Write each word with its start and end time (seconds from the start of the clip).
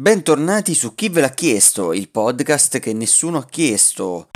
Bentornati 0.00 0.72
su 0.72 0.94
Chi 0.94 1.10
ve 1.10 1.20
l'ha 1.20 1.28
chiesto, 1.28 1.92
il 1.92 2.08
podcast 2.08 2.78
che 2.78 2.94
nessuno 2.94 3.36
ha 3.36 3.44
chiesto. 3.44 4.28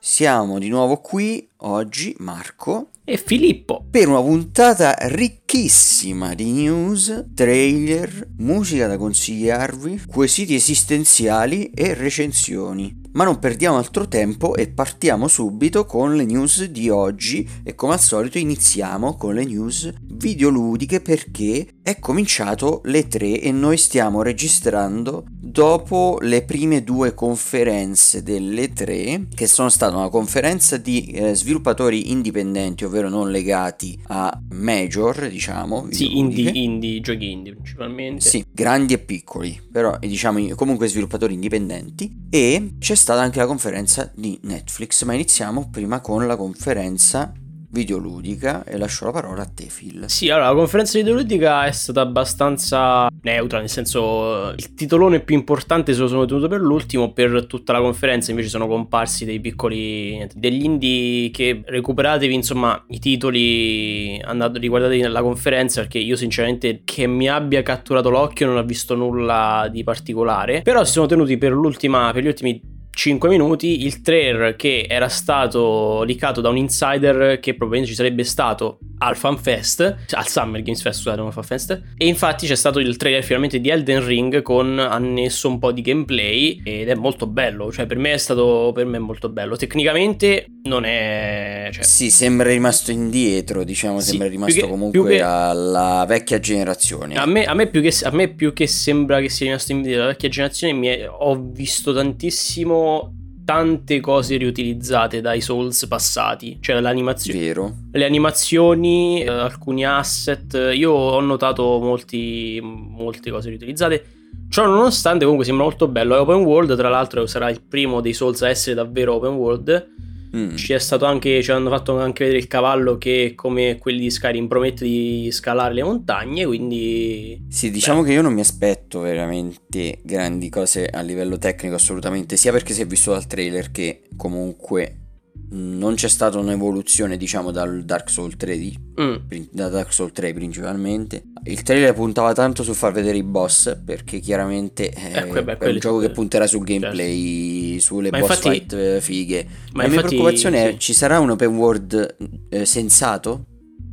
Siamo 0.00 0.58
di 0.58 0.68
nuovo 0.70 1.02
qui 1.02 1.50
oggi, 1.58 2.14
Marco, 2.18 2.90
e 3.08 3.16
Filippo. 3.16 3.86
per 3.88 4.08
una 4.08 4.20
puntata 4.20 4.96
ricchissima 4.98 6.34
di 6.34 6.50
news, 6.50 7.26
trailer, 7.34 8.28
musica 8.38 8.88
da 8.88 8.98
consigliarvi, 8.98 10.02
quesiti 10.08 10.56
esistenziali 10.56 11.70
e 11.70 11.94
recensioni. 11.94 13.04
Ma 13.12 13.24
non 13.24 13.38
perdiamo 13.38 13.78
altro 13.78 14.08
tempo 14.08 14.54
e 14.56 14.68
partiamo 14.68 15.28
subito 15.28 15.86
con 15.86 16.16
le 16.16 16.24
news 16.24 16.64
di 16.64 16.90
oggi 16.90 17.48
e 17.62 17.74
come 17.74 17.94
al 17.94 18.00
solito 18.00 18.36
iniziamo 18.36 19.16
con 19.16 19.34
le 19.34 19.44
news 19.44 19.90
videoludiche 20.02 21.00
perché 21.00 21.66
è 21.82 21.98
cominciato 21.98 22.82
le 22.84 23.06
3 23.08 23.40
e 23.40 23.52
noi 23.52 23.78
stiamo 23.78 24.20
registrando 24.20 25.24
dopo 25.30 26.18
le 26.20 26.42
prime 26.42 26.82
due 26.82 27.14
conferenze 27.14 28.22
delle 28.22 28.72
3 28.72 29.28
che 29.34 29.46
sono 29.46 29.70
state 29.70 29.94
una 29.94 30.10
conferenza 30.10 30.76
di 30.76 31.06
eh, 31.06 31.34
sviluppatori 31.46 32.10
indipendenti 32.10 32.84
ovvero 32.84 33.08
non 33.08 33.30
legati 33.30 33.96
a 34.08 34.36
major 34.50 35.28
diciamo 35.28 35.86
Sì, 35.90 36.18
indie, 36.18 36.50
indie, 36.50 37.00
giochi 37.00 37.30
indie 37.30 37.54
principalmente. 37.54 38.28
sì, 38.28 38.44
grandi 38.50 38.94
e 38.94 38.98
piccoli, 38.98 39.60
però 39.70 39.96
diciamo 40.00 40.44
comunque 40.56 40.88
sviluppatori 40.88 41.34
indipendenti 41.34 42.12
e 42.30 42.72
c'è 42.80 42.96
stata 42.96 43.20
anche 43.20 43.38
la 43.38 43.46
conferenza 43.46 44.10
di 44.12 44.36
Netflix, 44.42 45.04
ma 45.04 45.12
iniziamo 45.14 45.68
prima 45.70 46.00
con 46.00 46.26
la 46.26 46.34
conferenza 46.36 47.32
videoludica 47.70 48.64
e 48.64 48.76
lascio 48.76 49.06
la 49.06 49.12
parola 49.12 49.42
a 49.42 49.50
te 49.52 49.66
Phil. 49.66 50.04
Sì, 50.08 50.30
allora 50.30 50.48
la 50.48 50.54
conferenza 50.54 50.98
videoludica 50.98 51.66
è 51.66 51.72
stata 51.72 52.00
abbastanza 52.00 53.08
neutra, 53.22 53.58
nel 53.58 53.68
senso 53.68 54.50
il 54.50 54.74
titolone 54.74 55.20
più 55.20 55.36
importante 55.36 55.92
se 55.92 56.00
lo 56.00 56.08
sono 56.08 56.24
tenuto 56.24 56.48
per 56.48 56.60
l'ultimo, 56.60 57.12
per 57.12 57.46
tutta 57.46 57.72
la 57.72 57.80
conferenza 57.80 58.30
invece 58.30 58.48
sono 58.48 58.66
comparsi 58.66 59.24
dei 59.24 59.40
piccoli, 59.40 60.26
degli 60.34 60.64
indie 60.64 61.30
che 61.30 61.62
recuperatevi 61.64 62.34
insomma 62.34 62.84
i 62.88 62.98
titoli, 62.98 64.20
andate, 64.24 64.58
riguardatevi 64.58 65.00
nella 65.00 65.22
conferenza 65.22 65.80
perché 65.80 65.98
io 65.98 66.16
sinceramente 66.16 66.82
che 66.84 67.06
mi 67.06 67.28
abbia 67.28 67.62
catturato 67.62 68.10
l'occhio 68.10 68.46
non 68.46 68.56
ho 68.56 68.64
visto 68.64 68.94
nulla 68.94 69.68
di 69.70 69.82
particolare, 69.82 70.62
però 70.62 70.84
si 70.84 70.92
sono 70.92 71.06
tenuti 71.06 71.36
per 71.38 71.52
l'ultima, 71.52 72.10
per 72.12 72.22
gli 72.22 72.28
ultimi 72.28 72.74
5 72.96 73.28
minuti 73.28 73.84
il 73.84 74.00
trailer 74.00 74.56
che 74.56 74.86
era 74.88 75.10
stato 75.10 76.02
leakato 76.04 76.40
da 76.40 76.48
un 76.48 76.56
insider 76.56 77.38
che 77.40 77.52
probabilmente 77.52 77.90
ci 77.90 77.94
sarebbe 77.94 78.24
stato 78.24 78.78
al 78.98 79.16
FanFest, 79.16 79.96
al 80.10 80.26
Summer 80.26 80.62
Games 80.62 80.80
Fest, 80.80 80.96
scusate, 81.00 81.16
non 81.18 81.26
al 81.26 81.32
FanFest, 81.32 81.82
e 81.96 82.06
infatti 82.06 82.46
c'è 82.46 82.54
stato 82.54 82.78
il 82.78 82.96
trailer 82.96 83.22
finalmente 83.22 83.60
di 83.60 83.68
Elden 83.68 84.04
Ring 84.04 84.42
con 84.42 84.78
annesso 84.78 85.48
un 85.48 85.58
po' 85.58 85.72
di 85.72 85.82
gameplay 85.82 86.60
ed 86.64 86.88
è 86.88 86.94
molto 86.94 87.26
bello, 87.26 87.70
cioè 87.72 87.86
per 87.86 87.98
me 87.98 88.12
è 88.12 88.16
stato 88.16 88.70
per 88.74 88.86
me 88.86 88.96
è 88.96 89.00
molto 89.00 89.28
bello. 89.28 89.56
Tecnicamente 89.56 90.46
non 90.64 90.84
è 90.84 91.68
cioè, 91.72 91.82
Sì, 91.84 92.10
sembra 92.10 92.48
rimasto 92.48 92.90
indietro, 92.90 93.64
diciamo, 93.64 94.00
Sì, 94.00 94.08
sembra 94.10 94.28
rimasto 94.28 94.60
che- 94.60 94.68
comunque 94.68 95.16
che- 95.16 95.22
alla 95.22 96.04
vecchia 96.08 96.38
generazione. 96.40 97.16
A 97.16 97.26
me, 97.26 97.44
a 97.44 97.54
me 97.54 97.68
più 97.68 97.80
che, 97.82 97.94
a 98.04 98.10
me 98.10 98.28
più 98.28 98.52
che 98.52 98.66
sembra 98.66 99.20
che 99.20 99.28
sia 99.28 99.46
rimasto 99.46 99.72
in 99.72 99.82
video 99.82 100.00
la 100.00 100.06
vecchia 100.06 100.28
generazione, 100.28 100.72
mi 100.72 100.86
è- 100.88 101.08
ho 101.08 101.40
visto 101.40 101.92
tantissimo 101.92 103.12
tante 103.46 104.00
cose 104.00 104.36
riutilizzate 104.36 105.20
dai 105.20 105.40
Souls 105.40 105.86
passati, 105.86 106.58
cioè 106.60 106.80
l'animazione, 106.80 107.38
Vero? 107.38 107.74
le 107.92 108.04
animazioni, 108.04 109.22
eh, 109.22 109.28
alcuni 109.28 109.86
asset. 109.86 110.72
Io 110.74 110.90
ho 110.90 111.20
notato 111.20 111.78
molti, 111.78 112.60
molte 112.60 113.30
cose 113.30 113.48
riutilizzate. 113.48 114.04
Ciò 114.48 114.66
nonostante, 114.66 115.22
comunque 115.22 115.46
sembra 115.46 115.64
molto 115.64 115.86
bello. 115.86 116.16
È 116.16 116.18
open 116.18 116.44
world, 116.44 116.76
tra 116.76 116.88
l'altro, 116.88 117.26
sarà 117.26 117.48
il 117.48 117.62
primo 117.62 118.00
dei 118.00 118.12
Souls 118.12 118.42
a 118.42 118.48
essere 118.48 118.74
davvero 118.74 119.14
open 119.14 119.34
world. 119.34 119.90
Mm. 120.36 120.54
Ci 120.56 120.72
è 120.72 120.78
stato 120.78 121.06
anche, 121.06 121.42
ci 121.42 121.50
hanno 121.50 121.70
fatto 121.70 121.98
anche 121.98 122.24
vedere 122.24 122.40
il 122.40 122.48
cavallo 122.48 122.98
che, 122.98 123.32
come 123.34 123.78
quelli 123.78 124.00
di 124.00 124.10
Skyrim, 124.10 124.48
promette 124.48 124.84
di 124.84 125.28
scalare 125.30 125.72
le 125.72 125.82
montagne. 125.82 126.44
Quindi, 126.44 127.46
Sì, 127.48 127.70
diciamo 127.70 128.02
che 128.02 128.12
io 128.12 128.22
non 128.22 128.34
mi 128.34 128.40
aspetto 128.40 129.00
veramente 129.00 130.00
grandi 130.02 130.48
cose 130.48 130.86
a 130.86 131.00
livello 131.00 131.38
tecnico, 131.38 131.74
assolutamente, 131.76 132.36
sia 132.36 132.52
perché 132.52 132.74
si 132.74 132.82
è 132.82 132.86
visto 132.86 133.12
dal 133.12 133.26
trailer 133.26 133.70
che 133.70 134.02
comunque 134.16 135.05
non 135.48 135.94
c'è 135.94 136.08
stata 136.08 136.38
un'evoluzione, 136.38 137.16
diciamo, 137.16 137.50
dal 137.50 137.84
Dark 137.84 138.10
Souls 138.10 138.34
3 138.36 138.56
di- 138.58 138.76
mm, 139.00 139.14
prin- 139.28 139.48
da 139.52 139.68
Dark 139.68 139.92
Souls 139.92 140.12
3 140.12 140.32
principalmente. 140.34 141.22
Il 141.44 141.62
trailer 141.62 141.94
puntava 141.94 142.32
tanto 142.32 142.62
su 142.64 142.72
far 142.74 142.92
vedere 142.92 143.16
i 143.18 143.22
boss, 143.22 143.76
perché 143.84 144.18
chiaramente 144.18 144.90
eh, 144.90 145.28
Eh, 145.28 145.42
beh, 145.44 145.58
è 145.58 145.68
un 145.68 145.78
gioco 145.78 145.98
che 145.98 146.10
punterà 146.10 146.46
sul 146.46 146.64
gameplay, 146.64 147.78
sulle 147.78 148.10
Ma 148.10 148.18
boss 148.18 148.28
infatti- 148.36 148.48
fight 148.50 148.72
eh, 148.72 149.00
fighe. 149.00 149.46
ma 149.72 149.82
La 149.82 149.88
mia 149.88 149.96
infatti, 149.96 150.14
preoccupazione 150.16 150.68
è, 150.68 150.72
sì. 150.72 150.78
ci 150.80 150.92
sarà 150.94 151.20
un 151.20 151.30
open 151.30 151.54
world 151.56 152.16
eh, 152.50 152.64
sensato? 152.64 153.44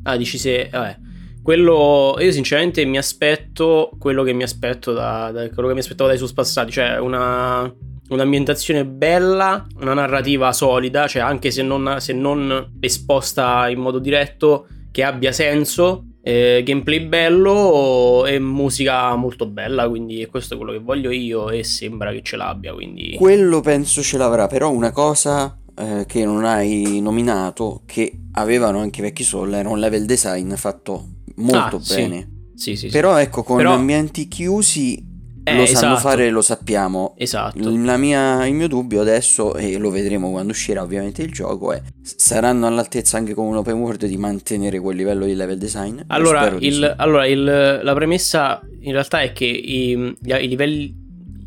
Ah, 0.03 0.17
dici 0.17 0.37
se. 0.37 0.69
Vabbè. 0.71 0.97
Quello. 1.43 2.15
Io, 2.19 2.31
sinceramente, 2.31 2.83
mi 2.85 2.97
aspetto 2.97 3.91
quello 3.99 4.23
che 4.23 4.33
mi 4.33 4.43
aspetto 4.43 4.91
da, 4.93 5.29
da- 5.31 5.49
quello 5.49 5.67
che 5.67 5.73
mi 5.73 5.81
aspettavo 5.81 6.09
dai 6.09 6.17
Souls 6.17 6.33
passati. 6.33 6.71
Cioè, 6.71 6.97
una. 6.99 7.71
Un'ambientazione 8.13 8.85
bella, 8.85 9.65
una 9.81 9.93
narrativa 9.93 10.51
solida, 10.53 11.07
cioè 11.07 11.21
anche 11.23 11.49
se 11.51 11.63
non, 11.63 11.95
se 11.99 12.13
non 12.13 12.73
esposta 12.79 13.67
in 13.69 13.79
modo 13.79 13.97
diretto, 13.99 14.67
che 14.91 15.03
abbia 15.03 15.31
senso, 15.31 16.05
eh, 16.21 16.61
gameplay 16.63 17.05
bello 17.05 18.25
e 18.25 18.39
musica 18.39 19.15
molto 19.15 19.47
bella, 19.47 19.89
quindi 19.89 20.25
questo 20.29 20.53
è 20.53 20.57
quello 20.57 20.71
che 20.71 20.79
voglio 20.79 21.09
io 21.09 21.49
e 21.49 21.63
sembra 21.63 22.11
che 22.11 22.21
ce 22.21 22.37
l'abbia, 22.37 22.73
quindi... 22.73 23.15
Quello 23.17 23.61
penso 23.61 24.01
ce 24.03 24.17
l'avrà, 24.17 24.47
però 24.47 24.69
una 24.71 24.91
cosa 24.91 25.57
eh, 25.75 26.05
che 26.07 26.23
non 26.23 26.45
hai 26.45 26.99
nominato, 27.01 27.81
che 27.85 28.11
avevano 28.33 28.79
anche 28.79 28.99
i 28.99 29.03
vecchi 29.03 29.23
Soul, 29.23 29.53
era 29.53 29.69
un 29.69 29.79
level 29.79 30.05
design 30.05 30.53
fatto 30.53 31.05
molto 31.37 31.77
Ah, 31.77 31.81
bene. 31.95 32.29
Sì, 32.55 32.75
sì, 32.75 32.87
sì. 32.87 32.89
Però 32.89 33.17
ecco, 33.17 33.41
con 33.43 33.57
Però- 33.57 33.73
ambienti 33.73 34.27
chiusi 34.27 35.11
Eh, 35.45 35.55
lo 35.57 35.65
sanno 35.65 35.93
esatto. 35.95 35.99
fare, 36.09 36.29
lo 36.29 36.41
sappiamo. 36.41 37.15
Esatto. 37.17 37.69
La 37.83 37.97
mia- 37.97 38.45
il 38.47 38.53
mio 38.53 38.67
dubbio 38.69 39.01
adesso, 39.01 39.55
e 39.55 39.77
lo 39.77 39.89
vedremo 39.89 40.31
quando 40.31 40.51
uscirà 40.51 40.81
ovviamente 40.81 41.21
il 41.21 41.31
gioco, 41.31 41.73
è 41.73 41.81
saranno 42.01 42.65
all'altezza 42.65 43.17
anche 43.17 43.33
con 43.33 43.47
un 43.47 43.57
open 43.57 43.75
world 43.75 44.05
di 44.05 44.15
mantenere 44.17 44.79
quel 44.79 44.95
livello 44.95 45.25
di 45.25 45.33
level 45.35 45.57
design? 45.57 45.99
Allora, 46.07 46.55
il- 46.59 46.73
sì. 46.73 46.93
allora, 46.95 47.25
il- 47.27 47.79
la 47.83 47.93
premessa 47.93 48.61
in 48.81 48.91
realtà 48.93 49.21
è 49.21 49.33
che 49.33 49.45
i, 49.45 49.91
i 49.91 50.47
livelli, 50.47 50.95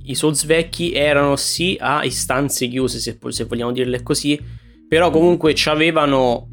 i 0.04 0.14
Souls 0.14 0.44
vecchi 0.44 0.92
erano 0.92 1.36
sì 1.36 1.76
a 1.80 2.04
istanze 2.04 2.68
chiuse, 2.68 2.98
se, 2.98 3.18
se 3.28 3.44
vogliamo 3.44 3.72
dirle 3.72 4.02
così, 4.02 4.38
però 4.86 5.10
comunque 5.10 5.52
c'avevano, 5.56 6.48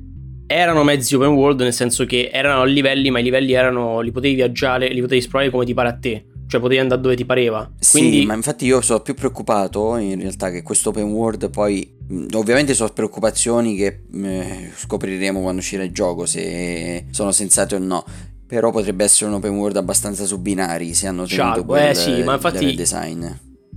erano 0.48 0.84
mezzi 0.84 1.16
open 1.16 1.30
world, 1.30 1.60
nel 1.62 1.74
senso 1.74 2.06
che 2.06 2.30
erano 2.32 2.62
a 2.62 2.66
livelli, 2.66 3.12
ma 3.12 3.20
i 3.20 3.24
livelli 3.24 3.52
erano, 3.52 4.00
li 4.00 4.12
potevi 4.12 4.36
viaggiare, 4.36 4.88
li 4.88 5.02
potevi 5.02 5.20
esplorare 5.20 5.52
come 5.52 5.66
ti 5.66 5.74
pare 5.74 5.90
a 5.90 5.98
te, 5.98 6.26
cioè 6.54 6.62
potevi 6.62 6.80
andare 6.82 7.02
dove 7.02 7.16
ti 7.16 7.26
pareva. 7.26 7.68
Quindi, 7.92 8.20
Sì, 8.20 8.26
ma 8.26 8.36
infatti 8.36 8.66
io 8.66 8.80
sono 8.82 9.00
più 9.00 9.16
preoccupato 9.16 9.96
in 9.98 10.20
realtà 10.20 10.52
che 10.52 10.62
questo 10.62 10.90
open 10.90 11.06
world 11.06 11.50
poi 11.50 11.96
ovviamente 12.34 12.76
sono 12.76 12.90
preoccupazioni 12.90 13.76
che 13.76 14.04
mh, 14.08 14.74
scopriremo 14.76 15.42
quando 15.42 15.62
uscirà 15.62 15.84
il 15.84 15.92
gioco 15.92 16.28
se 16.28 17.06
sono 17.10 17.32
sensate 17.32 17.74
o 17.76 17.80
no. 17.80 18.06
Però 18.46 18.70
potrebbe 18.70 19.04
essere 19.04 19.32
un 19.32 19.38
open 19.38 19.56
world 19.58 19.78
abbastanza 19.78 20.26
su 20.26 20.40
binari 20.40 20.94
se 20.94 21.08
hanno 21.08 21.26
tenuto 21.26 21.44
Scialbo, 21.54 21.64
quel 21.66 21.90
eh 21.90 21.96
sì, 21.96 22.22
ma 22.22 22.34
infatti- 22.36 22.76
design. 22.76 23.26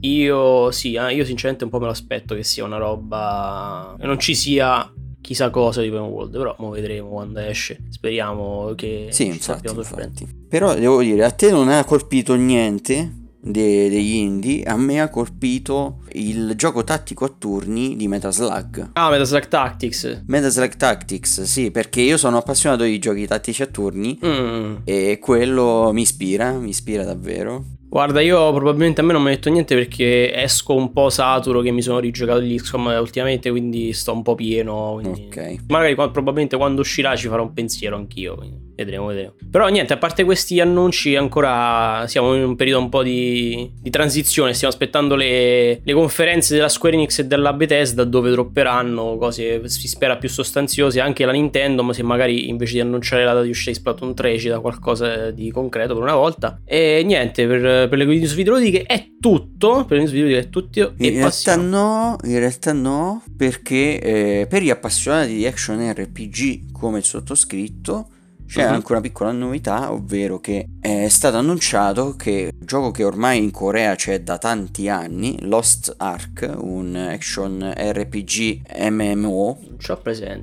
Io 0.00 0.70
sì, 0.72 0.92
eh, 0.92 1.14
io 1.14 1.24
sinceramente 1.24 1.64
un 1.64 1.70
po' 1.70 1.78
me 1.78 1.86
lo 1.86 1.92
aspetto 1.92 2.34
che 2.34 2.44
sia 2.44 2.64
una 2.64 2.76
roba. 2.76 3.96
non 4.00 4.18
ci 4.18 4.34
sia 4.34 4.92
chissà 5.26 5.50
cosa 5.50 5.82
di 5.82 5.88
open 5.88 6.02
world, 6.02 6.30
però 6.36 6.54
mo 6.60 6.70
vedremo 6.70 7.08
quando 7.08 7.40
esce. 7.40 7.78
Speriamo 7.90 8.72
che 8.76 9.08
Sì, 9.10 9.26
infatti, 9.26 9.66
infatti. 9.66 10.24
Però 10.48 10.72
devo 10.74 11.02
dire, 11.02 11.24
a 11.24 11.30
te 11.32 11.50
non 11.50 11.68
ha 11.68 11.84
colpito 11.84 12.34
niente 12.36 13.24
de- 13.40 13.88
degli 13.88 14.14
indie, 14.14 14.62
a 14.62 14.76
me 14.76 15.00
ha 15.00 15.08
colpito 15.08 16.02
il 16.12 16.54
gioco 16.56 16.84
tattico 16.84 17.24
a 17.24 17.32
turni 17.36 17.96
di 17.96 18.06
Metaslug. 18.06 18.90
Ah, 18.92 19.10
Metaslug 19.10 19.48
Tactics. 19.48 20.22
Metaslug 20.26 20.76
Tactics, 20.76 21.42
sì, 21.42 21.72
perché 21.72 22.00
io 22.02 22.16
sono 22.16 22.36
appassionato 22.38 22.84
di 22.84 22.98
giochi 23.00 23.26
tattici 23.26 23.62
a 23.62 23.66
turni 23.66 24.16
Mm. 24.24 24.76
e 24.84 25.18
quello 25.20 25.90
mi 25.92 26.02
ispira, 26.02 26.52
mi 26.52 26.68
ispira 26.68 27.02
davvero. 27.04 27.64
Guarda, 27.96 28.20
io 28.20 28.52
probabilmente 28.52 29.00
a 29.00 29.04
me 29.04 29.14
non 29.14 29.22
mi 29.22 29.28
ha 29.28 29.30
detto 29.30 29.48
niente 29.48 29.74
perché 29.74 30.30
esco 30.30 30.74
un 30.74 30.92
po' 30.92 31.08
saturo 31.08 31.62
che 31.62 31.70
mi 31.70 31.80
sono 31.80 31.98
rigiocato 31.98 32.42
gli 32.42 32.54
XCOM 32.54 32.94
ultimamente, 33.00 33.48
quindi 33.48 33.94
sto 33.94 34.12
un 34.12 34.22
po' 34.22 34.34
pieno. 34.34 34.98
Quindi... 35.00 35.28
Ok. 35.28 35.56
Magari 35.68 35.94
probabilmente 35.94 36.58
quando 36.58 36.82
uscirà 36.82 37.16
ci 37.16 37.28
farò 37.28 37.44
un 37.44 37.54
pensiero 37.54 37.96
anch'io. 37.96 38.34
quindi 38.34 38.66
Vedremo, 38.76 39.06
vedremo. 39.06 39.32
Però 39.50 39.66
niente, 39.68 39.94
a 39.94 39.96
parte 39.96 40.22
questi 40.24 40.60
annunci, 40.60 41.16
ancora 41.16 42.04
siamo 42.08 42.34
in 42.34 42.44
un 42.44 42.56
periodo 42.56 42.82
un 42.82 42.90
po' 42.90 43.02
di, 43.02 43.72
di 43.80 43.88
transizione. 43.88 44.52
Stiamo 44.52 44.74
aspettando 44.74 45.14
le, 45.14 45.80
le 45.82 45.92
conferenze 45.94 46.54
della 46.54 46.68
Square 46.68 46.94
Enix 46.94 47.20
e 47.20 47.26
della 47.26 47.54
Bethesda 47.54 48.04
dove 48.04 48.30
dropperanno 48.30 49.16
cose, 49.16 49.66
si 49.70 49.88
spera, 49.88 50.18
più 50.18 50.28
sostanziose. 50.28 51.00
Anche 51.00 51.24
la 51.24 51.32
Nintendo, 51.32 51.82
ma 51.82 51.94
se 51.94 52.02
magari 52.02 52.50
invece 52.50 52.74
di 52.74 52.80
annunciare 52.80 53.24
la 53.24 53.32
data 53.32 53.44
di 53.44 53.50
uscita 53.50 53.70
di 53.70 53.76
Splatoon 53.76 54.14
3 54.14 54.38
ci 54.38 54.48
dà 54.48 54.60
qualcosa 54.60 55.30
di 55.30 55.50
concreto 55.50 55.94
per 55.94 56.02
una 56.02 56.14
volta. 56.14 56.60
E 56.66 57.02
niente, 57.02 57.46
per, 57.46 57.85
per 57.88 57.98
le 57.98 58.04
news 58.04 58.34
videoludiche 58.34 58.82
è 58.82 59.10
tutto. 59.20 59.84
Per 59.84 59.96
le 59.96 60.02
news 60.04 60.10
videoludiche 60.10 60.46
è 60.46 60.50
tutto. 60.50 60.94
In 60.96 61.10
realtà 61.10 61.24
passiamo. 61.24 61.62
no, 61.62 62.16
in 62.24 62.38
realtà 62.38 62.72
no, 62.72 63.22
perché 63.36 64.00
eh, 64.00 64.46
per 64.48 64.62
gli 64.62 64.70
appassionati 64.70 65.34
di 65.34 65.46
action 65.46 65.92
RPG 65.92 66.72
come 66.72 66.98
il 66.98 67.04
sottoscritto 67.04 68.08
c'è 68.46 68.64
Mhm. 68.66 68.72
anche 68.74 68.92
una 68.92 69.00
piccola 69.00 69.32
novità, 69.32 69.92
ovvero 69.92 70.38
che 70.40 70.68
è 70.80 71.08
stato 71.08 71.36
annunciato 71.36 72.14
che 72.16 72.50
un 72.58 72.66
gioco 72.66 72.90
che 72.90 73.04
ormai 73.04 73.38
in 73.42 73.50
Corea 73.50 73.94
c'è 73.94 74.22
da 74.22 74.38
tanti 74.38 74.88
anni, 74.88 75.36
Lost 75.42 75.94
Ark, 75.98 76.54
un 76.58 76.94
action 76.96 77.72
RPG 77.76 78.62
MMO, 78.90 79.58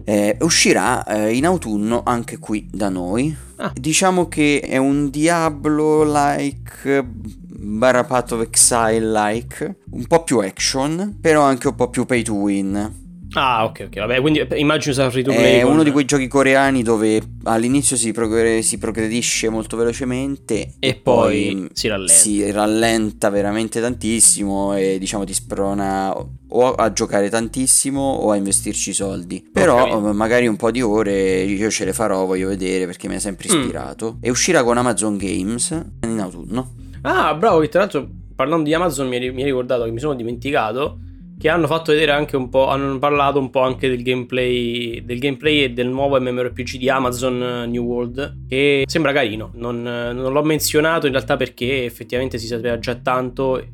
eh, 0.06 0.38
uscirà 0.42 1.04
eh, 1.06 1.34
in 1.36 1.46
autunno 1.46 2.04
anche 2.06 2.38
qui 2.38 2.68
da 2.72 2.90
noi. 2.90 3.36
Ah. 3.58 3.72
Diciamo 3.74 4.28
che 4.28 4.60
è 4.60 4.78
un 4.78 5.10
Diablo-like, 5.10 7.04
barra 7.06 8.04
Path 8.04 8.32
of 8.34 8.42
Exile-like, 8.42 9.78
un 9.92 10.06
po' 10.08 10.24
più 10.24 10.40
action, 10.40 11.18
però 11.22 11.44
anche 11.44 11.68
un 11.68 11.76
po' 11.76 11.90
più 11.90 12.06
pay 12.06 12.24
to 12.24 12.34
win. 12.34 13.02
Ah, 13.36 13.66
ok, 13.66 13.86
ok. 13.88 13.98
Vabbè, 14.00 14.22
quindi 14.22 14.40
eh, 14.40 14.60
immagino 14.60 14.94
sia 14.94 15.10
free 15.10 15.24
to 15.24 15.32
play. 15.32 15.60
È 15.60 15.64
con- 15.64 15.74
uno 15.74 15.84
di 15.84 15.92
quei 15.92 16.06
giochi 16.06 16.28
coreani 16.28 16.84
dove 16.84 17.22
all'inizio 17.44 17.96
si, 17.98 18.12
progre- 18.12 18.62
si 18.62 18.78
progredisce 18.78 19.50
molto 19.50 19.76
velocemente 19.76 20.74
E 20.80 20.96
poi 20.96 21.68
si 21.74 21.88
rallenta. 21.88 22.14
si 22.14 22.52
rallenta 22.52 23.30
veramente 23.30 23.82
tantissimo 23.82 24.76
e 24.76 24.98
diciamo 25.00 25.24
ti 25.24 25.34
sprona 25.34 26.14
o 26.56 26.74
a 26.76 26.94
giocare 26.94 27.30
tantissimo 27.30 28.00
o 28.00 28.30
a 28.32 28.36
investirci 28.36 28.94
soldi. 28.94 29.44
Però 29.52 29.78
capito. 29.78 30.10
eh, 30.10 30.14
magari 30.14 30.46
un 30.48 30.56
po' 30.56 30.70
di 30.70 30.82
ore 30.82 31.42
io 31.42 31.70
ce 31.72 31.86
le 31.86 31.94
farò, 31.94 32.26
voglio 32.26 32.48
vedere 32.50 32.86
perché 32.86 33.08
mi 33.08 33.16
ha 33.16 33.20
sempre 33.20 33.48
Mm. 33.52 33.60
ispirato. 33.60 34.18
E 34.22 34.30
uscirà 34.30 34.64
con 34.64 34.78
Amazon 34.78 35.18
Games 35.18 35.72
in 36.04 36.20
autunno. 36.20 36.74
Ah, 37.02 37.34
bravo, 37.34 37.60
che 37.60 37.70
tra 37.70 37.80
l'altro 37.82 38.08
parlando 38.36 38.64
di 38.66 38.74
Amazon 38.74 39.08
mi 39.08 39.16
hai 39.16 39.44
ricordato 39.44 39.84
che 39.86 39.92
mi 39.92 40.00
sono 40.00 40.14
dimenticato 40.14 41.00
che 41.38 41.50
hanno 41.50 41.68
fatto 41.68 41.92
vedere 41.92 42.12
anche 42.12 42.36
un 42.38 42.50
po', 42.50 42.68
hanno 42.70 42.98
parlato 43.00 43.40
un 43.40 43.50
po' 43.50 43.62
anche 43.62 43.90
del 43.90 44.02
gameplay, 44.04 45.04
del 45.04 45.20
gameplay 45.20 45.64
e 45.64 45.72
del 45.72 45.88
nuovo 45.88 46.20
MMORPG 46.20 46.78
di 46.78 46.90
Amazon 46.90 47.42
eh, 47.44 47.66
New 47.68 47.84
World, 47.84 48.46
che 48.48 48.84
sembra 48.88 49.12
carino, 49.12 49.52
non, 49.56 49.86
eh, 49.86 50.14
non 50.14 50.32
l'ho 50.32 50.44
menzionato 50.44 51.06
in 51.06 51.12
realtà 51.14 51.36
perché 51.36 51.86
effettivamente 51.86 52.38
si 52.38 52.48
sapeva 52.48 52.78
già 52.80 52.96
tanto 52.96 53.60
e. 53.60 53.68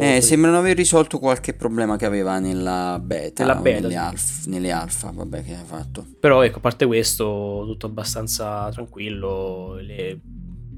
Eh, 0.00 0.20
sembrano 0.20 0.58
aver 0.58 0.76
risolto 0.76 1.18
qualche 1.18 1.54
problema 1.54 1.96
che 1.96 2.04
aveva 2.04 2.38
nella 2.40 3.00
beta, 3.02 3.44
Nella 3.44 3.60
beta, 3.60 3.80
nelle, 3.82 3.92
sì. 3.92 3.96
alf- 3.98 4.46
nelle 4.46 4.70
alfa, 4.72 5.12
vabbè, 5.14 5.44
che 5.44 5.54
ha 5.54 5.64
fatto. 5.64 6.04
Però 6.18 6.42
ecco, 6.42 6.58
a 6.58 6.60
parte 6.60 6.86
questo, 6.86 7.62
tutto 7.66 7.86
abbastanza 7.86 8.68
tranquillo, 8.72 9.76
le... 9.80 10.20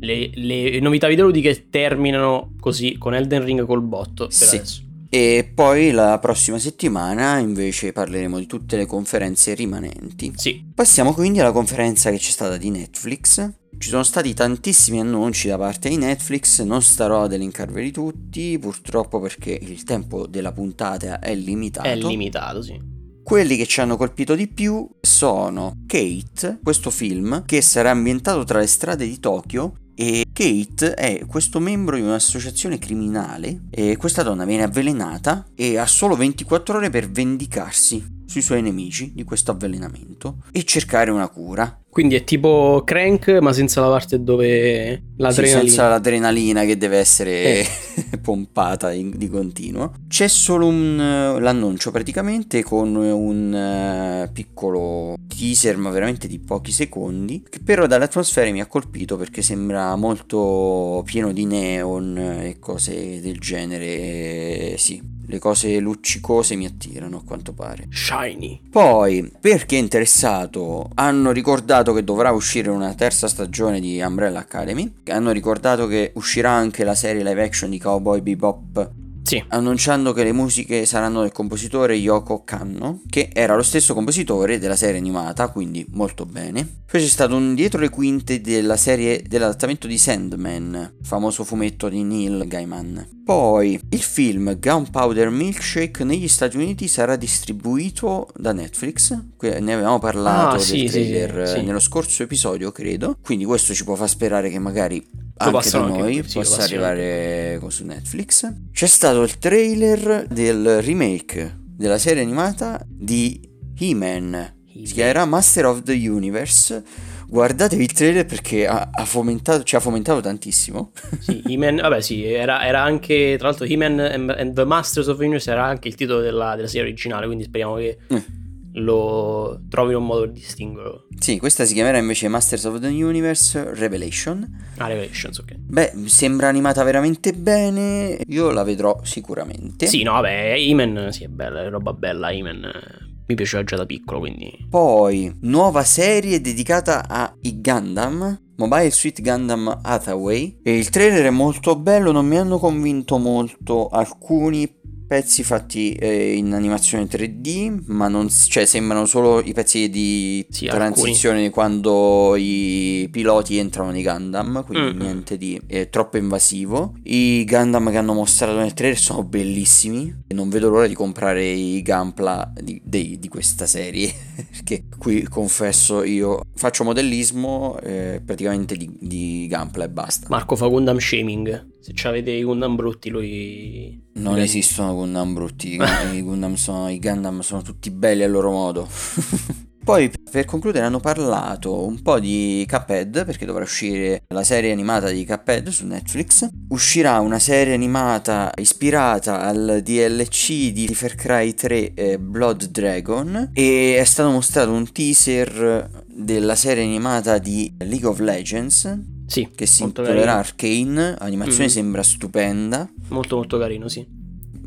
Le, 0.05 0.31
le 0.35 0.81
novità 0.81 1.07
videoludiche 1.07 1.69
terminano 1.71 2.55
così 2.59 2.99
con 2.99 3.15
Elden 3.15 3.45
Ring 3.45 3.65
col 3.65 3.83
botto 3.83 4.25
per 4.25 4.33
Sì. 4.33 4.57
adesso. 4.57 4.83
E 5.15 5.53
poi 5.55 5.91
la 5.91 6.19
prossima 6.19 6.59
settimana 6.59 7.37
invece 7.37 7.93
parleremo 7.93 8.39
di 8.39 8.47
tutte 8.47 8.79
le 8.79 8.87
conferenze 8.87 9.53
rimanenti. 9.53 10.33
Sì, 10.37 10.65
Passiamo 10.75 11.13
quindi 11.13 11.39
alla 11.39 11.53
conferenza 11.53 12.11
che 12.11 12.17
c'è 12.17 12.31
stata 12.31 12.57
di 12.57 12.71
Netflix. 12.71 13.47
Ci 13.77 13.91
sono 13.91 14.05
stati 14.05 14.33
tantissimi 14.33 15.01
annunci 15.01 15.49
da 15.49 15.59
parte 15.59 15.91
di 15.91 15.99
Netflix, 15.99 16.63
non 16.63 16.81
starò 16.81 17.25
ad 17.25 17.35
elencarveli 17.35 17.91
tutti, 17.91 18.59
purtroppo 18.59 19.21
perché 19.21 19.59
il 19.61 19.85
tempo 19.85 20.27
della 20.27 20.53
puntata 20.53 21.19
è 21.19 21.35
limitato. 21.35 21.87
è 21.87 21.95
limitato, 21.95 22.63
sì. 22.63 22.81
Quelli 23.23 23.59
che 23.59 23.67
ci 23.67 23.83
hanno 23.83 23.99
colpito 23.99 24.35
di 24.35 24.49
più 24.49 24.89
sono 24.99 25.83
Kate, 25.87 26.61
questo 26.63 26.89
film 26.89 27.45
che 27.45 27.61
sarà 27.61 27.91
ambientato 27.91 28.45
tra 28.45 28.61
le 28.61 28.67
strade 28.67 29.07
di 29.07 29.21
Tokyo 29.21 29.75
e 29.95 30.25
Kate 30.43 30.95
è 30.95 31.25
questo 31.29 31.61
membro 31.61 31.95
di 31.95 32.03
un'associazione 32.03 32.81
criminale 32.81 33.61
e 33.71 33.97
questa 33.97 34.25
donna 34.25 34.45
viene 34.45 34.65
avvelenata 34.65 35.47
e 35.55 35.79
ha 35.79 35.87
solo 35.87 36.17
24 36.17 36.79
ore 36.79 36.91
per 36.91 37.09
vendicarsi 37.09 38.23
sui 38.27 38.43
suoi 38.43 38.61
nemici 38.61 39.13
di 39.15 39.23
questo 39.23 39.53
avvelenamento 39.53 40.39
e 40.51 40.65
cercare 40.65 41.13
una 41.13 41.29
cura. 41.29 41.82
Quindi 41.93 42.15
è 42.15 42.25
tipo 42.25 42.81
Crank, 42.87 43.29
ma 43.43 43.53
senza 43.53 43.83
la 43.83 43.89
parte 43.91 44.23
dove 44.23 44.95
Sì, 44.95 45.13
l'adrenalina. 45.17 45.61
senza 45.69 45.89
l'adrenalina 45.91 46.65
che 46.65 46.79
deve 46.79 46.97
essere 46.97 47.59
Eh. 47.61 47.67
pompata 48.23 48.93
in- 48.93 49.13
di 49.15 49.29
continuo. 49.29 49.93
C'è 50.09 50.27
solo 50.27 50.69
un, 50.69 50.99
eh, 50.99 51.39
l'annuncio 51.39 51.91
praticamente 51.91 52.63
con 52.63 52.95
un 52.97 53.55
eh, 53.55 54.31
piccolo 54.33 55.17
teaser, 55.29 55.77
ma 55.77 55.91
veramente 55.91 56.29
di 56.29 56.39
pochi 56.39 56.73
secondi, 56.73 57.43
che 57.47 57.59
però 57.63 57.87
dall'atmosfera 57.87 58.51
mi 58.51 58.63
ha 58.63 58.67
colpito 58.67 59.19
perché 59.19 59.43
sembra 59.43 59.95
molto 59.97 61.03
pieno 61.05 61.31
di 61.31 61.45
neon 61.45 62.17
e 62.17 62.57
cose 62.59 63.21
del 63.21 63.39
genere. 63.39 64.77
Sì, 64.79 65.11
le 65.27 65.39
cose 65.39 65.79
luccicose 65.79 66.57
mi 66.57 66.67
attirano 66.67 67.19
a 67.19 67.23
quanto 67.25 67.53
pare. 67.53 67.87
Shiny. 67.91 68.61
Poi, 68.71 69.31
per 69.41 69.67
chi 69.67 69.77
è 69.77 69.79
interessato, 69.79 70.91
hanno 70.95 71.31
ricordato 71.33 71.82
che 71.93 72.05
dovrà 72.05 72.31
uscire 72.31 72.71
una 72.71 72.95
terza 72.95 73.27
stagione 73.27 73.81
di 73.81 74.01
Umbrella 74.01 74.39
Academy. 74.39 74.93
Hanno 75.07 75.33
ricordato 75.33 75.89
che 75.89 76.13
uscirà 76.15 76.51
anche 76.51 76.85
la 76.85 76.95
serie 76.95 77.25
live 77.25 77.43
action 77.43 77.71
di 77.71 77.81
Cowboy 77.81 78.21
Bebop, 78.21 79.02
Sì. 79.23 79.43
annunciando 79.49 80.13
che 80.13 80.25
le 80.25 80.33
musiche 80.33 80.85
saranno 80.85 81.21
del 81.23 81.33
compositore 81.33 81.95
Yoko 81.95 82.43
Kanno, 82.45 83.03
che 83.09 83.31
era 83.33 83.55
lo 83.57 83.63
stesso 83.63 83.95
compositore 83.95 84.59
della 84.59 84.77
serie 84.77 84.99
animata, 84.99 85.49
quindi 85.49 85.87
molto 85.91 86.27
bene. 86.27 86.81
Poi 86.93 87.01
c'è 87.01 87.07
stato 87.07 87.35
un 87.37 87.55
dietro 87.55 87.81
le 87.81 87.89
quinte 87.89 88.41
della 88.41 88.77
serie 88.77 89.23
dell'adattamento 89.27 89.87
di 89.87 89.97
Sandman, 89.97 90.97
famoso 91.03 91.45
fumetto 91.45 91.89
di 91.89 92.03
Neil 92.03 92.47
Gaiman. 92.47 93.21
Poi 93.25 93.81
il 93.91 94.03
film 94.03 94.59
Gunpowder 94.59 95.31
Milkshake 95.31 96.05
negli 96.05 96.29
Stati 96.29 96.57
Uniti 96.57 96.89
sarà 96.89 97.17
distribuito 97.17 98.29
da 98.37 98.53
Netflix. 98.53 99.17
Que- 99.37 99.61
Ne 99.61 99.73
avevamo 99.75 99.99
parlato 99.99 100.49
Ah, 100.55 100.57
del 100.57 100.61
sì, 100.67 100.85
trailer 100.87 101.49
sì, 101.49 101.63
nello 101.63 101.79
scorso 101.79 102.23
episodio, 102.25 102.73
credo. 102.73 103.17
Quindi 103.23 103.45
questo 103.45 103.73
ci 103.75 103.85
può 103.85 103.95
far 103.95 104.09
sperare 104.09 104.51
che 104.51 104.59
magari 104.59 105.03
anche 105.43 105.53
da 105.53 105.59
passano 105.59 105.85
anche 105.87 105.99
noi 105.99 106.21
qui, 106.21 106.29
sì, 106.29 106.35
possa 106.39 106.63
arrivare 106.63 107.59
co- 107.61 107.71
su 107.71 107.85
Netflix. 107.85 108.53
C'è 108.73 108.87
stato 108.87 109.23
il 109.23 109.39
trailer 109.39 110.27
del 110.29 110.83
remake 110.83 111.59
della 111.65 111.99
serie 111.99 112.23
animata 112.23 112.85
di 112.89 113.41
He-Man. 113.79 114.61
Si 114.85 114.93
chiamerà 114.95 115.25
Master 115.25 115.67
of 115.67 115.83
the 115.83 115.93
Universe. 116.09 116.83
Guardatevi 117.27 117.83
il 117.83 117.93
trailer 117.93 118.27
perché 118.27 118.67
ha, 118.67 118.91
ha 118.93 119.05
fomentato, 119.07 119.63
ci 119.63 119.75
ha 119.75 119.81
fomentato 119.81 120.21
tantissimo. 120.21 120.93
Sì, 121.19 121.43
He-Man, 121.47 121.77
vabbè 121.77 122.01
sì, 122.03 122.25
era, 122.25 122.67
era 122.67 122.83
anche, 122.83 123.37
tra 123.39 123.49
l'altro 123.49 123.65
He-Man 123.65 123.99
and, 124.01 124.31
and 124.31 124.55
the 124.55 124.65
Masters 124.65 125.07
of 125.07 125.17
the 125.17 125.23
Universe 125.25 125.51
era 125.51 125.65
anche 125.65 125.89
il 125.89 125.95
titolo 125.95 126.21
della, 126.21 126.57
della 126.57 126.69
serie 126.69 126.89
originale, 126.89 127.25
quindi 127.27 127.45
speriamo 127.45 127.77
che 127.77 127.97
Eh. 128.09 128.25
Lo 128.75 129.61
trovino 129.69 129.99
un 129.99 130.07
modo 130.07 130.21
per 130.23 130.33
distinguerlo. 130.33 131.07
Sì, 131.19 131.39
questa 131.39 131.65
si 131.65 131.75
chiamerà 131.75 131.99
invece 131.99 132.29
Masters 132.29 132.65
of 132.65 132.81
the 132.81 132.89
Universe 132.89 133.75
Revelation. 133.75 134.49
Ah, 134.79 134.87
Revelations, 134.87 135.39
ok. 135.39 135.55
Beh, 135.57 135.93
sembra 136.07 136.49
animata 136.49 136.83
veramente 136.83 137.33
bene. 137.33 138.19
Io 138.27 138.51
la 138.51 138.63
vedrò 138.63 139.01
sicuramente. 139.03 139.87
Sì, 139.87 140.03
no, 140.03 140.13
vabbè, 140.13 140.55
He-Man, 140.57 141.09
sì, 141.11 141.25
è 141.25 141.29
bella, 141.29 141.63
è 141.63 141.69
roba 141.69 141.93
bella, 141.93 142.31
He-Man. 142.33 142.65
eh, 142.65 143.11
Mi 143.27 143.35
piaceva 143.35 143.63
già 143.63 143.77
da 143.77 143.87
piccolo, 143.87 144.21
quindi... 144.21 144.67
Poi, 144.69 145.33
nuova 145.43 145.85
serie 145.85 146.41
dedicata 146.41 147.09
ai 147.09 147.61
Gundam. 147.61 148.41
Mobile 148.57 148.91
Suit 148.91 149.21
Gundam 149.23 149.81
Hathaway. 149.83 150.61
E 150.63 150.77
il 150.77 150.89
trailer 150.91 151.27
è 151.27 151.31
molto 151.31 151.77
bello, 151.77 152.13
non 152.13 152.27
mi 152.27 152.37
hanno 152.37 152.59
convinto 152.59 153.19
molto 153.19 153.89
alcuni 153.89 154.73
pezzi 155.13 155.43
fatti 155.43 155.93
eh, 155.93 156.33
in 156.33 156.55
animazione 156.55 157.05
3D, 157.05 157.83
ma 157.89 158.09
non, 158.09 158.31
cioè, 158.31 158.65
sembrano 158.65 159.05
solo 159.05 159.43
i 159.43 159.53
pezzi 159.53 159.91
di 159.91 160.43
Sì, 160.49 160.69
transizione 160.69 161.51
quando 161.51 162.35
i 162.35 163.07
piloti 163.11 163.59
entrano 163.59 163.91
nei 163.91 164.03
Gundam, 164.03 164.65
quindi 164.65 164.95
Mm. 164.95 165.01
niente 165.01 165.37
di 165.37 165.61
eh, 165.67 165.91
troppo 165.91 166.17
invasivo. 166.17 166.95
I 167.03 167.45
Gundam 167.45 167.91
che 167.91 167.99
hanno 167.99 168.15
mostrato 168.15 168.57
nel 168.57 168.73
trailer 168.73 168.97
sono 168.97 169.23
bellissimi 169.23 170.23
e 170.27 170.33
non 170.33 170.49
vedo 170.49 170.71
l'ora 170.71 170.87
di 170.87 170.95
comprare 170.95 171.45
i 171.47 171.83
Gunpla 171.83 172.51
di, 172.59 172.81
dei, 172.83 173.19
di 173.19 173.29
questa 173.29 173.67
serie, 173.67 174.11
perché 174.51 174.85
qui 175.03 175.25
confesso 175.25 176.05
io 176.05 176.43
faccio 176.55 176.85
modellismo 176.85 177.77
eh, 177.81 178.23
praticamente 178.25 178.77
di, 178.77 178.89
di 179.01 179.49
gameplay 179.51 179.87
e 179.87 179.91
basta. 179.91 180.29
Marco 180.31 180.55
fa 180.55 180.69
Gundam 180.69 180.99
shaming, 180.99 181.71
se 181.81 182.07
avete 182.07 182.31
i 182.31 182.45
Gundam 182.45 182.77
brutti 182.77 183.11
lui... 183.11 184.01
Non 184.13 184.39
esistono 184.39 184.95
Gundam 184.95 185.35
brutti, 185.35 185.77
i 186.13 186.23
Gundam 186.23 186.55
sono, 186.55 186.89
i 186.89 187.01
Gundam 187.01 187.41
sono 187.41 187.63
tutti 187.63 187.91
belli 187.91 188.23
a 188.23 188.29
loro 188.29 188.53
modo. 188.53 188.89
Poi 189.85 190.13
per 190.31 190.45
concludere 190.45 190.87
hanno 190.87 191.01
parlato 191.01 191.85
un 191.85 192.01
po' 192.03 192.21
di 192.21 192.65
Cuphead 192.69 193.25
perché 193.25 193.45
dovrà 193.45 193.65
uscire 193.65 194.23
la 194.29 194.45
serie 194.45 194.71
animata 194.71 195.11
di 195.11 195.27
Cuphead 195.27 195.69
su 195.71 195.87
Netflix. 195.87 196.49
Uscirà 196.69 197.19
una 197.19 197.41
serie 197.41 197.75
animata 197.75 198.53
ispirata 198.57 199.41
al 199.41 199.81
DLC 199.83 200.71
di 200.71 200.87
Far 200.95 201.17
Cry 201.17 201.53
3 201.53 201.95
eh, 201.95 202.19
Blood 202.19 202.67
Dragon 202.67 203.51
e 203.53 203.97
è 203.99 204.05
stato 204.05 204.31
mostrato 204.31 204.71
un 204.71 204.91
teaser 204.93 206.05
della 206.07 206.55
serie 206.55 206.85
animata 206.85 207.39
di 207.39 207.75
League 207.79 208.07
of 208.07 208.21
Legends. 208.21 209.01
Sì, 209.27 209.49
che 209.53 209.67
si 209.67 209.83
intitolerà 209.83 210.37
Arcane, 210.37 211.17
l'animazione 211.19 211.65
mm. 211.65 211.69
sembra 211.69 212.03
stupenda. 212.05 212.89
Molto 213.09 213.35
molto 213.35 213.59
carino, 213.59 213.89
sì 213.89 214.21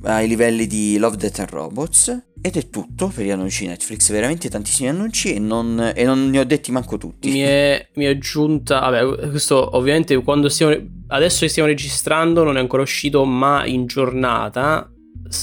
ai 0.05 0.27
livelli 0.27 0.67
di 0.67 0.97
Love, 0.97 1.17
Death 1.17 1.39
and 1.39 1.49
Robots. 1.49 2.23
Ed 2.41 2.57
è 2.57 2.69
tutto 2.69 3.07
per 3.07 3.25
gli 3.25 3.31
annunci 3.31 3.65
Netflix, 3.65 4.11
veramente 4.11 4.49
tantissimi 4.49 4.87
annunci 4.87 5.33
e 5.33 5.39
non, 5.39 5.91
e 5.95 6.03
non 6.03 6.29
ne 6.29 6.39
ho 6.39 6.43
detti 6.43 6.71
manco 6.71 6.97
tutti. 6.97 7.31
Mi 7.31 7.39
è, 7.39 7.89
mi 7.95 8.05
è 8.05 8.15
giunta, 8.19 8.81
vabbè, 8.81 9.29
questo 9.29 9.75
ovviamente 9.75 10.15
quando 10.21 10.47
stiamo, 10.47 10.75
adesso 11.07 11.39
che 11.39 11.47
stiamo 11.49 11.67
registrando 11.67 12.43
non 12.43 12.57
è 12.57 12.59
ancora 12.59 12.83
uscito, 12.83 13.25
ma 13.25 13.65
in 13.65 13.87
giornata 13.87 14.87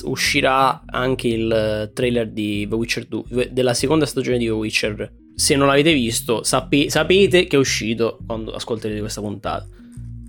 uscirà 0.05 0.85
anche 0.87 1.27
il 1.27 1.91
trailer 1.93 2.31
di 2.31 2.67
The 2.69 2.75
Witcher 2.75 3.07
2, 3.07 3.49
della 3.51 3.75
seconda 3.75 4.07
stagione 4.07 4.39
di 4.39 4.45
The 4.45 4.53
Witcher. 4.53 5.13
Se 5.35 5.57
non 5.57 5.67
l'avete 5.67 5.93
visto, 5.93 6.45
sape, 6.45 6.89
sapete 6.89 7.47
che 7.47 7.57
è 7.57 7.59
uscito 7.59 8.19
quando 8.25 8.53
ascolterete 8.53 9.01
questa 9.01 9.21
puntata. 9.21 9.67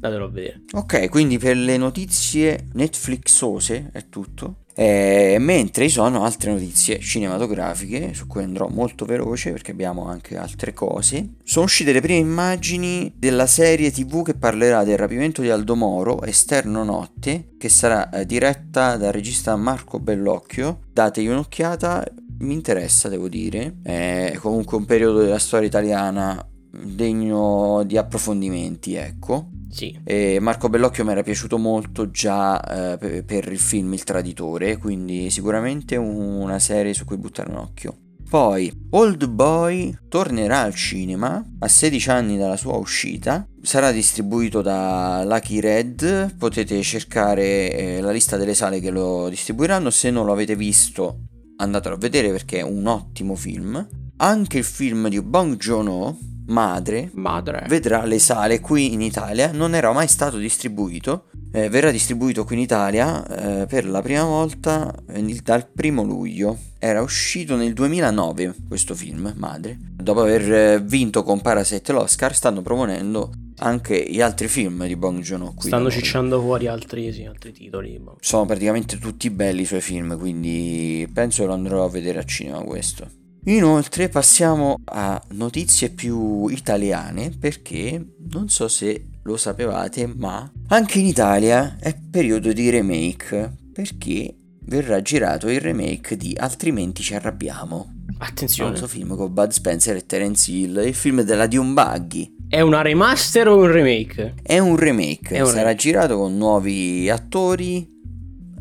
Andatelo 0.04 0.26
a 0.26 0.30
vedere. 0.30 0.62
Ok, 0.74 1.10
quindi 1.10 1.38
per 1.38 1.56
le 1.56 1.78
notizie 1.78 2.66
Netflixose 2.74 3.90
è 3.94 4.10
tutto. 4.10 4.58
Eh, 4.76 5.38
mentre 5.40 5.86
ci 5.86 5.92
sono 5.92 6.24
altre 6.24 6.52
notizie 6.52 7.00
cinematografiche 7.00 8.16
su 8.16 8.26
cui 8.26 8.44
andrò 8.44 8.68
molto 8.68 9.06
veloce 9.06 9.52
perché 9.52 9.72
abbiamo 9.72 10.08
anche 10.08 10.36
altre 10.36 10.74
cose. 10.74 11.36
Sono 11.44 11.66
uscite 11.66 11.94
le 11.94 12.02
prime 12.02 12.20
immagini 12.20 13.14
della 13.16 13.48
serie 13.48 13.92
TV 13.92 14.24
che 14.24 14.34
parlerà 14.34 14.84
del 14.84 14.98
rapimento 14.98 15.42
di 15.42 15.50
Aldo 15.50 15.76
Moro, 15.76 16.22
Esterno 16.24 16.84
Notte, 16.84 17.54
che 17.58 17.70
sarà 17.70 18.10
eh, 18.10 18.26
diretta 18.26 18.98
dal 18.98 19.14
regista 19.14 19.56
Marco 19.56 20.00
Bellocchio. 20.00 20.80
Dategli 20.92 21.28
un'occhiata, 21.28 22.06
mi 22.40 22.54
interessa, 22.54 23.08
devo 23.08 23.30
dire. 23.30 23.76
È 23.84 24.36
comunque 24.40 24.76
un 24.76 24.86
periodo 24.86 25.20
della 25.20 25.40
storia 25.40 25.68
italiana 25.68 26.46
degno 26.82 27.84
di 27.86 27.98
approfondimenti, 27.98 28.96
ecco. 28.96 29.50
Sì. 29.70 30.00
E 30.04 30.40
Marco 30.40 30.70
Bellocchio 30.70 31.04
mi 31.04 31.12
era 31.12 31.24
piaciuto 31.24 31.58
molto 31.58 32.12
già 32.12 32.96
eh, 32.98 33.24
per 33.24 33.52
il 33.52 33.60
film 33.60 33.94
Il 33.94 34.04
Traditore, 34.04 34.78
quindi 34.78 35.30
sicuramente 35.30 35.96
una 35.96 36.60
serie 36.60 36.94
su 36.94 37.06
cui 37.06 37.18
buttare 37.18 37.50
un 37.50 37.58
occhio. 37.58 37.98
Poi 38.30 38.72
Old 38.92 39.28
Boy 39.28 39.96
tornerà 40.10 40.62
al 40.62 40.74
cinema 40.74 41.44
a 41.60 41.68
16 41.68 42.10
anni 42.10 42.38
dalla 42.38 42.58
sua 42.58 42.78
uscita, 42.78 43.48
sarà 43.62 43.92
distribuito 43.92 44.62
da 44.64 45.24
Lucky 45.24 45.60
Red, 45.60 46.36
potete 46.38 46.82
cercare 46.82 47.72
eh, 47.72 48.02
la 48.02 48.12
lista 48.12 48.38
delle 48.38 48.56
sale 48.56 48.80
che 48.80 48.90
lo 48.90 49.30
distribuiranno, 49.30 49.92
se 49.92 50.10
non 50.10 50.26
lo 50.26 50.32
avete 50.32 50.56
visto 50.56 51.20
andatelo 51.58 51.96
a 51.96 52.00
vedere 52.00 52.32
perché 52.32 52.60
è 52.60 52.64
un 52.64 52.88
ottimo 52.88 53.36
film. 53.36 53.88
Anche 54.18 54.58
il 54.58 54.64
film 54.64 55.10
di 55.10 55.22
Bong 55.22 55.56
Joon-ho 55.58 56.18
madre, 56.48 57.10
madre, 57.14 57.66
vedrà 57.68 58.06
le 58.06 58.20
sale 58.20 58.60
qui 58.60 58.94
in 58.94 59.02
Italia, 59.02 59.52
non 59.52 59.76
era 59.76 59.92
mai 59.92 60.08
stato 60.08 60.38
distribuito, 60.38 61.26
eh, 61.52 61.70
verrà 61.70 61.92
distribuito 61.92 62.44
qui 62.44 62.56
in 62.56 62.62
Italia 62.62 63.62
eh, 63.62 63.66
per 63.68 63.86
la 63.86 64.02
prima 64.02 64.24
volta 64.24 64.94
eh, 65.08 65.40
dal 65.44 65.68
primo 65.68 66.04
luglio. 66.04 66.58
Era 66.80 67.02
uscito 67.02 67.56
nel 67.56 67.74
2009 67.74 68.56
questo 68.68 68.96
film, 68.96 69.32
Madre. 69.38 69.78
Dopo 69.80 70.22
aver 70.22 70.52
eh, 70.52 70.82
vinto 70.82 71.24
con 71.24 71.42
Parasite 71.42 71.92
l'Oscar, 71.92 72.36
stanno 72.36 72.62
proponendo 72.62 73.32
anche 73.58 74.06
gli 74.10 74.20
altri 74.20 74.48
film 74.48 74.86
di 74.86 74.96
Bong 74.96 75.22
Joon-ho 75.22 75.54
qui. 75.54 75.68
Stanno 75.68 75.92
cicciando 75.92 76.42
fuori 76.42 76.68
altri, 76.68 77.14
sì, 77.14 77.24
altri 77.24 77.52
titoli. 77.54 78.02
Sono 78.20 78.46
praticamente 78.46 78.98
tutti 78.98 79.30
belli 79.30 79.62
i 79.62 79.66
suoi 79.66 79.82
film, 79.82 80.18
quindi 80.18 81.08
penso 81.14 81.46
lo 81.46 81.54
andrò 81.54 81.86
a 81.86 81.90
vedere 81.90 82.20
a 82.20 82.26
cinema 82.26 82.62
questo. 82.64 83.22
Inoltre 83.46 84.08
passiamo 84.08 84.80
a 84.86 85.22
notizie 85.32 85.90
più 85.90 86.48
italiane 86.48 87.30
perché 87.38 88.02
non 88.32 88.48
so 88.48 88.70
se 88.70 89.08
lo 89.22 89.36
sapevate, 89.36 90.08
ma 90.08 90.50
anche 90.68 91.00
in 91.00 91.06
Italia 91.06 91.76
è 91.78 91.94
periodo 92.10 92.54
di 92.54 92.70
remake 92.70 93.52
perché 93.74 94.34
verrà 94.66 95.02
girato 95.02 95.50
il 95.50 95.60
remake 95.60 96.16
di 96.16 96.34
Altrimenti 96.38 97.04
ci 97.04 97.16
arrabbiamo. 97.16 98.06
Attenzione. 98.20 98.76
Famoso 98.76 98.88
film 98.88 99.16
con 99.18 99.34
Bud 99.34 99.52
Spencer 99.52 99.98
e 99.98 100.06
Terence 100.06 100.50
Hill, 100.50 100.82
il 100.86 100.94
film 100.94 101.22
della 101.22 101.48
Dion 101.48 101.74
Buggy. 101.74 102.36
È 102.48 102.62
una 102.62 102.82
remaster 102.82 103.50
o 103.50 103.58
un 103.58 103.70
remake? 103.70 104.36
È 104.42 104.58
un 104.60 104.78
remake, 104.78 105.36
è 105.36 105.42
un 105.42 105.48
sarà 105.48 105.60
remake. 105.60 105.82
girato 105.82 106.18
con 106.18 106.38
nuovi 106.38 107.10
attori, 107.10 107.86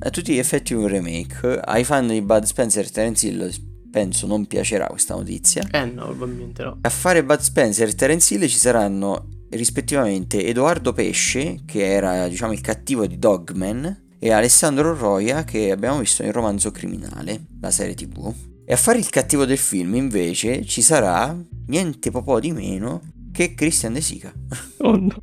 a 0.01 0.11
tutti 0.11 0.33
gli 0.33 0.39
effetti 0.39 0.75
un 0.75 0.89
remake. 0.89 1.61
Ai 1.63 1.85
fan 1.85 2.09
di 2.09 2.21
Bud 2.21 2.43
Spencer 2.43 2.85
e 2.85 2.91
Terence 2.91 3.27
Hill 3.29 3.71
penso 3.93 4.27
non 4.27 4.47
piacerà 4.47 4.87
questa 4.87 5.15
notizia. 5.15 5.69
Eh 5.71 5.85
no, 5.85 6.07
probabilmente 6.07 6.65
no. 6.65 6.79
A 6.81 6.89
fare 6.89 7.23
Bud 7.23 7.39
Spencer 7.39 7.87
e 7.87 7.93
Terence 7.93 8.35
Hill 8.35 8.47
ci 8.47 8.57
saranno 8.57 9.29
rispettivamente 9.51 10.45
Edoardo 10.45 10.93
Pesce, 10.95 11.61
che 11.67 11.87
era 11.87 12.27
diciamo 12.27 12.53
il 12.53 12.63
cattivo 12.63 13.07
di 13.07 13.19
Dogman, 13.19 14.01
e 14.19 14.33
Alessandro 14.33 14.97
Roia, 14.97 15.45
che 15.45 15.71
abbiamo 15.71 15.99
visto 15.99 16.23
nel 16.23 16.33
romanzo 16.33 16.71
criminale, 16.71 17.45
la 17.61 17.71
serie 17.71 17.95
tv. 17.95 18.33
E 18.65 18.73
a 18.73 18.77
fare 18.77 18.99
il 18.99 19.11
cattivo 19.11 19.45
del 19.45 19.59
film 19.59 19.95
invece 19.95 20.65
ci 20.65 20.81
sarà 20.81 21.37
niente 21.67 22.11
po' 22.11 22.41
di 22.41 22.53
meno 22.53 23.03
che 23.31 23.55
Christian 23.55 23.93
De 23.93 24.01
Sica. 24.01 24.33
Oh 24.79 24.97
no, 24.97 25.23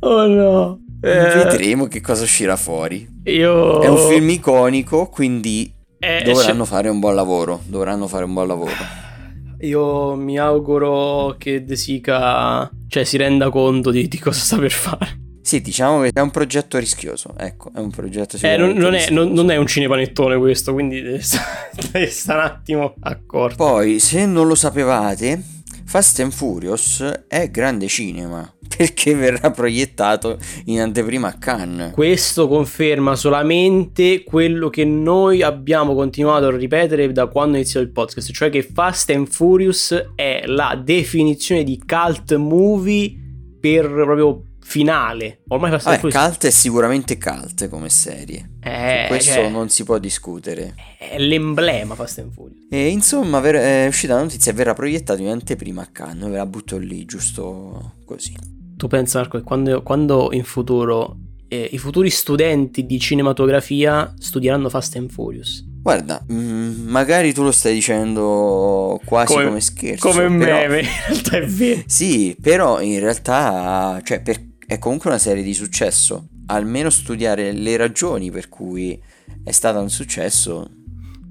oh 0.00 0.26
no. 0.26 0.80
Eh... 1.02 1.44
Vedremo 1.44 1.86
che 1.86 2.00
cosa 2.00 2.22
uscirà 2.22 2.56
fuori. 2.56 3.06
Io... 3.24 3.80
È 3.80 3.88
un 3.88 4.08
film 4.08 4.30
iconico, 4.30 5.08
quindi 5.08 5.72
eh, 6.06 6.22
dovranno 6.22 6.64
c- 6.64 6.68
fare 6.68 6.88
un 6.88 7.00
buon 7.00 7.14
lavoro. 7.14 7.60
Dovranno 7.66 8.06
fare 8.06 8.24
un 8.24 8.32
buon 8.32 8.46
lavoro. 8.46 8.72
Io 9.60 10.14
mi 10.14 10.38
auguro 10.38 11.34
che 11.38 11.64
De 11.64 11.76
Sica 11.76 12.70
cioè, 12.86 13.04
si 13.04 13.16
renda 13.16 13.50
conto 13.50 13.90
di, 13.90 14.06
di, 14.06 14.18
cosa 14.18 14.38
sta 14.38 14.56
per 14.58 14.70
fare. 14.70 15.24
Sì, 15.40 15.60
diciamo 15.60 16.00
che 16.02 16.10
è 16.12 16.20
un 16.20 16.30
progetto 16.30 16.78
rischioso. 16.78 17.34
Ecco, 17.36 17.70
è 17.74 17.78
un 17.78 17.90
progetto 17.90 18.36
eh, 18.40 18.56
non, 18.56 18.72
non, 18.72 18.94
è, 18.94 19.10
non, 19.10 19.32
non, 19.32 19.50
è, 19.50 19.56
un 19.56 19.66
cinepanettone 19.66 20.36
questo, 20.38 20.72
quindi 20.72 21.00
deve 21.02 21.20
stare 21.20 22.38
un 22.38 22.44
attimo 22.44 22.94
accorto. 23.00 23.56
Poi, 23.56 23.98
se 23.98 24.26
non 24.26 24.46
lo 24.46 24.54
sapevate, 24.54 25.42
Fast 25.84 26.20
and 26.20 26.32
Furious 26.32 27.24
è 27.28 27.48
grande 27.50 27.86
cinema 27.86 28.55
perché 28.74 29.14
verrà 29.14 29.50
proiettato 29.50 30.38
in 30.66 30.80
anteprima 30.80 31.28
a 31.28 31.32
Cannes. 31.38 31.92
Questo 31.92 32.48
conferma 32.48 33.16
solamente 33.16 34.22
quello 34.24 34.68
che 34.68 34.84
noi 34.84 35.42
abbiamo 35.42 35.94
continuato 35.94 36.46
a 36.46 36.56
ripetere 36.56 37.10
da 37.12 37.26
quando 37.26 37.54
è 37.54 37.60
iniziato 37.60 37.84
il 37.86 37.92
podcast, 37.92 38.32
cioè 38.32 38.50
che 38.50 38.62
Fast 38.62 39.10
and 39.10 39.28
Furious 39.28 40.12
è 40.14 40.42
la 40.46 40.80
definizione 40.82 41.64
di 41.64 41.80
cult 41.84 42.34
movie 42.36 43.14
per 43.60 43.86
proprio 43.86 44.42
finale. 44.60 45.42
Ormai 45.48 45.70
Fast 45.70 45.86
and 45.86 45.98
Furious... 46.00 46.22
Cult 46.22 46.46
è 46.46 46.50
sicuramente 46.50 47.18
cult 47.18 47.68
come 47.68 47.88
serie. 47.88 48.50
Eh, 48.60 49.02
Su 49.02 49.08
questo 49.08 49.32
cioè, 49.32 49.48
non 49.48 49.68
si 49.68 49.84
può 49.84 49.98
discutere. 49.98 50.74
È 50.98 51.18
l'emblema 51.18 51.94
Fast 51.94 52.18
and 52.18 52.32
Furious. 52.32 52.66
E 52.68 52.88
insomma, 52.88 53.40
è 53.42 53.86
uscita 53.86 54.14
la 54.14 54.22
notizia 54.22 54.52
verrà 54.52 54.74
proiettato 54.74 55.22
in 55.22 55.28
anteprima 55.28 55.82
a 55.82 55.88
Cannes. 55.92 56.28
Ve 56.28 56.36
la 56.36 56.46
butto 56.46 56.78
lì, 56.78 57.04
giusto 57.04 57.94
così. 58.04 58.55
Tu 58.76 58.86
pensa, 58.88 59.20
Marco, 59.20 59.38
che 59.38 59.44
quando, 59.44 59.82
quando 59.82 60.28
in 60.32 60.44
futuro 60.44 61.16
eh, 61.48 61.68
i 61.72 61.78
futuri 61.78 62.10
studenti 62.10 62.84
di 62.84 62.98
cinematografia 62.98 64.12
studieranno 64.18 64.68
Fast 64.68 64.96
and 64.96 65.10
Furious? 65.10 65.64
Guarda, 65.82 66.22
mh, 66.26 66.34
mm, 66.34 66.88
magari 66.88 67.32
tu 67.32 67.42
lo 67.42 67.52
stai 67.52 67.74
dicendo 67.74 69.00
quasi 69.04 69.34
come, 69.34 69.44
come 69.46 69.60
scherzo. 69.60 70.08
Come 70.08 70.24
un 70.24 70.34
meme, 70.34 70.80
in 70.82 70.88
realtà 71.08 71.36
è 71.38 71.46
vero. 71.46 71.82
Sì, 71.86 72.36
però 72.40 72.80
in 72.80 72.98
realtà, 73.00 74.00
cioè, 74.04 74.20
per, 74.20 74.44
è 74.66 74.78
comunque 74.78 75.10
una 75.10 75.18
serie 75.18 75.42
di 75.42 75.54
successo 75.54 76.28
almeno 76.46 76.90
studiare 76.90 77.52
le 77.52 77.76
ragioni 77.76 78.30
per 78.30 78.48
cui 78.48 79.00
è 79.42 79.50
stata 79.50 79.78
un 79.78 79.90
successo, 79.90 80.68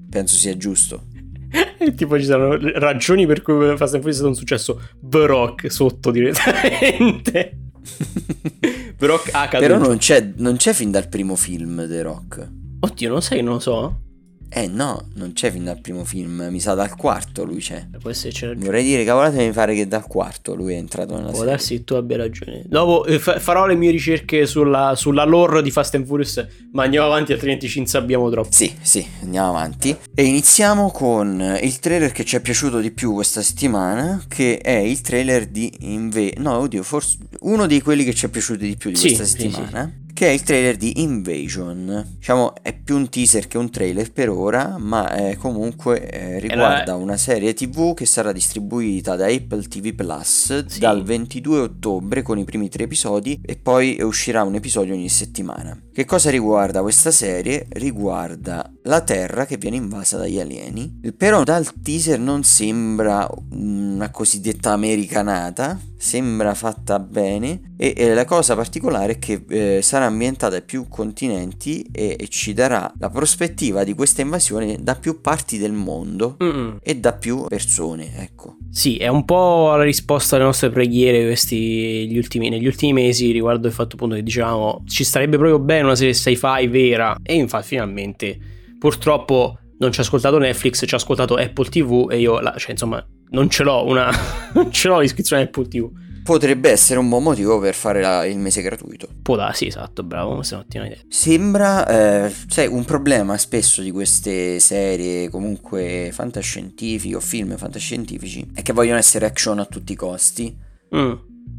penso 0.08 0.34
sia 0.36 0.56
giusto. 0.56 1.06
tipo 1.96 2.18
ci 2.18 2.24
sono 2.24 2.56
ragioni 2.78 3.26
per 3.26 3.42
cui 3.42 3.76
Fast 3.76 3.94
and 3.94 4.02
Furious 4.02 4.08
è 4.08 4.12
stato 4.12 4.28
un 4.28 4.34
successo. 4.34 4.80
The 5.00 5.26
Rock 5.26 5.70
sotto 5.70 6.10
direttamente. 6.10 7.58
The 8.96 9.06
Rock 9.06 9.30
ha 9.32 9.48
caduto. 9.48 9.72
Però 9.72 9.78
non 9.78 9.98
c'è, 9.98 10.32
non 10.36 10.56
c'è 10.56 10.72
fin 10.72 10.90
dal 10.90 11.08
primo 11.08 11.36
film 11.36 11.86
The 11.88 12.02
Rock. 12.02 12.48
Oddio, 12.80 13.08
non 13.08 13.22
sai, 13.22 13.42
non 13.42 13.54
lo 13.54 13.60
so. 13.60 14.00
Eh 14.48 14.68
no, 14.68 15.08
non 15.14 15.32
c'è 15.32 15.50
fin 15.50 15.64
dal 15.64 15.80
primo 15.80 16.04
film, 16.04 16.48
mi 16.50 16.60
sa 16.60 16.74
dal 16.74 16.94
quarto 16.96 17.44
lui 17.44 17.58
c'è. 17.58 17.86
Può 18.00 18.10
essere 18.10 18.32
c'è 18.32 18.46
ragione. 18.46 18.64
Vorrei 18.64 18.84
dire, 18.84 19.04
cavolate 19.04 19.44
mi 19.44 19.52
pare 19.52 19.74
che 19.74 19.86
dal 19.86 20.06
quarto 20.06 20.54
lui 20.54 20.74
è 20.74 20.76
entrato 20.76 21.14
nella 21.14 21.26
Può 21.30 21.40
serie. 21.40 21.50
darsi 21.50 21.76
che 21.76 21.84
tu 21.84 21.94
abbia 21.94 22.16
ragione. 22.16 22.62
Dopo 22.66 23.04
eh, 23.04 23.18
fa- 23.18 23.38
farò 23.38 23.66
le 23.66 23.74
mie 23.74 23.90
ricerche 23.90 24.46
sulla, 24.46 24.94
sulla 24.96 25.24
lore 25.24 25.62
di 25.62 25.70
Fast 25.70 25.94
and 25.96 26.06
Furious, 26.06 26.46
ma 26.72 26.84
andiamo 26.84 27.06
avanti 27.06 27.32
altrimenti 27.32 27.68
ci 27.68 27.80
insabbiamo 27.80 28.30
troppo. 28.30 28.48
Sì, 28.50 28.72
sì, 28.80 29.04
andiamo 29.22 29.48
avanti. 29.50 29.94
E 30.14 30.22
iniziamo 30.24 30.90
con 30.90 31.58
il 31.60 31.78
trailer 31.78 32.12
che 32.12 32.24
ci 32.24 32.36
è 32.36 32.40
piaciuto 32.40 32.78
di 32.78 32.92
più 32.92 33.12
questa 33.12 33.42
settimana, 33.42 34.24
che 34.28 34.58
è 34.58 34.76
il 34.78 35.00
trailer 35.02 35.46
di 35.46 35.70
Inve... 35.80 36.32
No, 36.38 36.56
oddio, 36.58 36.82
forse 36.82 37.18
uno 37.40 37.66
di 37.66 37.82
quelli 37.82 38.04
che 38.04 38.14
ci 38.14 38.26
è 38.26 38.28
piaciuto 38.28 38.60
di 38.64 38.76
più 38.76 38.90
di 38.90 38.96
Sì, 38.96 39.08
questa 39.14 39.24
sì, 39.24 39.30
settimana. 39.32 39.92
Che 40.16 40.26
è 40.26 40.30
il 40.30 40.42
trailer 40.44 40.78
di 40.78 41.02
Invasion. 41.02 42.14
Diciamo, 42.16 42.54
è 42.62 42.74
più 42.74 42.96
un 42.96 43.10
teaser 43.10 43.46
che 43.48 43.58
un 43.58 43.68
trailer 43.68 44.10
per 44.12 44.30
ora, 44.30 44.76
ma 44.78 45.14
eh, 45.14 45.36
comunque 45.36 46.08
eh, 46.08 46.38
riguarda 46.40 46.94
una 46.94 47.18
serie 47.18 47.52
TV 47.52 47.92
che 47.92 48.06
sarà 48.06 48.32
distribuita 48.32 49.14
da 49.14 49.26
Apple 49.26 49.64
TV 49.68 49.92
Plus 49.94 50.64
Sì. 50.68 50.78
dal 50.80 51.02
22 51.02 51.58
ottobre 51.58 52.22
con 52.22 52.38
i 52.38 52.44
primi 52.44 52.70
tre 52.70 52.84
episodi 52.84 53.38
e 53.44 53.56
poi 53.56 53.98
uscirà 54.00 54.42
un 54.42 54.54
episodio 54.54 54.94
ogni 54.94 55.10
settimana. 55.10 55.78
Che 55.92 56.04
cosa 56.06 56.30
riguarda 56.30 56.80
questa 56.80 57.10
serie? 57.10 57.66
Riguarda 57.68 58.72
la 58.84 59.02
Terra 59.02 59.44
che 59.44 59.58
viene 59.58 59.76
invasa 59.76 60.16
dagli 60.16 60.40
alieni. 60.40 60.98
Però 61.14 61.42
dal 61.42 61.70
teaser 61.82 62.18
non 62.18 62.42
sembra 62.42 63.28
una 63.50 64.10
cosiddetta 64.10 64.72
americanata, 64.72 65.78
sembra 65.98 66.54
fatta 66.54 66.98
bene 66.98 67.72
e, 67.76 67.94
e 67.96 68.14
la 68.14 68.24
cosa 68.24 68.54
particolare 68.54 69.14
è 69.14 69.18
che 69.18 69.44
eh, 69.48 69.80
sarà 69.82 70.05
ambientata 70.06 70.56
in 70.56 70.64
più 70.64 70.86
continenti 70.88 71.86
e, 71.92 72.16
e 72.18 72.28
ci 72.28 72.52
darà 72.54 72.92
la 72.98 73.10
prospettiva 73.10 73.84
di 73.84 73.94
questa 73.94 74.22
invasione 74.22 74.78
da 74.80 74.94
più 74.94 75.20
parti 75.20 75.58
del 75.58 75.72
mondo 75.72 76.36
Mm-mm. 76.42 76.78
e 76.82 76.96
da 76.96 77.12
più 77.12 77.44
persone, 77.48 78.10
ecco. 78.18 78.56
Sì, 78.70 78.96
è 78.96 79.08
un 79.08 79.24
po' 79.24 79.74
la 79.76 79.82
risposta 79.82 80.36
alle 80.36 80.44
nostre 80.44 80.70
preghiere 80.70 81.24
questi, 81.24 82.08
gli 82.08 82.16
ultimi- 82.16 82.48
negli 82.48 82.66
ultimi 82.66 82.92
mesi 82.92 83.30
riguardo 83.30 83.66
il 83.66 83.72
fatto 83.72 83.96
appunto 83.96 84.14
che 84.14 84.22
dicevamo 84.22 84.82
ci 84.86 85.04
starebbe 85.04 85.36
proprio 85.36 85.58
bene 85.58 85.82
una 85.84 85.94
serie 85.94 86.14
sci-fi 86.14 86.66
vera 86.68 87.16
e 87.22 87.34
infatti 87.34 87.66
finalmente 87.68 88.38
purtroppo 88.78 89.58
non 89.78 89.92
ci 89.92 90.00
ha 90.00 90.02
ascoltato 90.02 90.38
Netflix, 90.38 90.84
ci 90.86 90.94
ha 90.94 90.96
ascoltato 90.96 91.34
Apple 91.34 91.68
TV 91.68 92.08
e 92.10 92.18
io, 92.20 92.40
la- 92.40 92.54
cioè 92.56 92.70
insomma, 92.70 93.04
non 93.30 93.50
ce 93.50 93.62
l'ho 93.62 93.84
una 93.84 94.10
non 94.54 94.70
ce 94.72 94.88
l'ho 94.88 95.00
l'iscrizione 95.00 95.42
Apple 95.42 95.68
TV. 95.68 95.90
Potrebbe 96.26 96.70
essere 96.70 96.98
un 96.98 97.08
buon 97.08 97.22
motivo 97.22 97.60
per 97.60 97.74
fare 97.76 98.00
la- 98.00 98.26
il 98.26 98.36
mese 98.36 98.60
gratuito. 98.60 99.06
Può 99.22 99.36
darsi, 99.36 99.68
esatto, 99.68 100.02
bravo, 100.02 100.34
questa 100.34 100.56
è 100.56 100.58
un'ottima 100.58 100.86
idea. 100.86 100.98
Sembra, 101.08 101.86
eh, 102.26 102.34
sai, 102.48 102.66
un 102.66 102.84
problema 102.84 103.38
spesso 103.38 103.80
di 103.80 103.92
queste 103.92 104.58
serie 104.58 105.30
comunque 105.30 106.10
fantascientifiche 106.12 107.14
o 107.14 107.20
film 107.20 107.56
fantascientifici 107.56 108.44
è 108.54 108.62
che 108.62 108.72
vogliono 108.72 108.98
essere 108.98 109.24
action 109.26 109.60
a 109.60 109.66
tutti 109.66 109.92
i 109.92 109.96
costi. 109.96 110.56
Mm. 110.94 111.12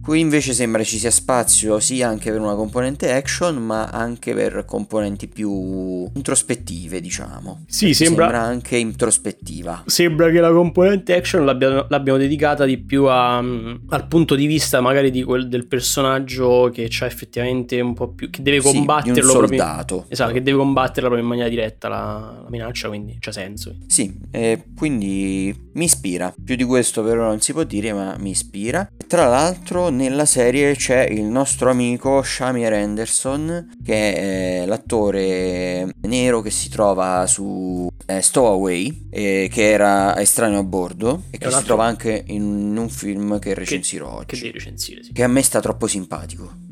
Qui 0.07 0.21
invece 0.21 0.53
sembra 0.53 0.85
ci 0.85 0.99
sia 0.99 1.11
spazio 1.11 1.81
sia 1.81 2.07
anche 2.07 2.31
per 2.31 2.39
una 2.39 2.55
componente 2.55 3.11
action, 3.11 3.57
ma 3.57 3.87
anche 3.87 4.33
per 4.33 4.63
componenti 4.65 5.27
più 5.27 6.09
introspettive, 6.13 7.01
diciamo. 7.01 7.65
Sì, 7.67 7.93
sembra, 7.93 8.41
anche 8.41 8.77
introspettiva. 8.77 9.83
Sembra 9.85 10.29
che 10.31 10.39
la 10.39 10.53
componente 10.53 11.13
action 11.13 11.43
l'abbiano, 11.43 11.87
l'abbiamo 11.89 12.17
dedicata 12.17 12.63
di 12.63 12.77
più 12.77 13.03
a, 13.03 13.41
mm, 13.41 13.75
al 13.89 14.07
punto 14.07 14.35
di 14.35 14.45
vista 14.45 14.79
magari 14.79 15.11
di 15.11 15.23
quel, 15.23 15.49
del 15.49 15.67
personaggio 15.67 16.69
che 16.73 16.87
c'ha 16.89 17.05
effettivamente 17.05 17.77
un 17.81 17.93
po' 17.93 18.07
più... 18.07 18.29
che 18.29 18.41
deve 18.41 18.61
Sì, 18.61 18.75
combatterlo 18.77 19.33
proprio... 19.33 19.59
soldato. 19.59 20.05
Esatto, 20.07 20.31
che 20.31 20.41
deve 20.41 20.57
combatterla 20.57 21.09
proprio 21.09 21.21
in 21.21 21.27
maniera 21.27 21.49
diretta 21.49 21.89
la, 21.89 22.39
la 22.43 22.49
minaccia, 22.49 22.87
quindi 22.87 23.17
c'ha 23.19 23.33
senso. 23.33 23.75
Sì, 23.87 24.17
e 24.31 24.63
quindi 24.73 25.53
mi 25.73 25.83
ispira. 25.83 26.33
Più 26.41 26.55
di 26.55 26.63
questo 26.63 27.03
però 27.03 27.23
non 27.23 27.41
si 27.41 27.51
può 27.51 27.63
dire, 27.63 27.91
ma 27.91 28.15
mi 28.17 28.29
ispira. 28.29 28.89
Tra 29.05 29.27
l'altro 29.27 29.89
nella 29.97 30.25
serie 30.25 30.75
c'è 30.75 31.03
il 31.03 31.23
nostro 31.23 31.69
amico 31.69 32.21
Shamir 32.21 32.71
Anderson, 32.71 33.75
che 33.83 34.61
è 34.61 34.65
l'attore 34.65 35.93
nero 36.01 36.41
che 36.41 36.49
si 36.51 36.69
trova 36.69 37.25
su 37.27 37.89
eh, 38.05 38.21
Stowaway, 38.21 39.07
eh, 39.09 39.49
che 39.51 39.69
era 39.71 40.17
estraneo 40.19 40.59
a 40.59 40.63
bordo 40.63 41.23
e 41.31 41.37
che 41.37 41.47
si 41.49 41.53
altro- 41.53 41.65
trova 41.65 41.85
anche 41.85 42.23
in 42.27 42.75
un 42.77 42.89
film 42.89 43.39
che 43.39 43.53
recensirò 43.53 44.19
Che 44.19 44.35
oggi. 44.35 44.39
devi 44.41 44.51
recensire, 44.53 45.03
sì. 45.03 45.11
Che 45.11 45.23
a 45.23 45.27
me 45.27 45.41
sta 45.41 45.59
troppo 45.59 45.87
simpatico. 45.87 46.65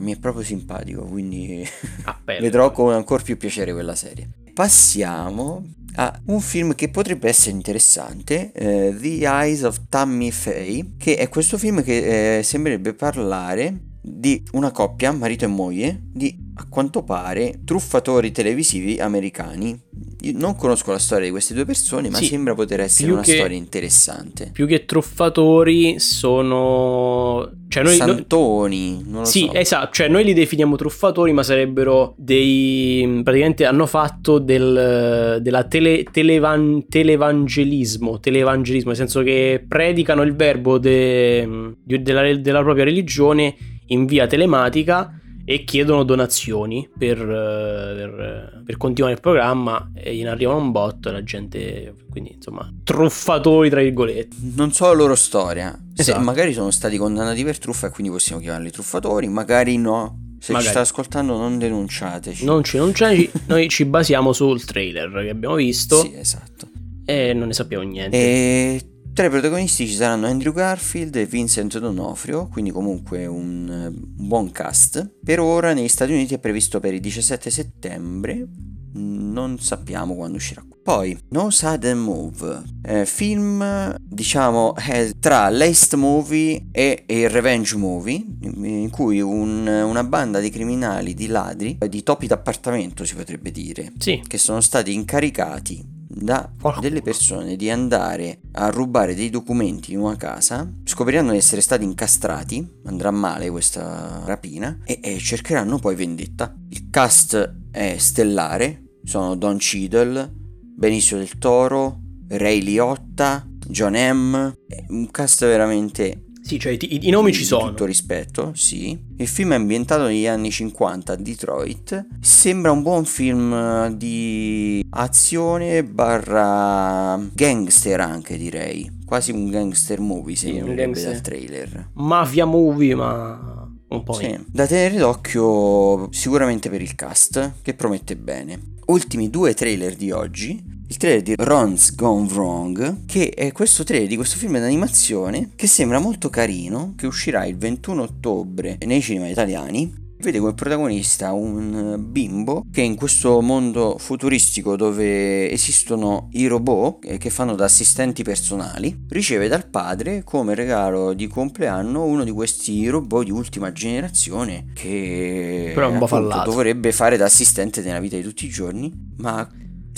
Mi 0.00 0.12
è 0.12 0.18
proprio 0.18 0.42
simpatico, 0.44 1.04
quindi 1.04 1.64
Ah, 2.04 2.18
vedrò 2.40 2.72
con 2.72 2.92
ancora 2.92 3.22
più 3.22 3.36
piacere 3.36 3.72
quella 3.72 3.94
serie. 3.94 4.28
Passiamo 4.52 5.64
a 5.94 6.20
un 6.26 6.40
film 6.40 6.74
che 6.74 6.88
potrebbe 6.88 7.28
essere 7.28 7.52
interessante, 7.56 8.52
eh, 8.52 8.96
The 8.98 9.24
Eyes 9.26 9.62
of 9.62 9.80
Tammy 9.88 10.30
Faye, 10.30 10.92
che 10.98 11.16
è 11.16 11.28
questo 11.28 11.58
film 11.58 11.82
che 11.82 12.38
eh, 12.38 12.42
sembrerebbe 12.42 12.94
parlare 12.94 13.90
di 14.04 14.42
una 14.52 14.70
coppia, 14.72 15.12
marito 15.12 15.44
e 15.44 15.48
moglie, 15.48 16.00
di 16.12 16.36
a 16.54 16.66
quanto 16.68 17.02
pare 17.02 17.60
truffatori 17.64 18.30
televisivi 18.32 18.98
americani. 18.98 19.78
Io 20.22 20.32
non 20.36 20.54
conosco 20.56 20.90
la 20.92 20.98
storia 20.98 21.24
di 21.26 21.30
queste 21.30 21.54
due 21.54 21.64
persone, 21.64 22.10
ma 22.10 22.18
Sì, 22.18 22.26
sembra 22.26 22.54
poter 22.54 22.80
essere 22.80 23.10
una 23.12 23.22
che- 23.22 23.34
storia 23.36 23.56
interessante. 23.56 24.50
Più 24.52 24.66
che 24.66 24.84
truffatori 24.84 25.98
sono... 25.98 27.50
Cioè 27.72 27.82
noi... 27.82 27.96
noi- 27.96 28.06
Santoni, 28.08 29.02
lo 29.10 29.24
Sì, 29.24 29.46
so. 29.50 29.54
esatto, 29.54 29.92
cioè 29.92 30.08
noi 30.08 30.24
li 30.24 30.34
definiamo 30.34 30.76
truffatori, 30.76 31.32
ma 31.32 31.42
sarebbero 31.42 32.14
dei... 32.18 33.20
praticamente 33.24 33.64
hanno 33.64 33.86
fatto 33.86 34.38
del, 34.38 35.38
della 35.40 35.64
tele, 35.64 36.02
televan- 36.04 36.84
televangelismo, 36.88 38.20
televangelismo, 38.20 38.88
nel 38.88 38.96
senso 38.98 39.22
che 39.22 39.64
predicano 39.66 40.22
il 40.22 40.34
verbo 40.36 40.78
de- 40.78 41.74
di- 41.82 42.02
della, 42.02 42.34
della 42.36 42.60
propria 42.62 42.84
religione 42.84 43.54
in 43.86 44.04
via 44.06 44.26
telematica 44.26 45.18
e 45.44 45.64
chiedono 45.64 46.04
donazioni 46.04 46.88
per, 46.96 47.18
eh, 47.18 47.94
per, 47.96 48.62
per 48.64 48.76
continuare 48.76 49.14
il 49.14 49.20
programma 49.20 49.90
e 49.94 50.14
gliene 50.14 50.30
arrivano 50.30 50.58
un 50.58 50.70
botto 50.70 51.08
e 51.08 51.12
la 51.12 51.22
gente, 51.22 51.94
quindi 52.10 52.34
insomma, 52.34 52.72
truffatori 52.84 53.68
tra 53.68 53.80
virgolette. 53.80 54.36
Non 54.54 54.72
so 54.72 54.86
la 54.86 54.92
loro 54.92 55.14
storia. 55.14 55.76
Se 55.94 56.02
Esatto. 56.02 56.20
magari 56.20 56.52
sono 56.52 56.70
stati 56.70 56.96
condannati 56.96 57.42
per 57.44 57.58
truffa 57.58 57.88
e 57.88 57.90
quindi 57.90 58.12
possiamo 58.12 58.40
chiamarli 58.40 58.70
truffatori, 58.70 59.28
magari 59.28 59.76
no. 59.78 60.18
Se 60.38 60.50
Magari. 60.50 60.72
ci 60.72 60.76
state 60.76 60.90
ascoltando 60.90 61.36
non 61.36 61.56
denunciateci. 61.56 62.44
Non 62.44 62.64
ci, 62.64 62.76
c'è, 62.90 63.30
noi 63.46 63.68
ci 63.68 63.84
basiamo 63.84 64.32
sul 64.32 64.64
trailer 64.64 65.08
che 65.22 65.30
abbiamo 65.30 65.54
visto. 65.54 66.00
Sì, 66.00 66.16
esatto. 66.16 66.66
E 67.04 67.32
non 67.32 67.46
ne 67.46 67.52
sappiamo 67.52 67.84
niente. 67.84 68.16
E 68.16 68.80
tra 69.12 69.26
i 69.26 69.30
protagonisti 69.30 69.86
ci 69.86 69.94
saranno 69.94 70.26
Andrew 70.26 70.52
Garfield 70.52 71.14
e 71.16 71.26
Vincent 71.26 71.78
D'Onofrio, 71.78 72.48
quindi 72.48 72.70
comunque 72.70 73.26
un, 73.26 73.90
buon 73.94 74.50
cast. 74.50 75.18
Per 75.22 75.38
ora 75.40 75.72
negli 75.72 75.88
Stati 75.88 76.12
Uniti 76.12 76.34
è 76.34 76.38
previsto 76.38 76.80
per 76.80 76.94
il 76.94 77.00
17 77.00 77.50
settembre, 77.50 78.46
non 78.94 79.58
sappiamo 79.58 80.14
quando 80.14 80.36
uscirà. 80.36 80.64
Poi, 80.82 81.16
No 81.28 81.50
Sudden 81.50 81.98
Move, 81.98 82.62
eh, 82.82 83.06
film 83.06 83.94
diciamo 84.00 84.74
eh, 84.76 85.14
tra 85.20 85.48
l'Heist 85.48 85.94
Movie 85.94 86.66
e 86.72 87.04
il 87.06 87.30
Revenge 87.30 87.76
Movie, 87.76 88.24
in 88.42 88.90
cui 88.90 89.20
un- 89.20 89.66
una 89.66 90.02
banda 90.04 90.40
di 90.40 90.50
criminali, 90.50 91.14
di 91.14 91.28
ladri, 91.28 91.78
di 91.88 92.02
topi 92.02 92.26
d'appartamento 92.26 93.04
si 93.04 93.14
potrebbe 93.14 93.52
dire, 93.52 93.92
Sì, 93.98 94.22
che 94.26 94.38
sono 94.38 94.60
stati 94.60 94.92
incaricati 94.92 95.91
da 96.14 96.52
delle 96.80 97.00
persone 97.00 97.56
di 97.56 97.70
andare 97.70 98.40
a 98.52 98.68
rubare 98.68 99.14
dei 99.14 99.30
documenti 99.30 99.92
in 99.92 100.00
una 100.00 100.16
casa, 100.16 100.70
scopriranno 100.84 101.32
di 101.32 101.38
essere 101.38 101.60
stati 101.60 101.84
incastrati, 101.84 102.80
andrà 102.84 103.10
male 103.10 103.50
questa 103.50 104.22
rapina 104.24 104.78
e, 104.84 105.00
e 105.02 105.18
cercheranno 105.18 105.78
poi 105.78 105.94
vendetta. 105.94 106.54
Il 106.68 106.88
cast 106.90 107.54
è 107.70 107.96
stellare, 107.98 108.98
sono 109.04 109.34
Don 109.36 109.56
Cheadle, 109.58 110.30
Benicio 110.76 111.16
del 111.16 111.38
Toro, 111.38 112.00
Ray 112.28 112.60
Liotta, 112.60 113.46
John 113.66 113.94
M. 113.94 114.54
È 114.66 114.84
Un 114.88 115.10
cast 115.10 115.44
veramente 115.44 116.24
sì, 116.52 116.58
cioè 116.58 116.72
i, 116.72 117.06
i- 117.06 117.10
nomi 117.10 117.32
ci 117.32 117.44
sono. 117.44 117.68
Tutto 117.68 117.84
rispetto, 117.84 118.52
sì. 118.54 118.98
Il 119.16 119.26
film 119.28 119.52
è 119.52 119.54
ambientato 119.56 120.04
negli 120.04 120.26
anni 120.26 120.50
50 120.50 121.12
a 121.12 121.16
Detroit. 121.16 122.06
Sembra 122.20 122.72
un 122.72 122.82
buon 122.82 123.04
film 123.04 123.52
eh, 123.52 123.96
di 123.96 124.84
azione 124.90 125.82
barra 125.84 127.18
gangster 127.32 128.00
anche 128.00 128.36
direi. 128.36 129.00
Quasi 129.06 129.30
un 129.30 129.48
gangster 129.50 130.00
movie 130.00 130.36
Sì, 130.36 130.46
un 130.50 130.52
sembrerebbe 130.56 130.82
gangster. 130.92 131.12
dal 131.12 131.20
trailer. 131.20 131.88
Mafia 131.94 132.44
movie, 132.44 132.94
ma 132.94 133.68
un 133.88 134.02
po' 134.02 134.12
Sì, 134.14 134.38
da 134.46 134.66
tenere 134.66 134.96
d'occhio 134.96 136.08
sicuramente 136.12 136.68
per 136.70 136.80
il 136.82 136.94
cast, 136.94 137.52
che 137.62 137.74
promette 137.74 138.16
bene. 138.16 138.60
Ultimi 138.86 139.30
due 139.30 139.54
trailer 139.54 139.94
di 139.94 140.10
oggi. 140.10 140.80
Il 140.92 140.98
trailer 140.98 141.22
di 141.22 141.34
Ron's 141.38 141.94
Gone 141.94 142.28
Wrong, 142.30 143.06
che 143.06 143.30
è 143.30 143.50
questo 143.50 143.82
trailer 143.82 144.06
di 144.06 144.16
questo 144.16 144.36
film 144.36 144.58
d'animazione 144.58 145.52
che 145.56 145.66
sembra 145.66 145.98
molto 145.98 146.28
carino, 146.28 146.92
che 146.98 147.06
uscirà 147.06 147.46
il 147.46 147.56
21 147.56 148.02
ottobre 148.02 148.76
nei 148.84 149.00
cinema 149.00 149.26
italiani. 149.26 149.90
vede 150.18 150.38
come 150.38 150.52
protagonista 150.52 151.32
un 151.32 151.96
bimbo 151.98 152.66
che 152.70 152.82
in 152.82 152.94
questo 152.94 153.40
mondo 153.40 153.96
futuristico 153.98 154.76
dove 154.76 155.50
esistono 155.50 156.28
i 156.32 156.46
robot 156.46 157.16
che 157.16 157.30
fanno 157.30 157.54
da 157.54 157.64
assistenti 157.64 158.22
personali, 158.22 159.06
riceve 159.08 159.48
dal 159.48 159.66
padre 159.68 160.22
come 160.24 160.54
regalo 160.54 161.14
di 161.14 161.26
compleanno 161.26 162.04
uno 162.04 162.22
di 162.22 162.30
questi 162.32 162.86
robot 162.86 163.24
di 163.24 163.30
ultima 163.30 163.72
generazione 163.72 164.66
che 164.74 165.70
Però 165.72 165.88
un 165.88 165.94
appunto, 165.94 166.14
fallato. 166.14 166.50
dovrebbe 166.50 166.92
fare 166.92 167.16
da 167.16 167.24
assistente 167.24 167.80
nella 167.80 167.98
vita 167.98 168.16
di 168.16 168.22
tutti 168.22 168.44
i 168.44 168.50
giorni, 168.50 168.92
ma 169.16 169.48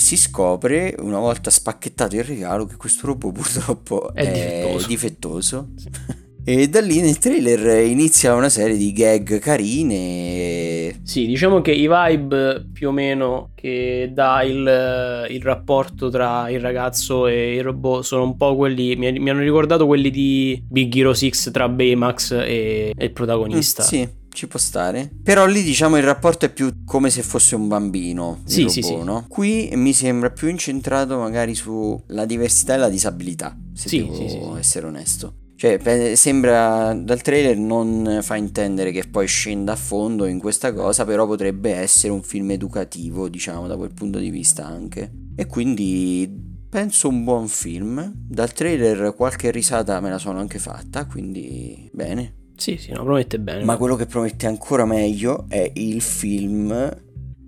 si 0.05 0.17
scopre 0.17 0.95
una 0.99 1.17
volta 1.17 1.49
spacchettato 1.49 2.15
il 2.15 2.23
regalo 2.23 2.65
che 2.65 2.75
questo 2.75 3.07
robot 3.07 3.33
purtroppo 3.33 4.13
È 4.13 4.21
è, 4.21 4.31
difettoso. 4.31 4.87
difettoso. 4.87 5.67
E 6.47 6.69
da 6.69 6.79
lì 6.79 7.01
nel 7.01 7.17
trailer 7.17 7.83
inizia 7.87 8.35
una 8.35 8.49
serie 8.49 8.77
di 8.77 8.93
gag 8.93 9.39
carine. 9.39 10.99
Sì, 11.01 11.25
diciamo 11.25 11.59
che 11.61 11.71
i 11.71 11.89
vibe 11.89 12.67
più 12.71 12.89
o 12.89 12.91
meno 12.91 13.49
che 13.55 14.11
dà 14.13 14.43
il, 14.43 15.25
il 15.27 15.41
rapporto 15.41 16.09
tra 16.09 16.47
il 16.51 16.59
ragazzo 16.59 17.25
e 17.25 17.55
il 17.55 17.63
robot 17.63 18.03
sono 18.03 18.25
un 18.25 18.37
po' 18.37 18.55
quelli. 18.55 18.95
Mi, 18.95 19.17
mi 19.17 19.31
hanno 19.31 19.39
ricordato 19.39 19.87
quelli 19.87 20.11
di 20.11 20.63
Big 20.69 20.95
Hero 20.95 21.15
6 21.15 21.31
tra 21.51 21.67
Baymax 21.67 22.33
e, 22.33 22.93
e 22.95 23.05
il 23.05 23.11
protagonista. 23.11 23.81
Mm, 23.81 23.87
sì, 23.87 24.07
ci 24.35 24.47
può 24.47 24.59
stare. 24.59 25.09
Però 25.23 25.45
lì 25.45 25.63
diciamo 25.63 25.97
il 25.97 26.03
rapporto 26.03 26.45
è 26.45 26.49
più 26.51 26.83
come 26.85 27.09
se 27.09 27.23
fosse 27.23 27.55
un 27.55 27.67
bambino. 27.67 28.41
Sì, 28.45 28.61
robot, 28.61 28.73
sì, 28.73 28.81
sì. 28.83 28.95
no? 29.03 29.25
Qui 29.27 29.71
mi 29.73 29.93
sembra 29.93 30.29
più 30.29 30.47
incentrato 30.49 31.17
magari 31.17 31.55
sulla 31.55 32.25
diversità 32.25 32.75
e 32.75 32.77
la 32.77 32.89
disabilità. 32.89 33.57
Se 33.73 33.89
Sì, 33.89 33.99
devo 33.99 34.13
sì, 34.15 34.29
sì, 34.29 34.39
essere 34.57 34.85
onesto. 34.85 35.33
Cioè, 35.57 36.15
sembra 36.15 36.93
dal 36.93 37.21
trailer 37.21 37.57
non 37.57 38.19
fa 38.21 38.35
intendere 38.35 38.91
che 38.91 39.05
poi 39.09 39.25
scenda 39.25 39.71
a 39.71 39.77
fondo 39.77 40.25
in 40.25 40.37
questa 40.37 40.73
cosa, 40.73 41.05
però 41.05 41.25
potrebbe 41.25 41.73
essere 41.73 42.11
un 42.11 42.21
film 42.21 42.51
educativo, 42.51 43.29
diciamo, 43.29 43.65
da 43.65 43.77
quel 43.77 43.93
punto 43.93 44.19
di 44.19 44.29
vista 44.29 44.65
anche. 44.65 45.09
E 45.33 45.45
quindi 45.47 46.29
penso 46.69 47.07
un 47.07 47.23
buon 47.23 47.47
film. 47.47 48.11
Dal 48.13 48.51
trailer 48.51 49.15
qualche 49.15 49.49
risata 49.49 49.99
me 50.01 50.09
la 50.09 50.17
sono 50.17 50.39
anche 50.39 50.59
fatta, 50.59 51.05
quindi 51.05 51.89
bene. 51.93 52.33
Sì, 52.57 52.77
sì, 52.77 52.91
no, 52.91 53.03
promette 53.03 53.39
bene. 53.39 53.63
Ma 53.63 53.77
quello 53.77 53.95
che 53.95 54.05
promette 54.05 54.47
ancora 54.47 54.85
meglio 54.85 55.45
è 55.47 55.71
il 55.75 56.01
film, 56.01 56.71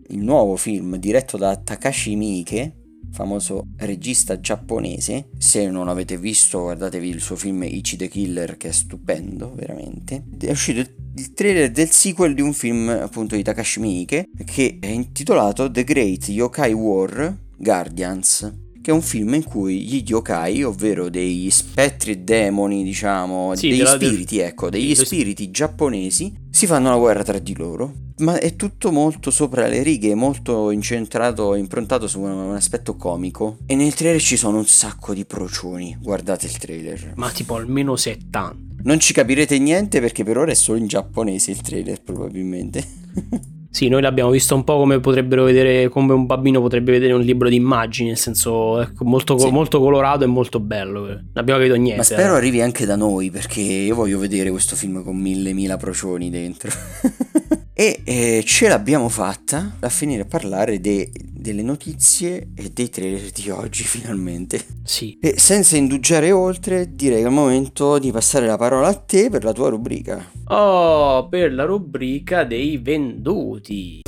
il 0.10 0.20
nuovo 0.20 0.56
film 0.56 0.98
diretto 0.98 1.38
da 1.38 1.56
Takashi 1.56 2.15
Miike, 2.15 2.76
famoso 3.12 3.67
regista 3.78 4.39
giapponese. 4.39 5.30
Se 5.38 5.70
non 5.70 5.88
avete 5.88 6.17
visto, 6.17 6.62
guardatevi 6.62 7.08
il 7.08 7.22
suo 7.22 7.36
film 7.36 7.63
Ichi 7.63 7.96
the 7.96 8.08
Killer, 8.10 8.58
che 8.58 8.70
è 8.70 8.72
stupendo, 8.72 9.54
veramente. 9.56 10.26
È 10.39 10.52
uscito 10.52 10.80
il- 10.82 10.96
il 11.17 11.34
trailer 11.34 11.72
del 11.72 11.89
sequel 11.89 12.36
di 12.36 12.41
un 12.41 12.54
film 12.54 12.89
appunto 12.89 13.36
di 13.36 13.41
Takashi 13.41 13.80
Miike 13.80 14.30
che 14.46 14.78
è 14.80 14.86
intitolato 14.86 15.72
The 15.72 15.84
Great 15.84 16.28
Yokai 16.28 16.74
War 16.74 17.36
Guardians 17.58 18.54
che 18.88 18.93
è 18.93 18.95
un 18.95 19.02
film 19.02 19.34
in 19.34 19.43
cui 19.43 19.82
gli 19.82 20.02
yokai, 20.08 20.63
ovvero 20.63 21.10
degli 21.10 21.50
spettri 21.50 22.12
e 22.13 22.17
demoni, 22.19 22.86
diciamo, 22.86 23.54
Sì, 23.54 23.67
degli 23.67 23.80
della- 23.80 23.89
spiriti, 23.95 24.39
ecco, 24.39 24.69
degli 24.69 24.95
sì, 24.95 25.04
spiriti 25.04 25.52
giapponesi, 25.52 26.34
si 26.50 26.65
fanno 26.67 26.88
una 26.88 26.97
guerra 26.97 27.21
tra 27.21 27.38
di 27.38 27.54
loro. 27.54 27.91
Ma 28.19 28.39
è 28.39 28.56
tutto 28.56 28.93
molto 28.93 29.30
sopra 29.30 29.67
le 29.67 29.84
righe, 29.84 30.15
molto 30.15 30.71
incentrato, 30.71 31.54
improntato 31.56 32.08
su 32.08 32.21
un, 32.21 32.32
un 32.32 32.56
aspetto 32.56 32.95
comico. 32.95 33.58
E 33.65 33.76
nel 33.76 33.93
trailer 33.93 34.21
ci 34.21 34.38
sono 34.38 34.58
un 34.60 34.65
sacco 34.65 35.13
di 35.13 35.26
procioni. 35.26 35.97
Guardate 36.02 36.45
il 36.45 36.58
trailer. 36.58 37.12
Ma 37.17 37.30
tipo 37.32 37.56
almeno 37.56 37.97
70. 37.97 38.56
Non 38.84 39.02
ci 39.02 39.12
capirete 39.12 39.60
niente 39.60 40.00
perché 40.00 40.23
per 40.23 40.38
ora 40.38 40.52
è 40.52 40.56
solo 40.56 40.78
in 40.80 40.88
giapponese 40.88 41.52
il 41.52 41.60
trailer, 41.60 42.02
probabilmente. 42.02 42.88
Sì, 43.69 43.88
noi 43.89 44.01
l'abbiamo 44.01 44.30
visto 44.30 44.56
un 44.56 44.63
po' 44.63 44.77
come 44.77 44.99
potrebbero 44.99 45.43
vedere, 45.43 45.89
come 45.89 46.13
un 46.13 46.25
bambino 46.25 46.62
potrebbe 46.62 46.91
vedere 46.91 47.13
un 47.13 47.21
libro 47.21 47.49
di 47.49 47.56
immagini, 47.56 48.10
nel 48.10 48.17
senso 48.17 48.82
ecco, 48.82 49.06
molto, 49.06 49.38
Sì. 49.38 49.49
molto 49.51 49.80
colorato 49.80 50.23
e 50.23 50.27
molto 50.27 50.60
bello. 50.60 51.06
Non 51.06 51.30
abbiamo 51.34 51.60
capito 51.60 51.77
niente. 51.77 51.97
Ma 51.97 52.03
spero 52.03 52.34
eh. 52.34 52.38
arrivi 52.38 52.62
anche 52.62 52.86
da 52.86 52.95
noi 52.95 53.30
perché 53.30 53.62
io 53.62 53.95
voglio 53.95 54.19
vedere 54.19 54.49
questo 54.49 54.75
film 54.75 55.03
con 55.03 55.15
mille 55.15 55.53
mila 55.53 55.77
procioni 55.77 56.30
dentro. 56.30 56.69
e 57.80 58.02
eh, 58.06 58.44
ce 58.44 58.68
l'abbiamo 58.68 59.08
fatta 59.08 59.78
a 59.82 59.90
finire 59.90 60.24
a 60.24 60.26
parlare 60.26 60.82
de- 60.82 61.12
delle 61.13 61.62
notizie 61.62 62.48
e 62.56 62.72
dei 62.74 62.90
trailer 62.90 63.30
di 63.30 63.52
oggi 63.52 63.84
finalmente. 63.86 64.66
Sì. 64.84 65.20
E 65.22 65.38
senza 65.38 65.78
indugiare 65.78 66.32
oltre, 66.32 66.96
direi 66.96 67.20
che 67.20 67.26
è 67.26 67.28
il 67.28 67.34
momento 67.36 68.00
di 68.00 68.12
passare 68.12 68.48
la 68.48 68.58
parola 68.58 68.88
a 68.88 68.96
te 68.96 69.30
per 69.30 69.44
la 69.44 69.54
tua 69.54 69.70
rubrica. 69.70 70.26
Oh, 70.46 71.28
per 71.28 71.54
la 71.54 71.66
rubrica 71.66 72.44
dei 72.46 72.78
venduti. 72.78 74.02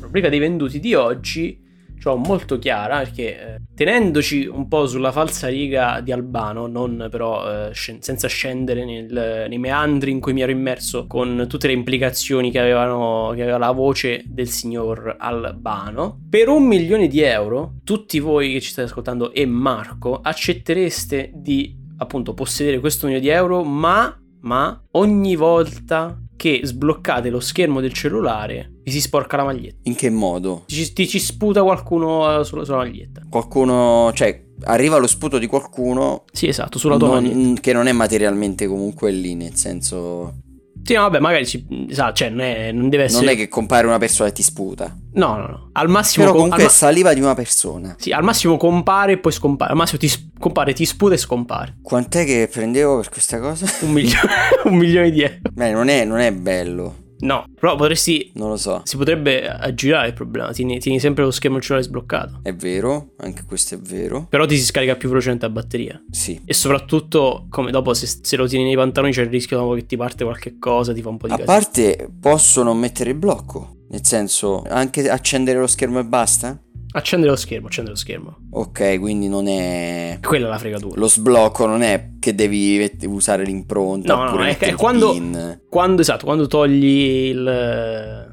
rubrica 0.00 0.28
dei 0.28 0.38
venduti 0.38 0.80
di 0.80 0.94
oggi 0.94 1.63
cioè 1.98 2.16
molto 2.16 2.58
chiara 2.58 2.98
perché 2.98 3.54
eh, 3.54 3.60
tenendoci 3.74 4.46
un 4.46 4.68
po' 4.68 4.86
sulla 4.86 5.12
falsa 5.12 5.48
riga 5.48 6.00
di 6.00 6.12
Albano, 6.12 6.66
non 6.66 7.08
però 7.10 7.68
eh, 7.68 7.72
scen- 7.72 8.02
senza 8.02 8.28
scendere 8.28 8.84
nel- 8.84 9.46
nei 9.48 9.58
meandri 9.58 10.10
in 10.10 10.20
cui 10.20 10.32
mi 10.32 10.42
ero 10.42 10.52
immerso 10.52 11.06
con 11.06 11.46
tutte 11.48 11.66
le 11.66 11.72
implicazioni 11.72 12.50
che, 12.50 12.58
avevano, 12.58 13.32
che 13.34 13.42
aveva 13.42 13.58
la 13.58 13.70
voce 13.70 14.22
del 14.26 14.48
signor 14.48 15.16
Albano, 15.18 16.20
per 16.28 16.48
un 16.48 16.64
milione 16.64 17.08
di 17.08 17.20
euro 17.20 17.76
tutti 17.84 18.18
voi 18.18 18.52
che 18.52 18.60
ci 18.60 18.70
state 18.70 18.88
ascoltando 18.88 19.32
e 19.32 19.46
Marco 19.46 20.20
accettereste 20.20 21.30
di 21.34 21.82
appunto 21.98 22.34
possedere 22.34 22.80
questo 22.80 23.06
milione 23.06 23.24
di 23.24 23.32
euro 23.32 23.62
ma, 23.62 24.14
ma 24.40 24.82
ogni 24.92 25.36
volta 25.36 26.18
che 26.36 26.60
sbloccate 26.62 27.30
lo 27.30 27.40
schermo 27.40 27.80
del 27.80 27.92
cellulare 27.92 28.72
vi 28.82 28.90
si 28.90 29.00
sporca 29.00 29.36
la 29.36 29.44
maglietta. 29.44 29.78
In 29.84 29.94
che 29.94 30.10
modo? 30.10 30.64
Ti, 30.66 30.92
ti 30.92 31.08
ci 31.08 31.18
sputa 31.18 31.62
qualcuno 31.62 32.40
eh, 32.40 32.44
sulla, 32.44 32.64
sulla 32.64 32.78
maglietta. 32.78 33.22
Qualcuno, 33.28 34.10
cioè, 34.14 34.44
arriva 34.64 34.98
lo 34.98 35.06
sputo 35.06 35.38
di 35.38 35.46
qualcuno 35.46 36.24
Sì, 36.32 36.48
esatto, 36.48 36.78
sulla 36.78 36.96
tua 36.98 37.08
maglietta. 37.08 37.34
non- 37.36 37.60
che 37.60 37.72
non 37.72 37.86
è 37.86 37.92
materialmente 37.92 38.66
comunque 38.66 39.10
lì, 39.10 39.34
nel 39.34 39.54
senso... 39.54 40.40
Sì, 40.84 40.94
no, 40.94 41.00
vabbè, 41.02 41.18
magari 41.18 41.46
ci, 41.46 41.66
esatto, 41.88 42.12
cioè, 42.14 42.28
non, 42.28 42.40
è- 42.40 42.70
non 42.72 42.88
deve 42.90 43.04
essere. 43.04 43.24
Non 43.24 43.34
è 43.34 43.36
che 43.36 43.48
compare 43.48 43.86
una 43.86 43.98
persona 43.98 44.28
e 44.28 44.32
ti 44.32 44.42
sputa. 44.42 44.94
No, 45.14 45.36
no, 45.36 45.46
no. 45.46 45.68
Al 45.72 45.88
massimo. 45.88 46.24
Però 46.26 46.36
com- 46.36 46.48
comunque 46.50 46.56
al, 46.64 46.68
è 46.68 46.72
ma- 46.72 46.78
saliva 46.78 47.14
di 47.14 47.20
una 47.20 47.34
persona. 47.34 47.94
sì, 47.98 48.10
al 48.12 48.22
massimo 48.22 48.56
compare 48.56 49.12
e 49.12 49.18
poi 49.18 49.32
scompare. 49.32 49.70
Al 49.70 49.76
massimo 49.76 49.98
ti 49.98 50.08
s- 50.08 50.28
compare, 50.38 50.72
ti 50.74 50.84
sputa 50.84 51.14
e 51.14 51.18
scompare. 51.18 51.76
Quant'è 51.82 52.24
che 52.24 52.48
prendevo 52.52 52.96
per 52.96 53.08
questa 53.08 53.38
cosa? 53.40 53.66
Un 53.80 53.90
milione, 53.92 54.30
un 54.64 54.74
milione 54.76 55.10
di 55.10 55.22
euro. 55.22 55.36
Beh, 55.52 55.70
non 55.72 55.88
è, 55.88 56.04
non 56.04 56.18
è 56.18 56.32
bello, 56.32 56.94
No, 57.24 57.46
però 57.58 57.74
potresti. 57.76 58.30
non 58.34 58.50
lo 58.50 58.56
so. 58.56 58.82
Si 58.84 58.96
potrebbe 58.96 59.48
aggirare 59.48 60.08
il 60.08 60.12
problema. 60.14 60.52
Tieni, 60.52 60.78
tieni 60.78 61.00
sempre 61.00 61.24
lo 61.24 61.30
schermo 61.30 61.56
del 61.56 61.64
cellulare 61.64 61.88
sbloccato. 61.88 62.40
È 62.42 62.54
vero, 62.54 63.14
anche 63.18 63.44
questo 63.46 63.74
è 63.74 63.78
vero. 63.78 64.26
Però 64.28 64.44
ti 64.46 64.56
si 64.58 64.64
scarica 64.64 64.94
più 64.96 65.08
velocemente 65.08 65.46
la 65.46 65.52
batteria. 65.52 66.02
Sì. 66.10 66.40
E 66.44 66.52
soprattutto, 66.52 67.46
come 67.48 67.70
dopo, 67.70 67.94
se, 67.94 68.06
se 68.22 68.36
lo 68.36 68.46
tieni 68.46 68.64
nei 68.64 68.76
pantaloni, 68.76 69.12
c'è 69.12 69.22
il 69.22 69.30
rischio 69.30 69.56
dopo 69.56 69.74
che 69.74 69.86
ti 69.86 69.96
parte 69.96 70.24
qualche 70.24 70.58
cosa, 70.58 70.92
ti 70.92 71.00
fa 71.02 71.08
un 71.08 71.16
po' 71.16 71.26
di 71.26 71.32
A 71.32 71.36
casino. 71.36 71.54
parte 71.56 72.10
posso 72.20 72.62
non 72.62 72.78
mettere 72.78 73.10
il 73.10 73.16
blocco, 73.16 73.76
nel 73.88 74.04
senso 74.04 74.62
anche 74.68 75.08
accendere 75.08 75.58
lo 75.58 75.66
schermo 75.66 75.98
e 76.00 76.04
basta? 76.04 76.58
Accendere 76.96 77.32
lo 77.32 77.36
schermo, 77.36 77.66
accendere 77.66 77.96
lo 77.96 78.00
schermo. 78.00 78.36
Ok, 78.50 79.00
quindi 79.00 79.26
non 79.26 79.48
è... 79.48 80.20
Quella 80.22 80.46
è 80.46 80.48
la 80.48 80.58
fregatura. 80.58 80.94
Lo 80.96 81.08
sblocco 81.08 81.66
non 81.66 81.82
è 81.82 82.10
che 82.20 82.36
devi 82.36 82.88
usare 83.06 83.44
l'impronta 83.44 84.14
No, 84.14 84.36
no, 84.36 84.44
è 84.44 84.56
il 84.60 84.76
quando-. 84.76 85.60
Quando, 85.68 86.00
esatto, 86.02 86.24
quando 86.24 86.46
togli 86.46 87.30
il... 87.30 88.32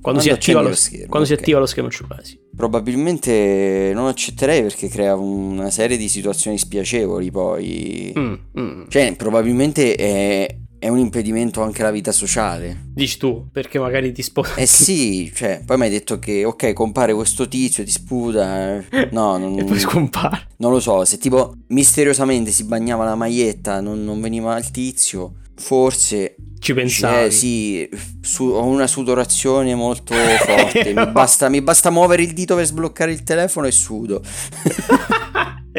Quando, 0.00 0.20
si, 0.20 0.30
accendi 0.30 0.60
attiva 0.60 0.60
lo, 0.60 0.68
lo 0.68 0.74
schermo, 0.76 1.06
quando 1.08 1.26
si 1.26 1.32
ok. 1.32 1.40
attiva 1.40 1.58
lo 1.58 1.66
schermo 1.66 1.90
cellulare, 1.90 2.24
sì. 2.24 2.38
Probabilmente 2.56 3.90
non 3.92 4.06
accetterei 4.06 4.62
perché 4.62 4.86
crea 4.86 5.16
una 5.16 5.70
serie 5.70 5.96
di 5.96 6.06
situazioni 6.06 6.58
spiacevoli 6.58 7.32
poi. 7.32 8.14
Mm, 8.16 8.34
mm. 8.56 8.82
Cioè, 8.86 9.16
probabilmente 9.16 9.96
è, 9.96 10.56
è 10.78 10.88
un 10.88 10.98
impedimento 10.98 11.62
anche 11.62 11.82
alla 11.82 11.90
vita 11.90 12.12
sociale. 12.12 12.84
Dici 12.92 13.18
tu, 13.18 13.46
perché 13.50 13.78
magari 13.78 14.12
ti 14.12 14.22
sposi. 14.22 14.50
Eh 14.56 14.66
sì, 14.66 15.32
cioè, 15.34 15.62
poi 15.64 15.76
mi 15.78 15.84
hai 15.84 15.90
detto 15.90 16.18
che, 16.18 16.44
ok, 16.44 16.72
compare 16.72 17.14
questo 17.14 17.48
tizio, 17.48 17.82
ti 17.84 17.90
sputa. 17.90 18.76
eh. 18.76 19.08
No, 19.12 19.36
non, 19.38 19.56
e 19.58 19.64
poi 19.64 19.78
scompare. 19.78 20.48
non 20.58 20.70
lo 20.72 20.80
so, 20.80 21.04
se 21.04 21.18
tipo 21.18 21.54
misteriosamente 21.68 22.50
si 22.50 22.64
bagnava 22.64 23.04
la 23.04 23.14
maglietta, 23.14 23.80
non, 23.80 24.04
non 24.04 24.20
veniva 24.20 24.56
il 24.58 24.70
tizio, 24.70 25.34
forse... 25.56 26.36
Ci 26.58 26.72
pensavi. 26.74 27.26
Eh, 27.26 27.30
sì, 27.30 27.88
su- 28.22 28.44
ho 28.46 28.64
una 28.64 28.86
sudorazione 28.86 29.74
molto 29.74 30.14
forte. 30.44 30.92
mi, 30.94 31.06
basta, 31.12 31.48
mi 31.48 31.60
basta 31.62 31.90
muovere 31.90 32.22
il 32.22 32.32
dito 32.32 32.54
per 32.56 32.64
sbloccare 32.66 33.12
il 33.12 33.22
telefono 33.22 33.66
e 33.66 33.70
sudo. 33.70 34.22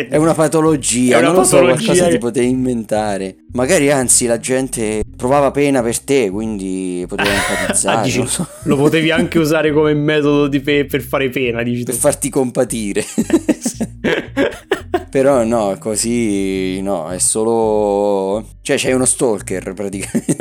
È 0.10 0.16
una 0.16 0.34
patologia, 0.36 1.16
È 1.16 1.20
una 1.20 1.28
non 1.30 1.38
lo 1.38 1.44
so, 1.44 1.56
patologia 1.56 1.84
qualcosa 1.84 2.06
che- 2.06 2.12
ti 2.12 2.18
potevi 2.20 2.50
inventare. 2.50 3.36
Magari 3.54 3.90
anzi 3.92 4.28
la 4.28 4.38
gente 4.40 5.02
provava 5.16 5.50
pena 5.50 5.82
per 5.82 6.00
te, 6.00 6.30
quindi 6.30 7.04
poteva 7.08 7.30
empatizzare. 7.34 7.98
Ah, 7.98 8.04
dici, 8.04 8.24
so. 8.28 8.48
lo 8.64 8.76
potevi 8.78 9.10
anche 9.12 9.40
usare 9.40 9.72
come 9.74 9.94
metodo 9.96 10.48
di 10.48 10.60
pe- 10.60 10.86
per 10.86 11.02
fare 11.02 11.30
pena, 11.30 11.64
dici 11.64 11.80
tu. 11.80 11.92
per 11.92 11.96
farti 12.00 12.30
compatire. 12.30 13.04
Però 15.10 15.44
no, 15.44 15.76
così 15.80 16.82
no, 16.82 17.10
è 17.10 17.18
solo... 17.18 18.46
Cioè 18.62 18.78
c'hai 18.78 18.94
uno 18.94 19.06
stalker 19.06 19.74
praticamente. 19.74 20.36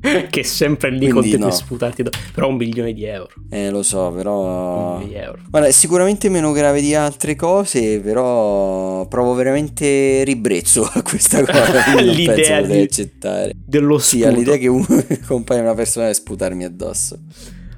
che 0.30 0.40
è 0.40 0.42
sempre 0.42 0.90
lì 0.90 1.08
con 1.08 1.20
Quindi 1.20 1.30
te 1.32 1.36
no. 1.38 1.44
per 1.46 1.54
sputarti. 1.54 2.02
do- 2.02 2.10
Però 2.34 2.48
un 2.48 2.56
milione 2.56 2.92
di 2.94 3.04
euro. 3.04 3.28
eh, 3.50 3.70
lo 3.70 3.82
so, 3.82 4.06
Un 4.08 4.14
però... 4.14 4.96
milione 4.98 5.08
di 5.12 5.14
euro. 5.24 5.38
Guarda, 5.50 5.68
è 5.68 5.72
sicuramente 5.72 6.28
meno 6.30 6.52
grave 6.52 6.80
di 6.80 6.94
altre 6.94 7.36
cose, 7.36 8.00
però 8.00 9.06
provo 9.08 9.34
veramente 9.34 10.24
ribrezzo 10.24 10.84
a 10.90 11.02
questa 11.02 11.42
cosa. 11.44 11.92
non 11.94 12.04
L'idea 12.04 12.60
potrei 12.60 12.76
di- 12.78 12.82
accettare. 12.84 13.52
Dello 13.54 13.98
Sì, 13.98 14.20
sputo. 14.20 14.28
all'idea 14.34 14.56
che 14.56 14.68
uno 14.68 14.86
compaia 15.26 15.60
una 15.60 15.74
persona 15.74 16.08
e 16.08 16.14
sputarmi 16.14 16.64
addosso. 16.64 17.18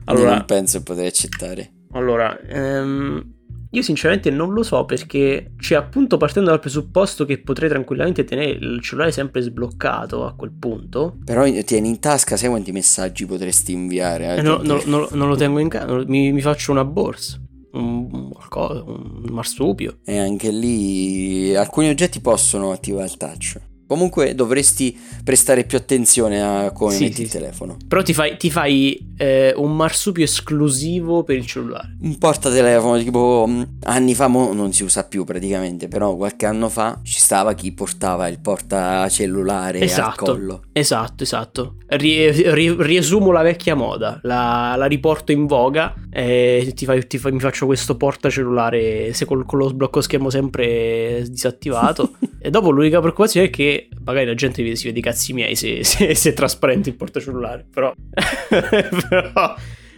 Allora, 0.05 0.23
Allora- 0.23 0.37
non 0.37 0.45
penso 0.47 0.83
potrei 0.83 1.09
accettare. 1.09 1.73
Allora, 1.93 2.39
ehm, 2.41 3.34
io 3.75 3.83
sinceramente 3.83 4.31
non 4.31 4.53
lo 4.53 4.63
so 4.63 4.85
perché, 4.85 5.53
cioè, 5.59 5.79
appunto 5.79 6.17
partendo 6.17 6.51
dal 6.51 6.61
presupposto 6.61 7.25
che 7.25 7.39
potrei 7.39 7.69
tranquillamente 7.69 8.25
tenere 8.25 8.51
il 8.53 8.81
cellulare 8.81 9.13
sempre 9.13 9.41
sbloccato 9.43 10.25
a 10.25 10.35
quel 10.35 10.53
punto, 10.53 11.17
Però 11.25 11.45
tieni 11.65 11.89
in 11.89 11.99
tasca, 11.99 12.37
sai 12.37 12.49
quanti 12.49 12.73
messaggi 12.73 13.27
potresti 13.27 13.73
inviare? 13.73 14.37
eh, 14.37 14.43
no- 14.43 14.61
no- 14.63 14.83
no- 14.87 15.09
non 15.13 15.29
lo 15.29 15.37
tengo 15.37 15.59
in 15.59 15.69
casa, 15.69 16.05
mi, 16.07 16.33
mi 16.33 16.41
faccio 16.41 16.71
una 16.73 16.85
borsa, 16.85 17.41
un, 17.73 18.31
qualcosa, 18.31 18.83
un 18.87 19.25
marsupio. 19.31 19.99
E 20.05 20.19
anche 20.19 20.51
lì 20.51 21.55
alcuni 21.57 21.89
oggetti 21.89 22.21
possono 22.21 22.71
attivare 22.73 23.07
il 23.07 23.17
touch. 23.17 23.61
Comunque 23.87 24.35
dovresti 24.35 24.99
prestare 25.23 25.65
più 25.65 25.77
attenzione 25.77 26.41
a 26.43 26.71
come 26.73 26.95
Sì, 26.95 27.03
metti 27.05 27.17
sì, 27.17 27.23
il 27.23 27.29
telefono. 27.31 27.77
Però 27.87 28.03
ti 28.03 28.15
fai, 28.15 28.39
ti 28.39 28.51
fai 28.51 29.14
eh, 29.17 29.53
un 29.57 29.75
marsupio 29.77 30.25
esclusivo 30.25 31.23
per 31.23 31.37
il 31.37 31.47
cellulare. 31.47 31.97
Un 32.01 32.19
portatelefono 32.19 32.99
tipo 32.99 33.45
mh, 33.47 33.79
anni 33.85 34.15
fa, 34.15 34.29
mo 34.29 34.53
non 34.53 34.73
si 34.73 34.83
usa 34.83 35.05
più 35.05 35.25
praticamente, 35.25 35.89
però 35.89 36.17
qualche 36.17 36.47
anno 36.47 36.69
fa 36.69 37.01
ci 37.03 37.19
stava 37.19 37.53
chi 37.55 37.73
portava 37.73 38.29
il 38.29 38.41
portacellulare 38.41 39.79
al 39.79 39.85
Esatto. 39.85 40.25
collo. 40.25 40.63
Esatto, 40.73 41.23
esatto. 41.23 41.77
Rie- 41.87 42.33
ri- 42.53 42.75
riesumo 42.79 43.31
la 43.31 43.43
vecchia 43.43 43.75
moda, 43.75 44.19
la, 44.23 44.75
la 44.77 44.87
riporto 44.87 45.31
in 45.33 45.47
voga 45.47 45.95
e 46.11 46.73
ti 46.75 46.85
fai- 46.85 47.07
ti 47.07 47.19
fai- 47.19 47.33
mi 47.33 47.41
faccio 47.41 47.67
questo 47.67 47.97
portacellulare 47.97 49.13
se 49.13 49.25
col- 49.25 49.45
con 49.47 49.59
lo 49.59 49.69
sblocco 49.69 50.01
schermo 50.01 50.31
sempre 50.31 51.25
disattivato. 51.29 52.13
e 52.41 52.51
dopo 52.51 52.71
l'unica 52.71 53.01
preoccupazione 53.01 53.47
è 53.47 53.51
che 53.51 53.89
magari 54.05 54.27
la 54.27 54.35
gente 54.35 54.75
si 54.75 54.87
vede 54.87 54.99
i 54.99 55.03
cazzi 55.03 55.33
miei 55.33 55.55
se, 55.55 55.85
se- 55.85 56.15
se 56.15 56.31
è 56.31 56.33
trasparente 56.33 56.89
il 56.89 56.97
portacellulare. 56.97 57.67
Però, 57.73 57.93
però 59.09 59.55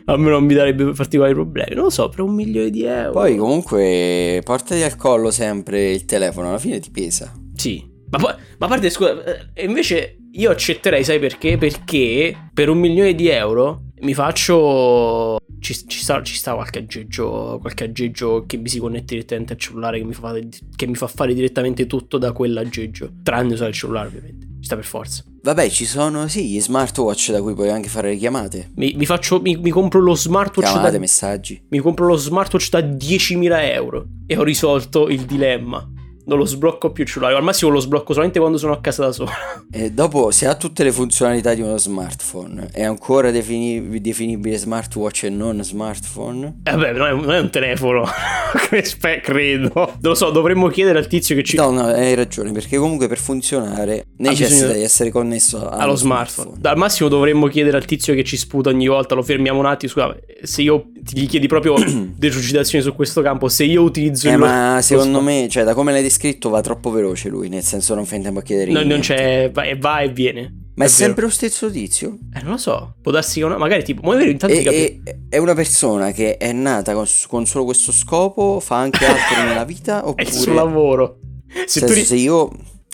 a 0.08 0.16
me 0.16 0.30
non 0.30 0.44
mi 0.44 0.54
darebbe 0.54 0.92
particolari 0.92 1.34
problemi. 1.34 1.74
Non 1.74 1.84
lo 1.84 1.90
so, 1.90 2.08
per 2.08 2.20
un 2.20 2.34
milione 2.34 2.70
di 2.70 2.84
euro. 2.84 3.12
Poi 3.12 3.36
comunque 3.36 4.40
portati 4.44 4.82
al 4.82 4.96
collo 4.96 5.30
sempre 5.30 5.90
il 5.90 6.04
telefono, 6.04 6.48
alla 6.48 6.58
fine 6.58 6.78
ti 6.78 6.90
pesa. 6.90 7.32
Sì, 7.54 7.84
ma 8.10 8.18
poi, 8.18 8.34
ma 8.58 8.66
a 8.66 8.68
parte 8.68 8.90
scusa, 8.90 9.52
eh, 9.52 9.64
invece 9.64 10.18
io 10.32 10.50
accetterei, 10.50 11.02
sai 11.02 11.18
perché? 11.18 11.58
Perché 11.58 12.50
per 12.54 12.68
un 12.68 12.78
milione 12.78 13.14
di 13.14 13.28
euro 13.28 13.85
mi 14.00 14.14
faccio. 14.14 15.38
Ci, 15.58 15.74
ci 15.86 15.98
sta, 16.00 16.22
ci 16.22 16.34
sta 16.34 16.54
qualche 16.54 16.80
aggeggio, 16.80 17.58
qualche 17.60 17.84
aggeggio 17.84 18.44
che 18.46 18.56
mi 18.56 18.68
si 18.68 18.78
connette 18.78 19.14
direttamente 19.14 19.54
al 19.54 19.58
cellulare, 19.58 19.98
che 19.98 20.04
mi, 20.04 20.12
fa, 20.12 20.34
che 20.76 20.86
mi 20.86 20.94
fa 20.94 21.06
fare 21.06 21.34
direttamente 21.34 21.86
tutto 21.86 22.18
da 22.18 22.32
quell'aggeggio. 22.32 23.10
Tranne 23.22 23.54
usare 23.54 23.70
il 23.70 23.76
cellulare, 23.76 24.08
ovviamente. 24.08 24.46
Ci 24.58 24.64
sta 24.64 24.74
per 24.74 24.84
forza. 24.84 25.24
Vabbè, 25.42 25.68
ci 25.70 25.84
sono 25.84 26.26
sì 26.28 26.48
gli 26.48 26.60
smartwatch 26.60 27.30
da 27.30 27.40
cui 27.40 27.54
puoi 27.54 27.70
anche 27.70 27.88
fare 27.88 28.10
le 28.10 28.16
chiamate. 28.16 28.70
Mi, 28.74 28.94
mi 28.96 29.06
faccio. 29.06 29.40
Mi, 29.40 29.56
mi 29.56 29.70
compro 29.70 30.00
lo 30.00 30.14
smartwatch 30.14 30.70
Chiamate, 30.70 30.92
da. 30.92 30.98
messaggi. 30.98 31.62
Mi 31.68 31.78
compro 31.78 32.06
lo 32.06 32.16
smartwatch 32.16 32.68
da 32.70 32.80
10.000 32.80 33.72
euro. 33.72 34.06
E 34.26 34.36
ho 34.36 34.42
risolto 34.42 35.08
il 35.08 35.22
dilemma. 35.24 35.88
Non 36.26 36.38
lo 36.38 36.44
sblocco 36.44 36.90
più 36.90 37.04
il 37.04 37.08
cellulare. 37.08 37.36
Al 37.36 37.42
massimo 37.42 37.70
lo 37.70 37.78
sblocco 37.80 38.12
solamente 38.12 38.38
quando 38.40 38.58
sono 38.58 38.72
a 38.72 38.80
casa 38.80 39.04
da 39.04 39.12
solo. 39.12 39.30
E 39.70 39.90
dopo, 39.90 40.30
se 40.30 40.46
ha 40.46 40.56
tutte 40.56 40.82
le 40.82 40.90
funzionalità 40.90 41.54
di 41.54 41.60
uno 41.60 41.76
smartphone, 41.76 42.68
è 42.72 42.82
ancora 42.82 43.30
defini- 43.30 44.00
definibile 44.00 44.56
smartwatch 44.56 45.24
e 45.24 45.30
non 45.30 45.62
smartphone? 45.62 46.60
Eh 46.64 46.74
beh, 46.74 46.92
non 46.92 47.06
è, 47.06 47.12
non 47.12 47.32
è 47.32 47.38
un 47.38 47.50
telefono. 47.50 48.04
Credo. 49.22 49.70
Non 49.74 49.98
lo 50.00 50.14
so, 50.14 50.30
dovremmo 50.30 50.68
chiedere 50.68 50.98
al 50.98 51.06
tizio 51.06 51.34
che 51.36 51.42
ci. 51.44 51.56
No, 51.56 51.70
no, 51.70 51.84
hai 51.84 52.14
ragione, 52.14 52.52
perché 52.52 52.76
comunque 52.76 53.06
per 53.06 53.18
funzionare 53.18 54.06
necessita 54.16 54.48
bisogno- 54.48 54.72
di 54.72 54.82
essere 54.82 55.10
connesso 55.10 55.68
allo, 55.68 55.82
allo 55.82 55.94
smartphone. 55.94 56.58
Al 56.62 56.76
massimo 56.76 57.08
dovremmo 57.08 57.46
chiedere 57.46 57.76
al 57.76 57.84
tizio 57.84 58.14
che 58.14 58.24
ci 58.24 58.36
sputa 58.36 58.70
ogni 58.70 58.88
volta. 58.88 59.14
Lo 59.14 59.22
fermiamo 59.22 59.58
un 59.58 59.66
attimo. 59.66 59.92
Scusa, 59.92 60.16
se 60.42 60.62
io 60.62 60.90
gli 61.12 61.26
chiedi 61.26 61.46
proprio 61.46 61.74
delucidazioni 62.16 62.82
su 62.84 62.94
questo 62.94 63.22
campo, 63.22 63.48
se 63.48 63.64
io 63.64 63.82
utilizzo 63.82 64.28
Eh, 64.28 64.32
il. 64.32 64.38
ma 64.38 64.78
secondo 64.82 65.18
sma- 65.20 65.30
me, 65.30 65.48
cioè, 65.48 65.64
da 65.64 65.74
come 65.74 65.92
l'hai 65.92 66.02
descritto, 66.02 66.48
va 66.48 66.60
troppo 66.60 66.90
veloce 66.90 67.28
lui, 67.28 67.48
nel 67.48 67.62
senso 67.62 67.94
non 67.94 68.04
fai 68.06 68.18
in 68.18 68.24
tempo 68.24 68.40
a 68.40 68.42
chiedere 68.42 68.72
No, 68.72 68.82
non 68.82 69.00
c'è. 69.00 69.50
Va, 69.52 69.62
e 69.64 69.76
va 69.76 70.00
e 70.00 70.08
viene. 70.10 70.42
Ma 70.76 70.84
è, 70.84 70.88
vero. 70.88 70.98
sempre 70.98 71.22
lo 71.24 71.30
stesso 71.30 71.70
tizio? 71.70 72.18
Eh, 72.34 72.42
non 72.42 72.52
lo 72.52 72.56
so. 72.58 72.96
Può 73.00 73.10
darsi 73.10 73.38
che 73.38 73.46
una. 73.46 73.56
Magari 73.56 73.82
tipo. 73.82 74.02
Magari 74.06 74.32
intanto 74.32 74.54
ti 74.54 74.60
E, 74.60 74.64
capi- 74.64 75.00
e- 75.04 75.18
è 75.30 75.38
una 75.38 75.54
persona 75.54 76.10
che 76.12 76.36
è 76.36 76.52
nata 76.52 76.92
con, 76.92 77.06
con 77.28 77.46
solo 77.46 77.64
questo 77.64 77.92
scopo, 77.92 78.60
fa 78.60 78.76
anche 78.76 79.06
altro 79.06 79.42
nella 79.42 79.64
vita? 79.64 80.02
È 80.04 80.08
Oppure... 80.08 80.22
il 80.28 80.32
suo 80.34 80.52
lavoro. 80.52 81.18
Se 81.66 81.80
Se, 81.80 81.86
tu 81.86 81.92
ri- 81.94 82.04
se 82.04 82.16
io... 82.16 82.50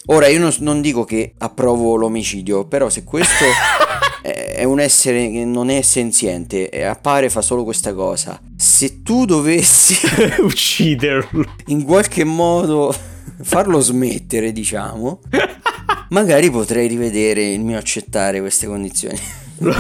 Ora, 0.07 0.27
io 0.29 0.39
non, 0.41 0.53
non 0.61 0.81
dico 0.81 1.05
che 1.05 1.33
approvo 1.39 1.95
l'omicidio, 1.97 2.67
però 2.67 2.89
se 2.89 3.03
questo 3.05 3.45
è 4.23 4.43
è 4.63 4.65
un 4.65 4.79
essere 4.79 5.29
che 5.29 5.45
non 5.45 5.71
è 5.71 5.83
senziente 5.83 6.69
e 6.69 6.85
appare 6.85 7.29
fa 7.29 7.41
solo 7.43 7.65
questa 7.65 7.93
cosa, 7.95 8.41
se 8.57 9.03
tu 9.03 9.25
dovessi 9.25 9.97
ucciderlo. 10.39 11.55
in 11.67 11.83
qualche 11.83 12.23
modo 12.23 12.95
farlo 13.43 13.81
smettere, 13.81 14.53
diciamo, 14.53 15.19
magari 16.11 16.49
potrei 16.49 16.87
rivedere 16.87 17.51
il 17.51 17.65
mio 17.65 17.77
accettare 17.77 18.39
queste 18.39 18.69
condizioni. 18.69 19.19
lo, 19.59 19.75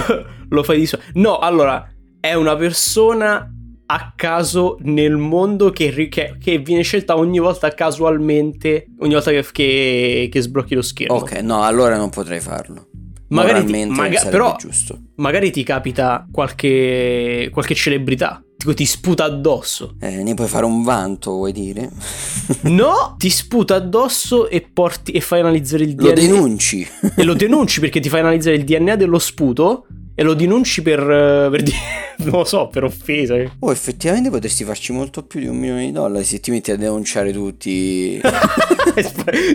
lo 0.49 0.63
fai 0.65 0.81
di 0.81 0.87
suo. 0.87 0.99
No, 1.15 1.39
allora, 1.39 1.89
è 2.19 2.35
una 2.35 2.57
persona 2.57 3.49
a 3.87 4.13
caso 4.17 4.79
nel 4.81 5.17
mondo 5.17 5.71
che, 5.71 6.09
che- 6.09 6.37
che 6.41 6.59
viene 6.59 6.83
scelta 6.83 7.17
ogni 7.17 7.39
volta 7.39 7.69
casualmente, 7.73 8.87
ogni 8.99 9.13
volta 9.13 9.31
che, 9.31 9.47
che, 9.53 10.29
che 10.29 10.41
sblocchi 10.41 10.75
lo 10.75 10.83
schermo. 10.83 11.15
Ok, 11.17 11.35
no, 11.43 11.63
allora 11.63 11.97
non 11.97 12.11
potrei 12.11 12.41
farlo. 12.41 12.89
Magari 13.35 13.65
ti- 13.65 13.85
maga- 13.87 14.25
però- 14.29 14.57
giusto. 14.59 14.99
Magari 15.17 15.51
ti 15.51 15.63
capita 15.63 16.27
qualche, 16.31 17.49
qualche 17.53 17.75
celebrità, 17.75 18.43
tipo 18.57 18.75
ti 18.75 18.85
sputa 18.85 19.25
addosso. 19.25 19.95
Eh, 20.01 20.23
ne 20.23 20.35
puoi 20.35 20.49
fare 20.49 20.65
un 20.65 20.83
vanto, 20.83 21.33
vuoi 21.33 21.53
dire? 21.53 21.91
No, 22.63 23.15
ti 23.19 23.31
sputa 23.31 23.77
addosso 23.77 24.49
e, 24.49 24.61
porti, 24.73 25.13
e 25.13 25.21
fai 25.21 25.41
analizzare 25.41 25.85
il 25.85 25.95
DNA. 25.95 26.09
Lo 26.09 26.13
denunci. 26.13 26.87
e 27.17 27.23
lo 27.25 27.35
denunci 27.35 27.81
perché 27.81 28.01
ti 28.01 28.09
fai 28.09 28.21
analizzare 28.21 28.57
il 28.57 28.65
DNA 28.65 28.97
dello 28.97 29.19
sputo 29.19 29.87
e 30.15 30.23
lo 30.23 30.35
denunci 30.35 30.83
per, 30.83 31.01
eh, 31.01 31.49
per 31.51 31.63
non 32.25 32.31
lo 32.39 32.45
so, 32.45 32.69
per 32.69 32.85
offesa. 32.85 33.37
Oh, 33.61 33.73
effettivamente 33.73 34.31
potresti 34.31 34.65
farci 34.65 34.93
molto 34.93 35.23
più 35.25 35.41
di 35.41 35.47
un 35.47 35.57
milione 35.57 35.87
di 35.87 35.93
dollari 35.93 36.25
se 36.25 36.41
ti 36.41 36.51
metti 36.51 36.71
a 36.71 36.77
denunciare 36.77 37.33
tutti. 37.33 38.21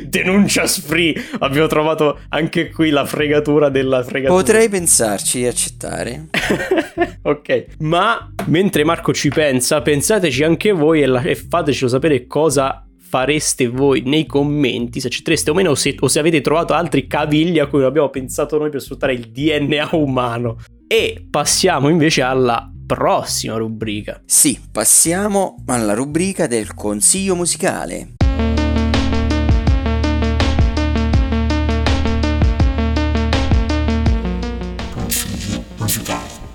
Denuncia 0.03 0.65
spree. 0.65 1.13
Abbiamo 1.39 1.67
trovato 1.67 2.19
anche 2.29 2.69
qui 2.69 2.89
la 2.89 3.05
fregatura 3.05 3.69
della 3.69 4.03
fregatura. 4.03 4.39
Potrei 4.41 4.69
pensarci 4.69 5.39
di 5.39 5.45
accettare. 5.47 6.27
ok, 7.21 7.65
ma 7.79 8.31
mentre 8.45 8.83
Marco 8.83 9.13
ci 9.13 9.29
pensa, 9.29 9.81
pensateci 9.81 10.43
anche 10.43 10.71
voi 10.71 11.01
e, 11.01 11.05
la- 11.05 11.21
e 11.21 11.35
fatecelo 11.35 11.89
sapere 11.89 12.25
cosa 12.25 12.86
fareste 13.07 13.67
voi 13.67 14.01
nei 14.05 14.25
commenti, 14.25 14.99
se 14.99 15.07
accettereste 15.07 15.51
o 15.51 15.53
meno, 15.53 15.71
o 15.71 15.75
se, 15.75 15.95
o 15.99 16.07
se 16.07 16.19
avete 16.19 16.41
trovato 16.41 16.73
altri 16.73 17.07
cavigli 17.07 17.59
a 17.59 17.67
cui 17.67 17.83
abbiamo 17.83 18.09
pensato 18.09 18.57
noi 18.57 18.69
per 18.69 18.81
sfruttare 18.81 19.13
il 19.13 19.29
DNA 19.29 19.89
umano. 19.93 20.57
E 20.87 21.25
passiamo 21.29 21.89
invece 21.89 22.21
alla 22.21 22.71
prossima 22.85 23.55
rubrica. 23.55 24.21
Sì, 24.25 24.59
passiamo 24.71 25.63
alla 25.67 25.93
rubrica 25.93 26.47
del 26.47 26.73
consiglio 26.73 27.35
musicale. 27.35 28.15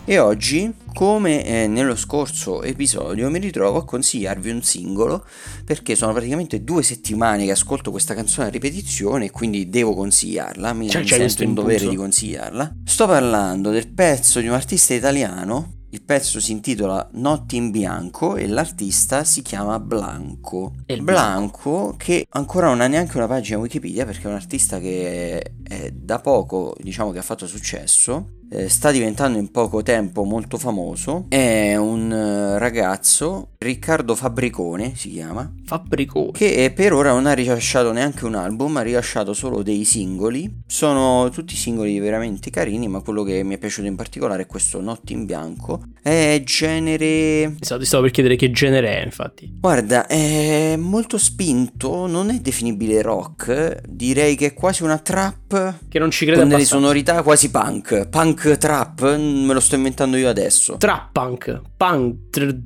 E 0.04 0.18
oggi, 0.18 0.70
come 0.92 1.44
eh, 1.44 1.66
nello 1.66 1.96
scorso 1.96 2.62
episodio, 2.62 3.30
mi 3.30 3.38
ritrovo 3.38 3.78
a 3.78 3.84
consigliarvi 3.84 4.50
un 4.50 4.62
singolo 4.62 5.24
perché 5.64 5.94
sono 5.94 6.12
praticamente 6.12 6.62
due 6.62 6.82
settimane 6.82 7.44
che 7.44 7.50
ascolto 7.52 7.90
questa 7.90 8.14
canzone 8.14 8.48
a 8.48 8.50
ripetizione 8.50 9.26
e 9.26 9.30
quindi 9.30 9.68
devo 9.68 9.94
consigliarla. 9.94 10.72
Mi, 10.72 10.88
Cioè, 10.88 11.02
mi 11.02 11.08
sento 11.08 11.42
in 11.42 11.54
dovere 11.54 11.88
di 11.88 11.96
consigliarla. 11.96 12.76
Sto 12.84 13.06
parlando 13.06 13.70
del 13.70 13.88
pezzo 13.92 14.40
di 14.40 14.48
un 14.48 14.54
artista 14.54 14.94
italiano 14.94 15.80
Il 15.94 16.02
pezzo 16.02 16.40
si 16.40 16.52
intitola 16.52 17.06
Notti 17.14 17.56
in 17.56 17.70
bianco 17.70 18.36
e 18.36 18.46
l'artista 18.46 19.24
si 19.24 19.42
chiama 19.42 19.78
Blanco. 19.78 20.72
Il 20.86 21.02
Blanco 21.02 21.94
che 21.98 22.26
ancora 22.30 22.68
non 22.68 22.80
ha 22.80 22.86
neanche 22.86 23.18
una 23.18 23.26
pagina 23.26 23.58
Wikipedia 23.58 24.06
perché 24.06 24.22
è 24.22 24.28
un 24.28 24.34
artista 24.34 24.78
che 24.78 25.54
è 25.62 25.90
da 25.90 26.18
poco, 26.20 26.74
diciamo 26.80 27.10
che 27.10 27.18
ha 27.18 27.22
fatto 27.22 27.46
successo 27.46 28.40
eh, 28.52 28.68
sta 28.68 28.90
diventando 28.90 29.38
in 29.38 29.50
poco 29.50 29.82
tempo 29.82 30.24
molto 30.24 30.58
famoso. 30.58 31.26
È 31.28 31.74
un 31.76 32.12
eh, 32.12 32.58
ragazzo, 32.58 33.52
Riccardo 33.58 34.14
Fabbricone 34.14 34.92
si 34.94 35.10
chiama, 35.10 35.50
Fabbricone. 35.64 36.32
che 36.32 36.72
per 36.74 36.92
ora 36.92 37.12
non 37.12 37.26
ha 37.26 37.32
rilasciato 37.32 37.92
neanche 37.92 38.26
un 38.26 38.34
album, 38.34 38.76
ha 38.76 38.82
rilasciato 38.82 39.32
solo 39.32 39.62
dei 39.62 39.84
singoli. 39.84 40.60
Sono 40.66 41.30
tutti 41.30 41.56
singoli 41.56 41.98
veramente 41.98 42.50
carini, 42.50 42.88
ma 42.88 43.00
quello 43.00 43.22
che 43.22 43.42
mi 43.42 43.54
è 43.54 43.58
piaciuto 43.58 43.86
in 43.86 43.96
particolare 43.96 44.42
è 44.42 44.46
questo 44.46 44.80
Notti 44.80 45.12
in 45.14 45.24
Bianco. 45.24 45.82
È 46.02 46.42
genere... 46.44 47.56
Esatto, 47.60 47.80
ti 47.80 47.86
stavo 47.86 48.02
per 48.02 48.12
chiedere 48.12 48.36
che 48.36 48.50
genere 48.50 49.00
è, 49.00 49.04
infatti. 49.04 49.50
Guarda, 49.60 50.06
è 50.06 50.76
molto 50.76 51.16
spinto, 51.16 52.06
non 52.06 52.30
è 52.30 52.40
definibile 52.40 53.00
rock, 53.00 53.80
direi 53.88 54.34
che 54.34 54.46
è 54.46 54.52
quasi 54.54 54.82
una 54.82 54.98
trap 54.98 55.78
Che 55.88 55.98
non 55.98 56.10
ci 56.10 56.24
crede 56.24 56.40
con 56.40 56.48
delle 56.48 56.62
abbastanza. 56.62 56.84
sonorità 56.84 57.22
quasi 57.22 57.50
punk. 57.50 58.08
Punk 58.08 58.41
trap, 58.58 59.16
me 59.16 59.52
lo 59.52 59.60
sto 59.60 59.74
inventando 59.76 60.16
io 60.16 60.28
adesso. 60.28 60.76
Trap 60.76 61.12
punk. 61.12 61.60
Punk. 61.76 62.30
tr- 62.30 62.58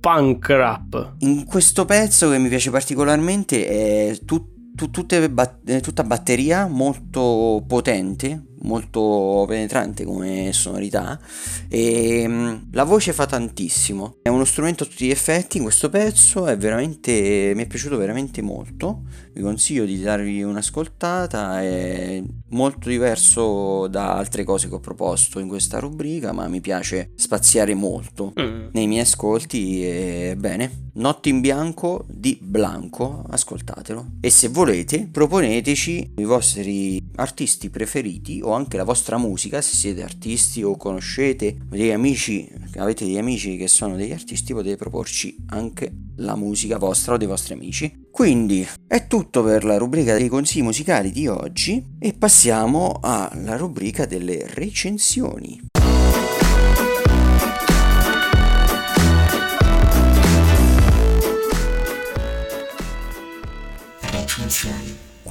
punk 0.00 0.48
rap. 0.48 1.14
In 1.18 1.44
questo 1.44 1.84
pezzo 1.84 2.30
che 2.30 2.38
mi 2.38 2.48
piace 2.48 2.70
particolarmente 2.70 3.66
è 3.66 4.18
tut- 4.24 4.48
tu- 4.74 4.90
tutte 4.90 5.28
bat- 5.30 5.68
eh, 5.68 5.80
tutta 5.80 6.04
batteria 6.04 6.66
molto 6.66 7.62
potente, 7.66 8.42
molto 8.62 9.44
penetrante 9.46 10.04
come 10.04 10.52
sonorità 10.52 11.18
e 11.68 12.24
mm, 12.26 12.54
la 12.72 12.84
voce 12.84 13.12
fa 13.12 13.26
tantissimo. 13.26 14.16
È 14.22 14.28
uno 14.28 14.44
strumento 14.44 14.84
a 14.84 14.86
tutti 14.86 15.06
gli 15.06 15.10
effetti 15.10 15.56
in 15.58 15.62
questo 15.64 15.88
pezzo, 15.88 16.46
è 16.46 16.56
veramente 16.56 17.52
mi 17.54 17.62
è 17.62 17.66
piaciuto 17.66 17.96
veramente 17.96 18.42
molto. 18.42 19.02
Vi 19.32 19.42
consiglio 19.42 19.84
di 19.84 20.00
darvi 20.00 20.42
un'ascoltata, 20.42 21.62
è 21.62 22.22
molto 22.48 22.88
diverso 22.88 23.86
da 23.86 24.14
altre 24.14 24.44
cose 24.44 24.68
che 24.68 24.74
ho 24.74 24.80
proposto 24.80 25.38
in 25.38 25.48
questa 25.48 25.78
rubrica, 25.78 26.32
ma 26.32 26.48
mi 26.48 26.60
piace 26.60 27.12
spaziare 27.14 27.74
molto 27.74 28.32
Mm. 28.40 28.68
nei 28.72 28.86
miei 28.86 29.02
ascolti 29.02 29.84
e 29.84 30.34
bene 30.38 30.88
Notti 30.92 31.28
in 31.28 31.40
bianco 31.40 32.04
di 32.08 32.38
Blanco 32.40 33.24
ascoltatelo 33.28 34.06
e 34.20 34.30
se 34.30 34.48
volete 34.48 35.08
proponeteci 35.10 36.14
i 36.16 36.24
vostri 36.24 37.00
artisti 37.16 37.70
preferiti 37.70 38.40
o 38.42 38.49
anche 38.52 38.76
la 38.76 38.84
vostra 38.84 39.18
musica 39.18 39.60
se 39.60 39.74
siete 39.74 40.02
artisti 40.02 40.62
o 40.62 40.76
conoscete 40.76 41.56
degli 41.68 41.90
amici 41.90 42.48
avete 42.76 43.04
degli 43.04 43.18
amici 43.18 43.56
che 43.56 43.68
sono 43.68 43.96
degli 43.96 44.12
artisti 44.12 44.52
potete 44.52 44.76
proporci 44.76 45.36
anche 45.48 45.92
la 46.16 46.36
musica 46.36 46.78
vostra 46.78 47.14
o 47.14 47.16
dei 47.16 47.26
vostri 47.26 47.54
amici. 47.54 48.08
Quindi 48.10 48.66
è 48.86 49.06
tutto 49.06 49.42
per 49.42 49.64
la 49.64 49.78
rubrica 49.78 50.16
dei 50.16 50.28
consigli 50.28 50.62
musicali 50.62 51.10
di 51.10 51.26
oggi 51.26 51.96
e 51.98 52.12
passiamo 52.12 52.98
alla 53.00 53.56
rubrica 53.56 54.04
delle 54.06 54.46
recensioni 54.46 55.69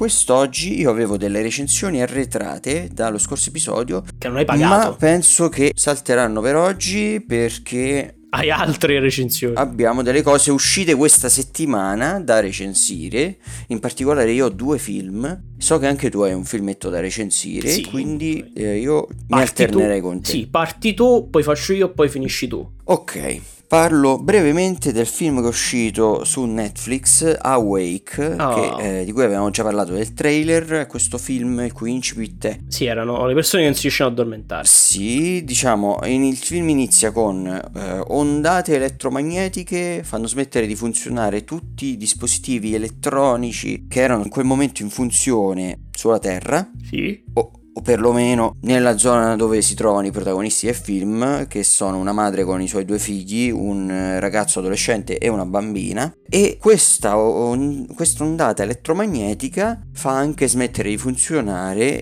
Quest'oggi 0.04 0.80
io 0.80 0.92
avevo 0.92 1.18
delle 1.18 1.42
recensioni 1.42 2.02
arretrate 2.02 2.88
dallo 2.90 3.18
scorso 3.18 3.50
episodio, 3.50 4.02
Che 4.18 4.30
non 4.30 4.38
hai 4.38 4.46
ma 4.46 4.54
pagato. 4.54 4.96
penso 4.96 5.50
che 5.50 5.74
salteranno 5.76 6.40
per 6.40 6.56
oggi 6.56 7.22
perché 7.28 8.16
Hai 8.30 8.50
altre 8.50 9.02
recensioni. 9.02 9.56
abbiamo 9.58 10.02
delle 10.02 10.22
cose 10.22 10.52
uscite 10.52 10.96
questa 10.96 11.28
settimana 11.28 12.22
da 12.22 12.40
recensire. 12.40 13.40
In 13.68 13.82
particolare 13.82 14.32
io 14.32 14.46
ho 14.46 14.50
due 14.50 14.78
film. 14.78 15.38
So 15.58 15.78
che 15.80 15.88
anche 15.88 16.10
tu 16.10 16.22
hai 16.22 16.32
un 16.32 16.46
filmetto 16.46 16.88
da 16.90 17.02
recensire, 17.02 17.68
Sì. 17.68 17.84
quindi 17.84 18.54
eh, 18.56 18.78
io 18.78 19.06
mi 19.10 19.16
Parti 19.28 19.64
alternerei 19.64 20.00
tu. 20.00 20.06
con 20.08 20.22
te. 20.22 20.30
Sì, 20.30 20.48
parti 20.48 20.94
tu, 20.94 21.28
poi 21.30 21.44
faccio 21.44 21.74
io, 21.74 21.92
poi 21.92 22.08
finisci 22.08 22.48
tu. 22.48 22.66
Ok, 22.86 23.42
parlo 23.74 24.18
brevemente 24.18 24.92
del 24.92 25.06
film 25.06 25.38
che 25.42 25.46
è 25.46 25.48
uscito 25.50 26.24
su 26.24 26.44
Netflix, 26.46 27.38
Awake, 27.40 28.36
Oh. 28.40 28.54
che, 28.78 29.02
eh, 29.02 29.06
di 29.06 29.12
cui 29.12 29.24
avevamo 29.24 29.52
già 29.52 29.62
parlato 29.62 29.94
del 29.94 30.12
trailer. 30.16 30.88
Questo 30.88 31.20
film 31.20 31.60
il 31.60 31.72
cui 31.72 31.92
incipit 31.92 32.46
è 32.48 32.60
Sì, 32.68 32.86
erano 32.86 33.28
le 33.28 33.36
persone 33.36 33.62
che 33.62 33.68
non 33.70 33.76
si 33.78 33.84
riuscivano 33.84 34.14
ad 34.16 34.20
addormentare. 34.20 34.64
Sì, 34.68 35.44
diciamo, 35.46 36.00
in- 36.06 36.24
il 36.24 36.36
film 36.38 36.68
inizia 36.70 37.12
con 37.12 37.46
eh, 37.46 38.04
ondate 38.08 38.74
elettromagnetiche 38.76 40.02
fanno 40.04 40.26
smettere 40.26 40.66
di 40.66 40.76
funzionare 40.76 41.44
tutti 41.44 41.86
i 41.92 41.98
dispositivi 41.98 42.74
elettronici 42.74 43.86
che 43.88 44.02
erano 44.02 44.24
in 44.24 44.30
quel 44.30 44.46
momento 44.46 44.82
in 44.82 44.90
funzione 44.90 45.84
sulla 45.92 46.18
Terra, 46.18 46.68
Sì. 46.90 47.24
o, 47.34 47.52
o 47.74 47.82
perlomeno 47.82 48.56
nella 48.62 48.98
zona 48.98 49.36
dove 49.36 49.62
si 49.62 49.76
trovano 49.76 50.08
i 50.08 50.12
protagonisti 50.12 50.66
del 50.66 50.76
film, 50.76 51.48
che 51.48 51.64
sono 51.64 51.98
una 51.98 52.12
madre 52.12 52.44
con 52.44 52.62
i 52.62 52.68
suoi 52.68 52.86
due 52.86 53.00
figli, 53.00 53.50
un 53.50 53.90
eh, 53.90 54.20
ragazzo 54.20 54.60
adolescente 54.60 55.18
e 55.18 55.28
una 55.28 55.46
bambina. 55.46 56.14
E 56.28 56.58
questa, 56.60 57.18
on- 57.18 57.88
questa 57.96 58.24
ondata 58.24 58.64
elettromagnetica 58.64 59.82
fa 59.94 60.12
anche 60.12 60.48
smettere 60.48 60.90
di 60.90 60.98
funzionare 60.98 62.02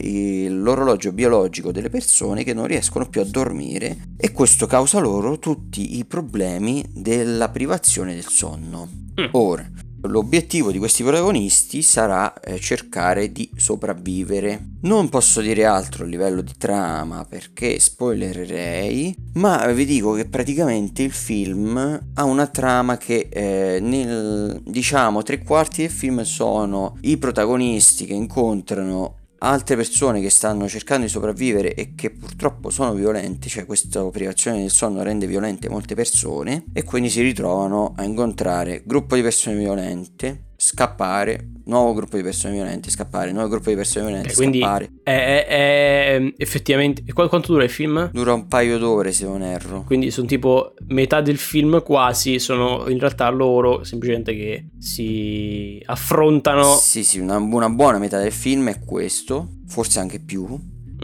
l'orologio 0.50 1.12
biologico 1.12 1.72
delle 1.72 1.90
persone 1.90 2.44
che 2.44 2.54
non 2.54 2.68
riescono 2.68 3.08
più 3.08 3.22
a 3.22 3.26
dormire 3.26 3.98
e 4.18 4.32
questo 4.32 4.66
causa 4.66 5.00
loro 5.00 5.40
tutti 5.40 5.98
i 5.98 6.06
problemi 6.06 6.84
della 6.94 7.50
privazione 7.50 8.14
del 8.14 8.26
sonno. 8.28 9.06
Mm. 9.20 9.30
Ora, 9.32 9.68
L'obiettivo 10.02 10.72
di 10.72 10.78
questi 10.78 11.04
protagonisti 11.04 11.82
sarà 11.82 12.40
eh, 12.40 12.60
cercare 12.60 13.32
di 13.32 13.50
sopravvivere. 13.56 14.76
Non 14.82 15.10
posso 15.10 15.42
dire 15.42 15.66
altro 15.66 16.04
a 16.04 16.08
livello 16.08 16.42
di 16.42 16.54
trama 16.58 17.26
perché 17.26 17.80
spoilererei, 17.80 19.16
ma 19.34 19.66
vi 19.68 19.86
dico 19.86 20.14
che 20.14 20.26
praticamente 20.26 21.04
il 21.04 21.12
film 21.12 21.78
ha 22.14 22.24
una 22.24 22.48
trama 22.48 22.98
che 22.98 23.28
eh, 23.32 23.80
nel 23.82 24.62
diciamo 24.64 25.24
tre 25.24 25.40
quarti 25.40 25.82
del 25.82 25.92
film 25.92 26.22
sono 26.22 26.98
i 27.02 27.18
protagonisti 27.18 28.06
che 28.06 28.14
incontrano 28.14 29.26
altre 29.40 29.76
persone 29.76 30.22
che 30.22 30.30
stanno 30.30 30.68
cercando 30.68 31.06
di 31.06 31.12
sopravvivere 31.12 31.74
e 31.74 31.94
che 31.96 32.12
purtroppo 32.12 32.70
sono 32.70 32.94
violenti, 32.94 33.50
cioè 33.50 33.66
questa 33.66 34.04
privazione 34.10 34.60
del 34.60 34.72
sonno 34.72 35.04
rende 35.04 35.28
violente 35.28 35.70
molte 35.70 35.96
persone 35.96 36.66
e 36.74 36.84
quindi 36.84 37.10
si 37.10 37.22
ritrovano 37.22 37.94
a 37.96 38.04
incontrare 38.04 38.84
gruppo 38.86 39.16
di 39.16 39.22
persone 39.22 39.58
violente, 39.58 40.47
scappare, 40.60 41.50
nuovo 41.66 41.94
gruppo 41.94 42.18
di 42.18 42.24
persone 42.24 42.54
violente, 42.56 42.90
scappare, 42.90 43.32
nuovo 43.32 43.48
gruppo 43.48 43.70
di 43.70 43.76
persone 43.76 44.08
violente, 44.08 44.34
quindi- 44.34 44.60
scappare. 44.60 44.92
È, 45.04 45.12
è- 45.12 45.46
è- 45.48 46.34
effettivamente. 46.38 47.04
e 47.06 47.14
qu- 47.14 47.28
Quanto 47.30 47.52
dura 47.52 47.64
il 47.64 47.70
film? 47.70 48.10
Dura 48.12 48.34
un 48.34 48.48
paio 48.48 48.78
d'ore 48.80 49.12
se 49.12 49.26
non 49.26 49.42
erro. 49.44 49.84
Quindi 49.86 50.10
sono 50.12 50.26
tipo 50.28 50.74
metà 50.88 51.22
del 51.22 51.38
film 51.38 51.84
quasi, 51.84 52.40
sono 52.40 52.86
in 52.90 52.98
realtà 53.00 53.30
loro 53.30 53.84
semplicemente 53.84 54.34
che 54.36 54.70
si 54.80 55.80
affrontano. 55.86 56.76
Sì, 56.78 57.04
sì, 57.04 57.20
una, 57.20 57.38
una 57.38 57.70
buona 57.70 58.00
metà 58.00 58.20
del 58.20 58.32
film 58.32 58.70
è 58.70 58.80
questo, 58.84 59.48
forse 59.68 60.00
anche 60.00 60.20
più. 60.20 60.48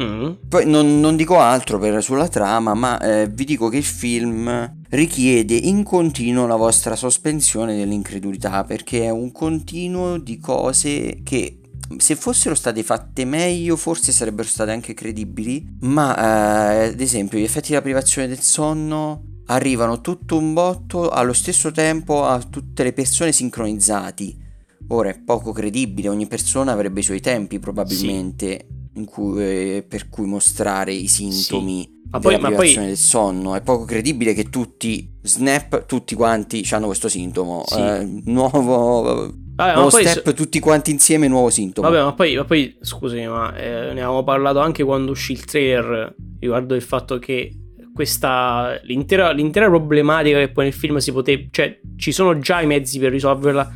Mm. 0.01 0.31
Poi 0.49 0.65
non, 0.65 0.99
non 0.99 1.15
dico 1.15 1.37
altro 1.39 1.77
per, 1.77 2.01
sulla 2.01 2.27
trama, 2.27 2.73
ma 2.73 2.99
eh, 2.99 3.27
vi 3.31 3.45
dico 3.45 3.69
che 3.69 3.77
il 3.77 3.83
film 3.83 4.81
richiede 4.93 5.55
in 5.55 5.83
continuo 5.83 6.45
la 6.45 6.55
vostra 6.55 6.95
sospensione 6.95 7.75
dell'incredulità, 7.75 8.63
perché 8.63 9.03
è 9.05 9.09
un 9.09 9.31
continuo 9.31 10.17
di 10.17 10.37
cose 10.37 11.21
che 11.23 11.59
se 11.97 12.15
fossero 12.15 12.55
state 12.55 12.83
fatte 12.83 13.25
meglio 13.25 13.75
forse 13.75 14.11
sarebbero 14.11 14.47
state 14.47 14.71
anche 14.71 14.93
credibili, 14.93 15.77
ma 15.81 16.15
eh, 16.15 16.87
ad 16.89 16.99
esempio 16.99 17.39
gli 17.39 17.43
effetti 17.43 17.69
della 17.69 17.81
privazione 17.81 18.27
del 18.27 18.39
sonno 18.39 19.23
arrivano 19.47 19.99
tutto 19.99 20.37
un 20.37 20.53
botto 20.53 21.09
allo 21.09 21.33
stesso 21.33 21.71
tempo 21.71 22.25
a 22.25 22.39
tutte 22.41 22.83
le 22.83 22.93
persone 22.93 23.31
sincronizzati. 23.31 24.41
Ora 24.89 25.09
è 25.09 25.19
poco 25.19 25.51
credibile, 25.53 26.09
ogni 26.09 26.27
persona 26.27 26.71
avrebbe 26.71 26.99
i 26.99 27.03
suoi 27.03 27.19
tempi 27.19 27.57
probabilmente 27.57 28.67
in 28.69 28.72
cui- 29.05 29.41
eh, 29.77 29.85
per 29.87 30.09
cui 30.09 30.25
mostrare 30.25 30.93
i 30.93 31.07
sintomi 31.07 32.01
Ma 32.11 32.19
poi- 32.19 32.35
della 32.35 32.49
ma 32.49 32.55
poi- 32.55 32.73
del 32.75 32.97
sonno. 32.97 33.55
È 33.55 33.61
poco 33.61 33.85
credibile 33.85 34.33
che 34.33 34.49
tutti, 34.49 35.09
snap, 35.21 35.85
tutti 35.85 36.13
quanti 36.15 36.67
hanno 36.71 36.85
questo 36.87 37.09
sintomo. 37.09 37.63
Sì. 37.65 37.79
Eh, 37.79 38.21
nuovo, 38.25 39.33
Vabbè, 39.55 39.73
nuovo 39.75 39.89
poi 39.89 40.05
step, 40.05 40.33
tutti 40.33 40.59
quanti 40.59 40.91
insieme, 40.91 41.27
nuovo 41.27 41.49
sintomo. 41.49 41.89
Vabbè, 41.89 42.03
ma 42.03 42.13
poi, 42.13 42.35
ma 42.35 42.43
poi 42.43 42.75
scusami, 42.79 43.27
ma 43.27 43.55
eh, 43.55 43.69
ne 43.93 44.01
avevamo 44.01 44.23
parlato 44.23 44.59
anche 44.59 44.83
quando 44.83 45.11
uscì 45.11 45.31
il 45.33 45.45
trailer 45.45 46.15
riguardo 46.39 46.75
il 46.75 46.81
fatto 46.81 47.17
che 47.19 47.51
questa 47.93 48.79
l'intera, 48.83 49.31
l'intera 49.31 49.67
problematica 49.67 50.39
che 50.39 50.49
poi 50.49 50.65
nel 50.65 50.73
film 50.73 50.97
si 50.97 51.11
potrebbe, 51.11 51.47
cioè 51.51 51.79
ci 51.95 52.11
sono 52.11 52.39
già 52.39 52.59
i 52.61 52.65
mezzi 52.65 52.97
per 52.99 53.11
risolverla, 53.11 53.71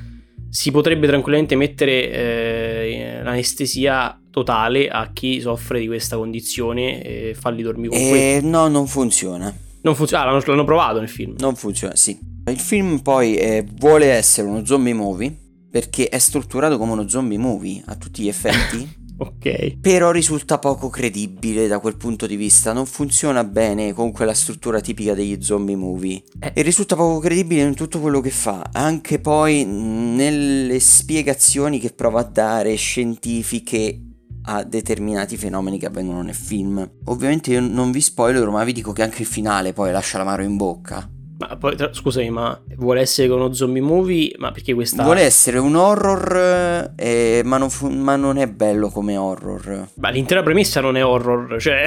si 0.58 0.72
potrebbe 0.72 1.06
tranquillamente 1.06 1.56
mettere 1.56 2.10
eh, 2.10 3.20
l'anestesia 3.22 4.20
totale 4.32 4.88
a 4.88 5.12
chi 5.14 5.40
soffre 5.40 5.80
di 5.80 5.86
questa 5.86 6.18
condizione 6.18 7.04
e 7.04 7.36
farli 7.40 7.62
dormire 7.62 7.96
con. 7.96 8.00
Eh, 8.00 8.40
no, 8.42 8.68
non 8.68 8.88
funziona. 8.88 9.56
Non 9.82 9.94
funziona, 9.94 10.24
ah, 10.24 10.26
l'hanno, 10.32 10.42
l'hanno 10.44 10.64
provato 10.64 10.98
nel 10.98 11.10
film. 11.10 11.36
Non 11.38 11.56
funziona, 11.56 11.96
sì. 11.96 12.18
Il 12.48 12.58
film 12.58 13.02
poi 13.02 13.36
eh, 13.36 13.64
vuole 13.72 14.08
essere 14.08 14.48
uno 14.48 14.66
zombie 14.66 14.96
movie 14.96 15.32
perché 15.70 16.10
è 16.10 16.18
strutturato 16.18 16.80
come 16.80 16.94
uno 16.94 17.08
zombie 17.08 17.38
movie 17.38 17.84
a 17.86 17.96
tutti 17.96 18.24
gli 18.24 18.28
effetti. 18.28 18.96
Ok. 19.18 19.78
Però 19.80 20.12
risulta 20.12 20.60
poco 20.60 20.90
credibile 20.90 21.68
da 21.68 21.80
quel 21.80 21.98
punto 21.98 22.28
di 22.28 22.36
vista, 22.36 22.74
non 22.74 22.86
funziona 22.86 23.44
bene 23.44 23.94
con 23.94 24.12
quella 24.12 24.34
struttura 24.34 24.80
tipica 24.80 25.14
degli 25.14 25.42
zombie 25.42 25.76
movie. 25.76 26.24
Eh. 26.40 26.52
E 26.54 26.62
risulta 26.62 26.96
poco 26.96 27.20
credibile 27.20 27.64
in 27.64 27.76
tutto 27.76 28.00
quello 28.00 28.22
che 28.22 28.30
fa, 28.30 28.70
anche 28.72 29.20
poi 29.20 29.66
nelle 29.66 30.80
spiegazioni 30.80 31.80
che 31.80 31.92
prova 31.92 32.20
a 32.20 32.24
dare 32.24 32.76
scientifiche 32.76 34.02
a 34.50 34.64
determinati 34.64 35.36
fenomeni 35.36 35.78
che 35.78 35.88
avvengono 35.88 36.22
nel 36.22 36.36
film. 36.36 36.90
Ovviamente 37.06 37.52
io 37.52 37.60
non 37.60 37.92
vi 37.92 38.02
spoilerò, 38.02 38.50
ma 38.52 38.64
vi 38.64 38.72
dico 38.72 38.94
che 38.94 39.04
anche 39.04 39.24
il 39.24 39.28
finale 39.28 39.74
poi 39.74 39.92
lascia 39.92 40.18
l'amaro 40.18 40.44
in 40.44 40.56
bocca. 40.56 41.10
Ma 41.40 41.56
poi, 41.56 41.76
tra- 41.76 41.94
scusami, 41.94 42.32
ma 42.32 42.60
vuole 42.78 43.02
essere 43.02 43.32
uno 43.32 43.54
zombie 43.54 43.82
movie? 43.82 44.34
Ma 44.38 44.52
perché 44.52 44.74
questa... 44.74 45.04
Vuole 45.04 45.22
essere 45.22 45.60
un 45.60 45.76
horror, 45.76 46.94
eh, 46.96 47.42
ma, 47.46 47.58
non 47.58 47.70
fu- 47.70 47.90
ma 47.90 48.16
non 48.16 48.38
è 48.38 48.48
bello 48.48 48.90
come 48.90 49.18
horror. 49.18 49.90
Ma 49.96 50.10
l'intera 50.10 50.42
premessa 50.42 50.82
non 50.82 50.98
è 50.98 51.06
horror, 51.06 51.62
cioè... 51.62 51.86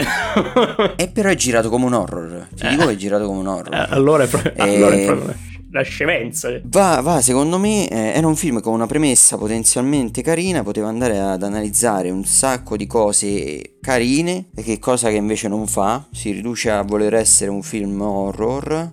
E 0.96 1.08
però 1.08 1.30
è 1.30 1.34
girato 1.34 1.68
come 1.68 1.86
un 1.86 1.94
horror. 1.94 2.46
Ti 2.54 2.68
dico 2.68 2.86
che 2.86 2.92
è 2.92 2.96
girato 2.96 3.26
come 3.26 3.40
un 3.40 3.48
horror. 3.48 3.74
Eh, 3.74 3.86
allora, 3.88 4.22
è 4.22 4.28
proprio, 4.28 4.52
Eh, 4.54 4.62
allora 4.62 4.94
è 4.94 5.04
proprio 5.04 5.34
una 5.70 5.82
scemenza. 5.82 6.48
Va, 6.64 7.00
va, 7.00 7.20
secondo 7.20 7.58
me 7.58 7.88
eh, 7.88 8.12
era 8.14 8.26
un 8.26 8.36
film 8.36 8.60
con 8.60 8.72
una 8.74 8.86
premessa 8.86 9.36
potenzialmente 9.36 10.22
carina, 10.22 10.62
poteva 10.62 10.88
andare 10.88 11.18
ad 11.18 11.42
analizzare 11.42 12.10
un 12.10 12.24
sacco 12.24 12.76
di 12.76 12.86
cose 12.86 13.76
carine, 13.80 14.46
e 14.54 14.62
che 14.62 14.78
cosa 14.78 15.08
che 15.10 15.16
invece 15.16 15.48
non 15.48 15.66
fa, 15.66 16.06
si 16.12 16.32
riduce 16.32 16.70
a 16.70 16.82
voler 16.82 17.14
essere 17.14 17.50
un 17.50 17.62
film 17.62 18.00
horror, 18.00 18.92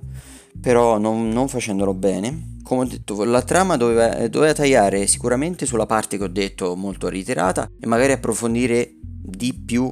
però 0.61 0.97
non, 0.97 1.29
non 1.29 1.47
facendolo 1.47 1.93
bene. 1.93 2.55
Come 2.63 2.81
ho 2.81 2.85
detto, 2.85 3.23
la 3.23 3.41
trama 3.41 3.77
doveva, 3.77 4.27
doveva 4.27 4.53
tagliare 4.53 5.07
sicuramente 5.07 5.65
sulla 5.65 5.85
parte 5.85 6.17
che 6.17 6.23
ho 6.23 6.29
detto 6.29 6.75
molto 6.75 7.07
reiterata 7.07 7.69
e 7.79 7.87
magari 7.87 8.11
approfondire 8.11 8.95
di 8.99 9.53
più 9.53 9.89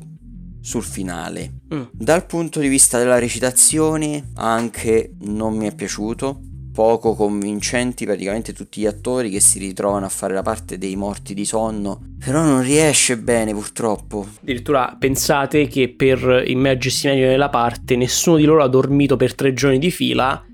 sul 0.60 0.84
finale. 0.84 1.60
Mm. 1.74 1.84
Dal 1.92 2.26
punto 2.26 2.60
di 2.60 2.68
vista 2.68 2.98
della 2.98 3.20
recitazione 3.20 4.32
anche 4.34 5.14
non 5.22 5.56
mi 5.56 5.68
è 5.68 5.76
piaciuto, 5.76 6.40
poco 6.76 7.16
convincenti 7.16 8.04
praticamente 8.04 8.52
tutti 8.52 8.82
gli 8.82 8.86
attori 8.86 9.30
che 9.30 9.40
si 9.40 9.60
ritrovano 9.60 10.06
a 10.06 10.10
fare 10.10 10.34
la 10.34 10.42
parte 10.42 10.78
dei 10.78 10.98
morti 10.98 11.34
di 11.34 11.46
sonno, 11.46 12.02
però 12.20 12.44
non 12.44 12.62
riesce 12.62 13.18
bene 13.18 13.54
purtroppo. 13.54 14.28
Addirittura 14.42 14.94
pensate 15.00 15.68
che 15.68 15.88
per 15.96 16.44
immergersi 16.46 17.08
meglio 17.08 17.28
nella 17.28 17.50
parte 17.50 17.96
nessuno 17.96 18.36
di 18.36 18.44
loro 18.44 18.62
ha 18.62 18.68
dormito 18.68 19.16
per 19.16 19.34
tre 19.36 19.54
giorni 19.54 19.80
di 19.80 19.90
fila. 19.90 20.45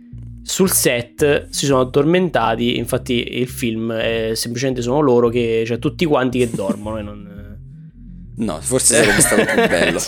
Sul 0.52 0.70
set 0.70 1.47
si 1.49 1.66
sono 1.66 1.80
addormentati, 1.80 2.76
infatti 2.76 3.38
il 3.39 3.47
film 3.47 3.93
è 3.93 4.32
semplicemente 4.36 4.82
sono 4.82 4.99
loro 4.99 5.30
che, 5.30 5.64
cioè 5.66 5.80
tutti 5.80 6.04
quanti 6.04 6.39
che 6.39 6.49
dormono 6.49 6.97
e 6.97 7.02
non... 7.02 7.58
No, 8.36 8.60
forse 8.60 8.95
sarebbe 8.95 9.22
stato 9.24 9.45
più 9.45 9.68
bello. 9.70 10.02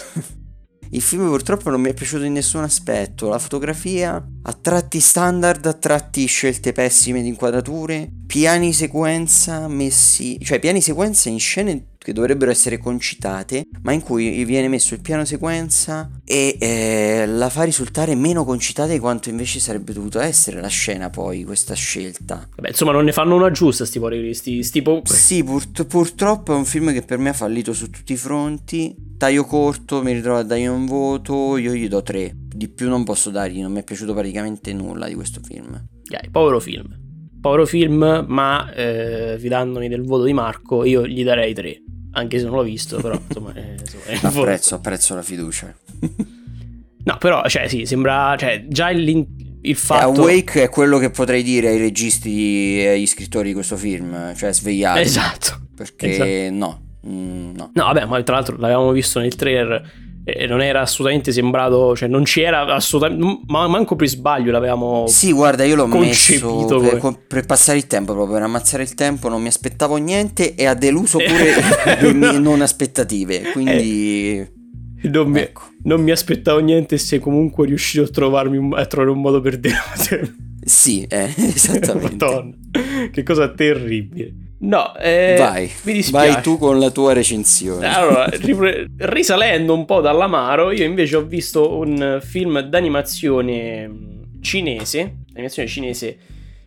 Il 0.89 1.02
film 1.02 1.28
purtroppo 1.28 1.70
non 1.70 1.80
mi 1.80 1.91
è 1.91 1.94
piaciuto 1.94 2.26
in 2.26 2.34
nessun 2.34 2.62
aspetto, 2.62 3.30
la 3.30 3.39
fotografia 3.39 4.22
a 4.41 4.54
tratti 4.54 5.00
standard, 5.00 5.66
a 5.66 5.74
tratti 5.74 6.26
scelte 6.26 6.74
pessime 6.74 7.22
di 7.22 7.30
inquadrature, 7.30 8.12
piani 8.28 8.74
sequenza 8.74 9.70
messi, 9.70 10.38
cioè 10.41 10.60
piani 10.60 10.82
sequenza 10.82 11.30
in 11.30 11.39
scene 11.39 11.93
che 12.04 12.14
dovrebbero 12.14 12.51
essere 12.51 12.78
concitate, 12.78 13.68
ma 13.82 13.91
in 13.91 14.01
cui 14.01 14.43
viene 14.43 14.68
messo 14.68 14.93
il 14.93 15.01
piano 15.01 15.26
sequenza 15.26 16.10
e 16.26 16.58
eh, 16.60 17.26
la 17.26 17.49
fa 17.49 17.64
risultare 17.64 18.16
meno 18.16 18.43
concitata 18.43 18.91
di 18.91 18.99
quanto 18.99 19.30
invece 19.30 19.60
sarebbe 19.60 19.93
dovuto 19.93 20.20
essere 20.20 20.62
la 20.62 20.68
scena 20.68 21.10
poi, 21.10 21.43
questa 21.43 21.74
scelta. 21.74 22.47
Vabbè, 22.56 22.70
insomma 22.70 22.91
non 22.91 23.06
ne 23.06 23.12
fanno 23.12 23.36
una 23.36 23.51
giusta 23.51 23.86
sti 23.86 23.99
poveri, 23.99 24.34
sti, 24.34 24.64
sti 24.64 24.82
po- 24.82 25.01
Sì, 25.06 25.43
pur- 25.43 25.86
purtroppo 25.86 26.54
è 26.54 26.56
un 26.56 26.66
film 26.66 26.91
che 26.91 27.01
per 27.01 27.18
me 27.18 27.30
ha 27.30 27.34
fallito 27.34 27.74
su 27.74 27.89
tutti 27.89 28.14
i 28.14 28.18
fronti. 28.18 28.95
Taglio 29.18 29.45
corto, 29.45 30.01
mi 30.04 30.12
ritrovo 30.12 30.39
a 30.39 30.43
dargli 30.43 30.66
un 30.66 30.86
voto, 30.86 31.58
io 31.58 31.74
gli 31.74 31.88
do 31.88 32.01
3. 32.01 32.36
Di 32.36 32.68
più 32.68 32.89
non 32.89 33.04
posso 33.04 33.30
dargli, 33.30 33.62
non 33.62 33.72
mi 33.72 33.80
è 33.80 33.84
piaciuto 33.84 34.14
praticamente 34.14 34.74
nulla 34.74 35.08
di 35.08 35.14
questo 35.14 35.39
film. 35.41 35.82
Dai, 36.04 36.30
povero 36.30 36.60
film. 36.60 37.01
Povero 37.39 37.66
film, 37.66 38.26
ma 38.28 38.72
eh, 38.74 39.36
fidandomi 39.38 39.89
del 39.89 40.04
voto 40.04 40.24
di 40.24 40.34
Marco, 40.34 40.86
io 40.86 41.06
gli 41.06 41.24
darei 41.24 41.54
3. 41.54 41.83
Anche 42.14 42.38
se 42.39 42.45
non 42.45 42.55
l'ho 42.55 42.64
visto, 42.64 42.97
però 43.01 43.20
insomma, 43.28 43.53
eh, 43.53 43.76
insomma. 43.80 44.20
Apprezzo, 44.41 44.76
apprezzo 44.76 45.16
la 45.16 45.22
fiducia. 45.24 45.74
No, 47.05 47.18
però, 47.18 47.45
cioè, 47.49 47.68
sì, 47.68 47.86
sembra. 47.86 48.34
Cioè, 48.38 48.66
già 48.70 48.89
il, 48.89 49.05
il 49.09 49.28
Eh, 49.61 49.74
fatto. 49.74 50.22
Awake 50.22 50.64
è 50.64 50.70
quello 50.70 50.97
che 50.99 51.09
potrei 51.09 51.43
dire 51.43 51.68
ai 51.68 51.78
registi 51.78 52.80
e 52.80 52.88
agli 52.93 53.05
scrittori 53.05 53.49
di 53.49 53.53
questo 53.53 53.76
film, 53.76 54.34
cioè 54.36 54.53
svegliati. 54.53 55.01
Esatto. 55.01 55.68
Perché 55.76 56.45
esatto. 56.45 56.55
no, 56.55 56.82
mm, 57.05 57.55
no. 57.55 57.72
No, 57.74 57.84
vabbè, 57.84 58.05
ma 58.05 58.24
tra 58.24 58.36
l'altro 58.36 58.55
l'avevamo 58.57 58.91
visto 58.93 59.20
nel 59.20 59.36
trailer 59.36 59.91
e 60.26 60.47
non 60.47 60.61
era 60.61 60.82
assolutamente 60.82 61.32
sembrato, 61.32 61.95
cioè 61.95 62.07
non 62.07 62.24
ci 62.24 62.41
era 62.41 62.65
assolutamente, 62.74 63.41
ma 63.47 63.67
manco 63.67 63.95
per 63.95 64.07
sbaglio 64.07 64.51
l'avevamo... 64.51 65.05
Sì, 65.07 65.34
guarda, 65.34 65.65
io 65.65 65.76
l'ho 65.76 65.88
Concepito 65.88 66.80
messo 66.80 66.97
per, 66.97 67.19
per 67.28 67.45
passare 67.45 67.78
il 67.78 67.88
tempo, 67.88 68.13
proprio 68.13 68.36
per 68.36 68.43
ammazzare 68.43 68.84
il 68.84 68.93
tempo, 68.93 69.28
non 69.28 69.41
mi 69.41 69.47
aspettavo 69.49 69.97
niente 69.97 70.55
e 70.55 70.65
ha 70.65 70.74
deluso 70.74 71.19
Eh, 71.19 71.26
pure 71.28 72.01
le 72.01 72.13
mie 72.13 72.32
no. 72.32 72.39
non 72.39 72.61
aspettative, 72.61 73.51
quindi... 73.51 74.61
Non 75.05 75.30
mi, 75.30 75.39
Ecco. 75.41 75.63
non 75.84 76.01
mi 76.01 76.11
aspettavo 76.11 76.59
niente 76.59 76.95
e 76.95 76.97
sei 76.97 77.19
comunque 77.19 77.65
riuscito 77.65 78.03
a, 78.03 78.07
trovarmi 78.07 78.55
un- 78.55 78.74
a 78.74 78.86
trovare 78.86 79.11
un 79.11 79.19
modo 79.19 79.41
per 79.41 79.57
dire... 79.59 79.76
Sì, 80.65 81.03
eh, 81.09 81.30
esattamente. 81.36 82.24
Madonna, 82.24 82.55
che 83.11 83.21
cosa 83.24 83.49
terribile. 83.49 84.34
No, 84.66 84.95
eh, 84.95 85.36
vai, 85.38 85.70
mi 85.84 85.91
dispiace. 85.93 86.32
vai 86.32 86.41
tu 86.41 86.57
con 86.57 86.80
la 86.80 86.89
tua 86.89 87.11
recensione. 87.11 87.86
Allora, 87.86 88.30
risalendo 88.97 89.74
un 89.74 89.84
po' 89.86 89.99
dall'amaro, 89.99 90.72
io 90.72 90.86
invece 90.86 91.18
ho 91.18 91.24
visto 91.24 91.78
un 91.78 92.20
film 92.22 92.59
d'animazione 92.61 93.91
cinese, 94.41 95.18
animazione 95.34 95.68
cinese, 95.68 96.18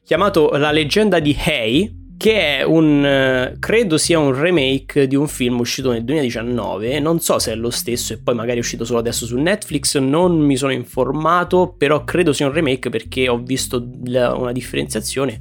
chiamato 0.04 0.50
La 0.58 0.72
leggenda 0.72 1.20
di 1.20 1.34
Hei, 1.38 2.04
che 2.18 2.58
è 2.58 2.62
un, 2.62 3.54
credo 3.58 3.96
sia 3.98 4.18
un 4.18 4.38
remake 4.38 5.06
di 5.06 5.16
un 5.16 5.26
film 5.28 5.58
uscito 5.60 5.90
nel 5.90 6.04
2019, 6.04 6.98
non 7.00 7.20
so 7.20 7.38
se 7.38 7.52
è 7.52 7.54
lo 7.54 7.70
stesso 7.70 8.12
e 8.12 8.18
poi 8.18 8.34
magari 8.34 8.56
è 8.56 8.60
uscito 8.60 8.84
solo 8.84 8.98
adesso 8.98 9.24
su 9.26 9.36
Netflix, 9.38 9.96
non 9.98 10.38
mi 10.38 10.56
sono 10.56 10.72
informato, 10.72 11.74
però 11.76 12.04
credo 12.04 12.32
sia 12.34 12.46
un 12.46 12.52
remake 12.52 12.90
perché 12.90 13.28
ho 13.28 13.38
visto 13.38 13.86
la- 14.04 14.34
una 14.34 14.52
differenziazione, 14.52 15.38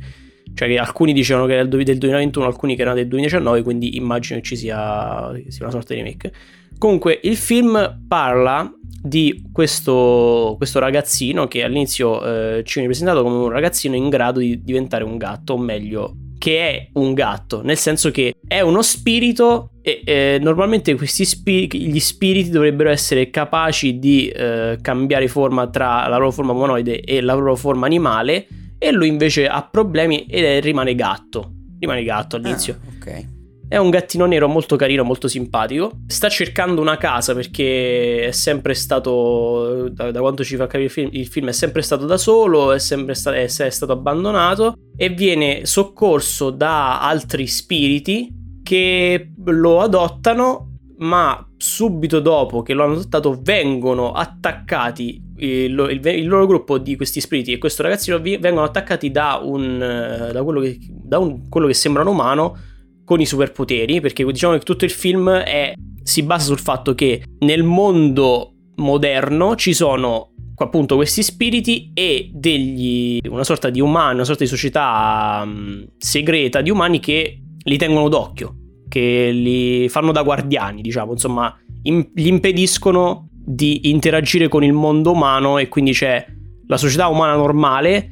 cioè 0.55 0.75
alcuni 0.77 1.13
dicevano 1.13 1.45
che 1.45 1.53
era 1.53 1.65
del 1.65 1.83
del 1.83 1.97
2021, 1.97 2.45
alcuni 2.45 2.75
che 2.75 2.81
erano 2.81 2.95
del 2.95 3.07
2019, 3.07 3.61
quindi 3.61 3.97
immagino 3.97 4.39
che 4.39 4.45
ci 4.45 4.55
sia, 4.55 5.31
sia 5.49 5.65
una 5.65 5.71
sorta 5.71 5.93
di 5.93 6.01
remake. 6.01 6.31
Comunque, 6.77 7.19
il 7.23 7.35
film 7.35 8.03
parla 8.07 8.73
di 9.01 9.43
questo, 9.51 10.55
questo 10.57 10.79
ragazzino 10.79 11.47
che 11.47 11.63
all'inizio 11.63 12.25
eh, 12.25 12.63
ci 12.63 12.73
viene 12.75 12.87
presentato 12.87 13.21
come 13.21 13.35
un 13.35 13.49
ragazzino 13.49 13.95
in 13.95 14.09
grado 14.09 14.39
di 14.39 14.63
diventare 14.63 15.03
un 15.03 15.17
gatto, 15.17 15.53
o 15.53 15.57
meglio, 15.57 16.15
che 16.37 16.59
è 16.59 16.89
un 16.93 17.13
gatto, 17.13 17.61
nel 17.61 17.77
senso 17.77 18.11
che 18.11 18.35
è 18.47 18.61
uno 18.61 18.81
spirito 18.81 19.71
e 19.81 20.01
eh, 20.05 20.37
normalmente 20.41 20.95
spiriti, 21.05 21.87
gli 21.87 21.99
spiriti 21.99 22.49
dovrebbero 22.49 22.89
essere 22.89 23.29
capaci 23.29 23.99
di 23.99 24.27
eh, 24.29 24.77
cambiare 24.81 25.27
forma 25.27 25.67
tra 25.67 26.07
la 26.07 26.17
loro 26.17 26.31
forma 26.31 26.53
umanoide 26.53 27.01
e 27.01 27.21
la 27.21 27.33
loro 27.33 27.55
forma 27.55 27.85
animale 27.85 28.47
e 28.87 28.91
lui 28.91 29.07
invece 29.07 29.47
ha 29.47 29.67
problemi 29.67 30.25
e 30.25 30.59
rimane 30.59 30.93
gatto. 30.93 31.53
Rimane 31.79 32.03
gatto 32.03 32.35
all'inizio. 32.35 32.77
Ah, 32.79 32.93
ok. 32.97 33.27
È 33.67 33.77
un 33.77 33.89
gattino 33.89 34.27
nero 34.27 34.47
molto 34.47 34.75
carino, 34.75 35.03
molto 35.03 35.27
simpatico. 35.27 36.01
Sta 36.05 36.29
cercando 36.29 36.81
una 36.81 36.97
casa 36.97 37.33
perché 37.33 38.27
è 38.27 38.31
sempre 38.31 38.75
stato, 38.75 39.89
da, 39.89 40.11
da 40.11 40.19
quanto 40.19 40.43
ci 40.43 40.55
fa 40.55 40.67
capire 40.67 40.83
il 40.83 40.91
film, 40.91 41.09
il 41.13 41.25
film 41.25 41.47
è 41.47 41.51
sempre 41.51 41.81
stato 41.81 42.05
da 42.05 42.17
solo, 42.17 42.71
è 42.73 42.79
sempre 42.79 43.15
sta- 43.15 43.33
è, 43.33 43.45
è 43.45 43.69
stato 43.69 43.91
abbandonato 43.91 44.75
e 44.95 45.09
viene 45.09 45.65
soccorso 45.65 46.51
da 46.51 47.01
altri 47.01 47.47
spiriti 47.47 48.31
che 48.61 49.31
lo 49.45 49.81
adottano, 49.81 50.77
ma 50.99 51.43
subito 51.57 52.19
dopo 52.19 52.61
che 52.61 52.73
lo 52.73 52.83
hanno 52.83 52.93
adottato 52.93 53.39
vengono 53.41 54.11
attaccati, 54.11 55.24
il, 55.37 55.87
il- 55.91 56.05
il 56.05 56.27
loro 56.27 56.45
gruppo 56.47 56.77
di 56.77 56.95
questi 56.95 57.19
spiriti 57.21 57.51
e 57.51 57.57
questo 57.57 57.83
ragazzino 57.83 58.19
vi- 58.19 58.37
vengono 58.37 58.65
attaccati 58.65 59.11
da, 59.11 59.39
un, 59.43 59.81
eh, 59.81 60.31
da, 60.31 60.43
quello, 60.43 60.59
che, 60.61 60.77
da 60.89 61.19
un- 61.19 61.47
quello 61.49 61.67
che 61.67 61.73
sembra 61.73 62.01
un 62.03 62.07
umano 62.09 62.57
con 63.03 63.19
i 63.21 63.25
superpoteri, 63.25 64.01
perché 64.01 64.25
diciamo 64.25 64.53
che 64.57 64.63
tutto 64.63 64.85
il 64.85 64.91
film 64.91 65.29
è- 65.29 65.73
si 66.03 66.23
basa 66.23 66.45
sul 66.45 66.59
fatto 66.59 66.93
che 66.95 67.23
nel 67.39 67.63
mondo 67.63 68.53
moderno 68.75 69.55
ci 69.55 69.73
sono 69.73 70.31
appunto 70.57 70.95
questi 70.95 71.21
spiriti 71.21 71.91
e 71.93 72.29
degli 72.33 73.19
una 73.27 73.43
sorta 73.43 73.69
di 73.69 73.81
umani, 73.81 74.15
una 74.15 74.23
sorta 74.23 74.43
di 74.43 74.49
società 74.49 75.43
mm, 75.45 75.83
segreta 75.97 76.61
di 76.61 76.69
umani 76.69 76.99
che 76.99 77.41
li 77.57 77.77
tengono 77.77 78.07
d'occhio, 78.09 78.55
che 78.87 79.31
li 79.31 79.89
fanno 79.89 80.11
da 80.11 80.23
guardiani, 80.23 80.81
diciamo, 80.81 81.11
insomma, 81.11 81.53
im- 81.83 82.09
gli 82.13 82.27
impediscono 82.27 83.29
di 83.45 83.89
interagire 83.89 84.47
con 84.47 84.63
il 84.63 84.73
mondo 84.73 85.11
umano 85.11 85.59
e 85.59 85.69
quindi 85.69 85.91
c'è 85.91 86.25
la 86.67 86.77
società 86.77 87.07
umana 87.07 87.35
normale 87.35 88.09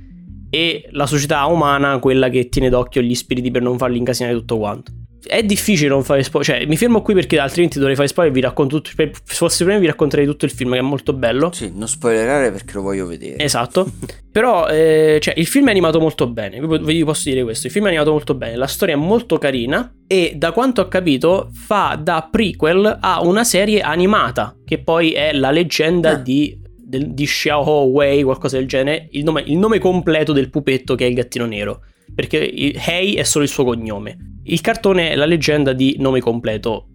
e 0.52 0.88
la 0.92 1.08
società 1.08 1.46
umana 1.46 1.98
quella 1.98 2.30
che 2.30 2.50
tiene 2.50 2.70
d'occhio 2.70 3.02
gli 3.02 3.16
spiriti 3.16 3.50
per 3.50 3.64
non 3.64 3.78
farli 3.78 3.98
incasinare 3.98 4.36
tutto 4.36 4.60
quanto. 4.60 4.92
È 5.26 5.42
difficile 5.44 5.90
non 5.90 6.04
fare 6.04 6.24
spoiler, 6.24 6.58
cioè 6.58 6.66
mi 6.68 6.76
fermo 6.76 7.02
qui 7.02 7.14
perché 7.14 7.40
altrimenti 7.40 7.78
dovrei 7.78 7.96
fare 7.96 8.08
spoiler 8.08 8.32
e 8.32 8.36
vi 8.36 8.42
racconto 8.42 8.82
tutto, 8.82 8.92
se 8.96 9.12
fosse 9.24 9.64
prima 9.64 9.80
vi 9.80 9.86
racconterei 9.86 10.26
tutto 10.26 10.46
il 10.46 10.52
film 10.52 10.74
che 10.74 10.80
è 10.80 10.82
molto 10.82 11.14
bello. 11.14 11.52
Sì, 11.54 11.72
non 11.74 11.88
spoilerare 11.88 12.52
perché 12.52 12.74
lo 12.74 12.82
voglio 12.82 13.06
vedere. 13.06 13.38
Esatto, 13.38 13.90
però 14.32 14.68
eh, 14.68 15.20
cioè, 15.22 15.34
il 15.38 15.48
film 15.48 15.68
è 15.68 15.72
animato 15.72 16.00
molto 16.00 16.28
bene, 16.28 16.60
vi 16.60 17.04
posso 17.04 17.30
dire 17.30 17.44
questo, 17.44 17.68
il 17.68 17.74
film 17.74 17.86
è 17.86 17.90
animato 17.90 18.12
molto 18.12 18.36
bene, 18.36 18.56
la 18.56 18.68
storia 18.68 18.96
è 18.96 18.98
molto 18.98 19.38
carina 19.38 19.94
e 20.08 20.34
da 20.36 20.52
quanto 20.52 20.82
ho 20.82 20.88
capito 20.88 21.50
fa 21.54 21.98
da 22.02 22.28
prequel 22.30 22.98
a 23.00 23.22
una 23.22 23.44
serie 23.44 23.82
animata 23.82 24.56
che 24.66 24.80
poi 24.80 25.12
è 25.12 25.32
la 25.34 25.52
leggenda 25.52 26.12
ah. 26.12 26.16
di 26.16 26.62
di 27.00 27.26
Xiao 27.26 27.86
Wei, 27.86 28.22
qualcosa 28.24 28.58
del 28.58 28.68
genere, 28.68 29.08
il 29.12 29.24
nome, 29.24 29.42
il 29.48 29.58
nome, 29.58 29.80
completo 29.80 30.32
del 30.32 30.50
pupetto 30.50 30.94
che 30.94 31.06
è 31.06 31.08
il 31.08 31.16
gattino 31.16 31.46
nero. 31.46 31.82
Perché 32.14 32.52
Hei 32.54 33.16
è 33.16 33.24
solo 33.24 33.44
il 33.44 33.50
suo 33.50 33.64
cognome. 33.64 34.33
Il 34.44 34.62
cartone 34.62 35.12
è 35.12 35.16
la 35.16 35.26
leggenda 35.26 35.74
di 35.74 35.96
nome 36.00 36.20
completo 36.20 36.88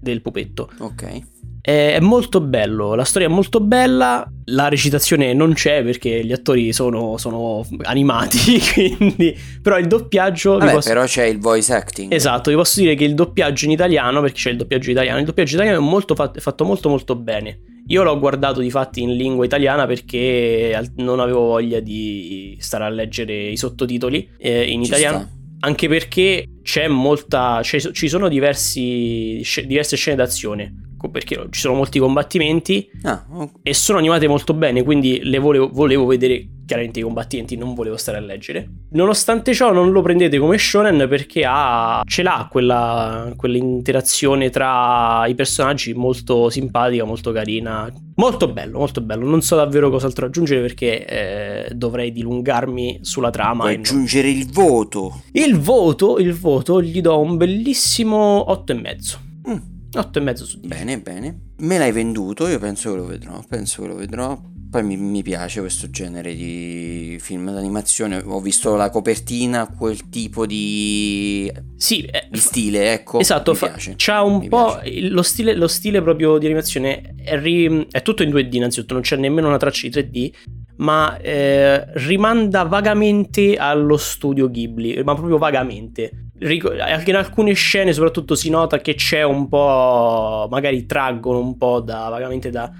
del 0.00 0.22
pupetto. 0.22 0.70
Ok. 0.78 1.22
È 1.66 1.98
molto 1.98 2.40
bello, 2.40 2.94
la 2.94 3.02
storia 3.02 3.26
è 3.26 3.30
molto 3.30 3.58
bella, 3.58 4.24
la 4.44 4.68
recitazione 4.68 5.34
non 5.34 5.52
c'è 5.52 5.82
perché 5.82 6.24
gli 6.24 6.30
attori 6.30 6.72
sono, 6.72 7.16
sono 7.16 7.66
animati, 7.82 8.60
quindi... 8.72 9.36
però 9.60 9.76
il 9.76 9.88
doppiaggio... 9.88 10.58
Vabbè, 10.58 10.74
posso... 10.74 10.88
però 10.88 11.04
c'è 11.06 11.24
il 11.24 11.40
voice 11.40 11.72
acting. 11.72 12.12
Esatto, 12.12 12.50
vi 12.50 12.56
posso 12.56 12.78
dire 12.78 12.94
che 12.94 13.02
il 13.02 13.16
doppiaggio 13.16 13.64
in 13.64 13.72
italiano, 13.72 14.20
perché 14.20 14.36
c'è 14.36 14.50
il 14.50 14.58
doppiaggio 14.58 14.92
italiano, 14.92 15.18
il 15.18 15.24
doppiaggio 15.24 15.54
italiano 15.56 15.78
è, 15.78 15.82
molto 15.82 16.14
fatto, 16.14 16.38
è 16.38 16.40
fatto 16.40 16.64
molto 16.64 16.88
molto 16.88 17.16
bene. 17.16 17.58
Io 17.88 18.04
l'ho 18.04 18.16
guardato 18.16 18.60
di 18.60 18.70
fatti 18.70 19.02
in 19.02 19.16
lingua 19.16 19.44
italiana 19.44 19.86
perché 19.86 20.88
non 20.98 21.18
avevo 21.18 21.40
voglia 21.40 21.80
di 21.80 22.56
stare 22.60 22.84
a 22.84 22.88
leggere 22.88 23.48
i 23.48 23.56
sottotitoli 23.56 24.28
eh, 24.38 24.70
in 24.70 24.84
Ci 24.84 24.90
italiano. 24.90 25.18
Sta. 25.18 25.35
Anche 25.60 25.88
perché 25.88 26.46
c'è 26.62 26.88
molta. 26.88 27.62
ci 27.62 28.08
sono 28.08 28.28
diversi, 28.28 29.42
diverse 29.66 29.96
scene 29.96 30.16
d'azione 30.16 30.80
perché 31.10 31.46
ci 31.50 31.60
sono 31.60 31.74
molti 31.74 31.98
combattimenti 31.98 32.90
ah, 33.02 33.24
okay. 33.30 33.60
e 33.62 33.74
sono 33.74 33.98
animate 33.98 34.26
molto 34.26 34.54
bene, 34.54 34.82
quindi 34.82 35.20
le 35.22 35.38
volevo, 35.38 35.68
volevo, 35.68 36.06
vedere 36.06 36.48
chiaramente 36.66 36.98
i 36.98 37.02
combattimenti, 37.02 37.56
non 37.56 37.74
volevo 37.74 37.96
stare 37.96 38.18
a 38.18 38.20
leggere. 38.20 38.68
Nonostante 38.90 39.54
ciò 39.54 39.72
non 39.72 39.92
lo 39.92 40.02
prendete 40.02 40.38
come 40.38 40.58
shonen 40.58 41.06
perché 41.08 41.44
ha, 41.46 42.02
ce 42.04 42.22
l'ha 42.22 42.48
quella, 42.50 43.32
quell'interazione 43.36 44.50
tra 44.50 45.26
i 45.26 45.34
personaggi 45.34 45.94
molto 45.94 46.50
simpatica, 46.50 47.04
molto 47.04 47.32
carina, 47.32 47.90
molto 48.16 48.52
bello, 48.52 48.78
molto 48.78 49.00
bello. 49.00 49.26
Non 49.26 49.40
so 49.40 49.56
davvero 49.56 49.88
cos'altro 49.88 50.26
aggiungere 50.26 50.60
perché 50.60 51.06
eh, 51.06 51.74
dovrei 51.74 52.12
dilungarmi 52.12 52.98
sulla 53.02 53.30
trama. 53.30 53.62
Puoi 53.62 53.76
aggiungere 53.76 54.28
non... 54.28 54.40
il 54.40 54.50
voto. 54.50 55.22
Il 55.32 55.58
voto, 55.58 56.18
il 56.18 56.34
voto 56.34 56.82
gli 56.82 57.00
do 57.00 57.18
un 57.20 57.36
bellissimo 57.36 58.44
8,5. 58.48 59.18
Mm 59.48 59.74
8 59.98 60.18
e 60.18 60.22
mezzo 60.22 60.44
su 60.44 60.60
10. 60.60 60.76
Bene, 60.76 61.00
bene. 61.00 61.40
Me 61.58 61.78
l'hai 61.78 61.92
venduto, 61.92 62.46
io 62.48 62.58
penso 62.58 62.90
che 62.90 62.96
lo 62.96 63.06
vedrò, 63.06 63.42
penso 63.48 63.82
che 63.82 63.88
lo 63.88 63.94
vedrò. 63.94 64.38
Poi 64.68 64.82
mi, 64.82 64.96
mi, 64.96 65.22
piace 65.22 65.60
questo 65.60 65.88
genere 65.90 66.34
di 66.34 67.16
film 67.20 67.52
d'animazione. 67.52 68.22
Ho 68.24 68.40
visto 68.40 68.74
la 68.74 68.90
copertina, 68.90 69.68
quel 69.68 70.08
tipo 70.08 70.44
di, 70.44 71.50
sì, 71.76 72.02
eh, 72.02 72.26
di 72.30 72.38
stile, 72.38 72.92
ecco. 72.92 73.20
Esatto, 73.20 73.54
fa, 73.54 73.74
c'ha 73.96 74.22
un 74.22 74.38
mi 74.38 74.48
po' 74.48 74.80
lo 75.10 75.22
stile, 75.22 75.54
lo 75.54 75.68
stile, 75.68 76.02
proprio 76.02 76.38
di 76.38 76.46
animazione. 76.46 77.14
È, 77.16 77.38
ri, 77.38 77.86
è, 77.90 78.02
tutto 78.02 78.22
in 78.22 78.30
2D, 78.30 78.54
innanzitutto, 78.54 78.94
non 78.94 79.02
c'è 79.02 79.16
nemmeno 79.16 79.48
una 79.48 79.56
traccia 79.56 79.88
di 79.88 79.94
3D. 79.94 80.30
Ma 80.78 81.16
eh, 81.18 81.86
rimanda 81.94 82.64
vagamente 82.64 83.56
allo 83.56 83.96
studio 83.96 84.50
Ghibli, 84.50 85.02
ma 85.04 85.14
proprio 85.14 85.38
vagamente 85.38 86.10
anche 86.38 87.10
in 87.10 87.16
alcune 87.16 87.54
scene 87.54 87.94
soprattutto 87.94 88.34
si 88.34 88.50
nota 88.50 88.80
che 88.80 88.94
c'è 88.94 89.22
un 89.22 89.48
po' 89.48 90.46
magari 90.50 90.84
traggono 90.84 91.38
un 91.38 91.56
po' 91.56 91.80
da, 91.80 92.08
vagamente 92.10 92.50
da, 92.50 92.70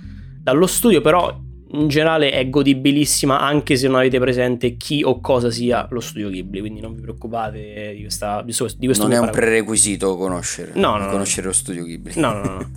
dallo 0.43 0.67
studio 0.67 1.01
però 1.01 1.45
in 1.73 1.89
generale 1.89 2.31
è 2.31 2.49
godibilissima 2.49 3.41
anche 3.41 3.77
se 3.77 3.87
non 3.89 3.97
avete 3.97 4.19
presente 4.19 4.77
chi 4.77 5.03
o 5.03 5.21
cosa 5.21 5.51
sia 5.51 5.87
lo 5.91 6.01
studio 6.01 6.29
Ghibli 6.29 6.61
quindi 6.61 6.81
non 6.81 6.95
vi 6.95 7.01
preoccupate 7.01 7.93
di, 7.95 8.03
questa, 8.03 8.43
di 8.43 8.55
questo 8.87 9.05
non 9.05 9.13
è 9.13 9.19
un 9.19 9.31
prerequisito 9.31 10.17
conoscere 10.17 10.73
no, 10.75 10.97
no, 10.97 11.09
conoscere 11.09 11.43
no. 11.43 11.49
lo 11.49 11.53
studio 11.53 11.85
Ghibli. 11.85 12.13
No 12.21 12.33
no 12.33 12.43
no, 12.43 12.71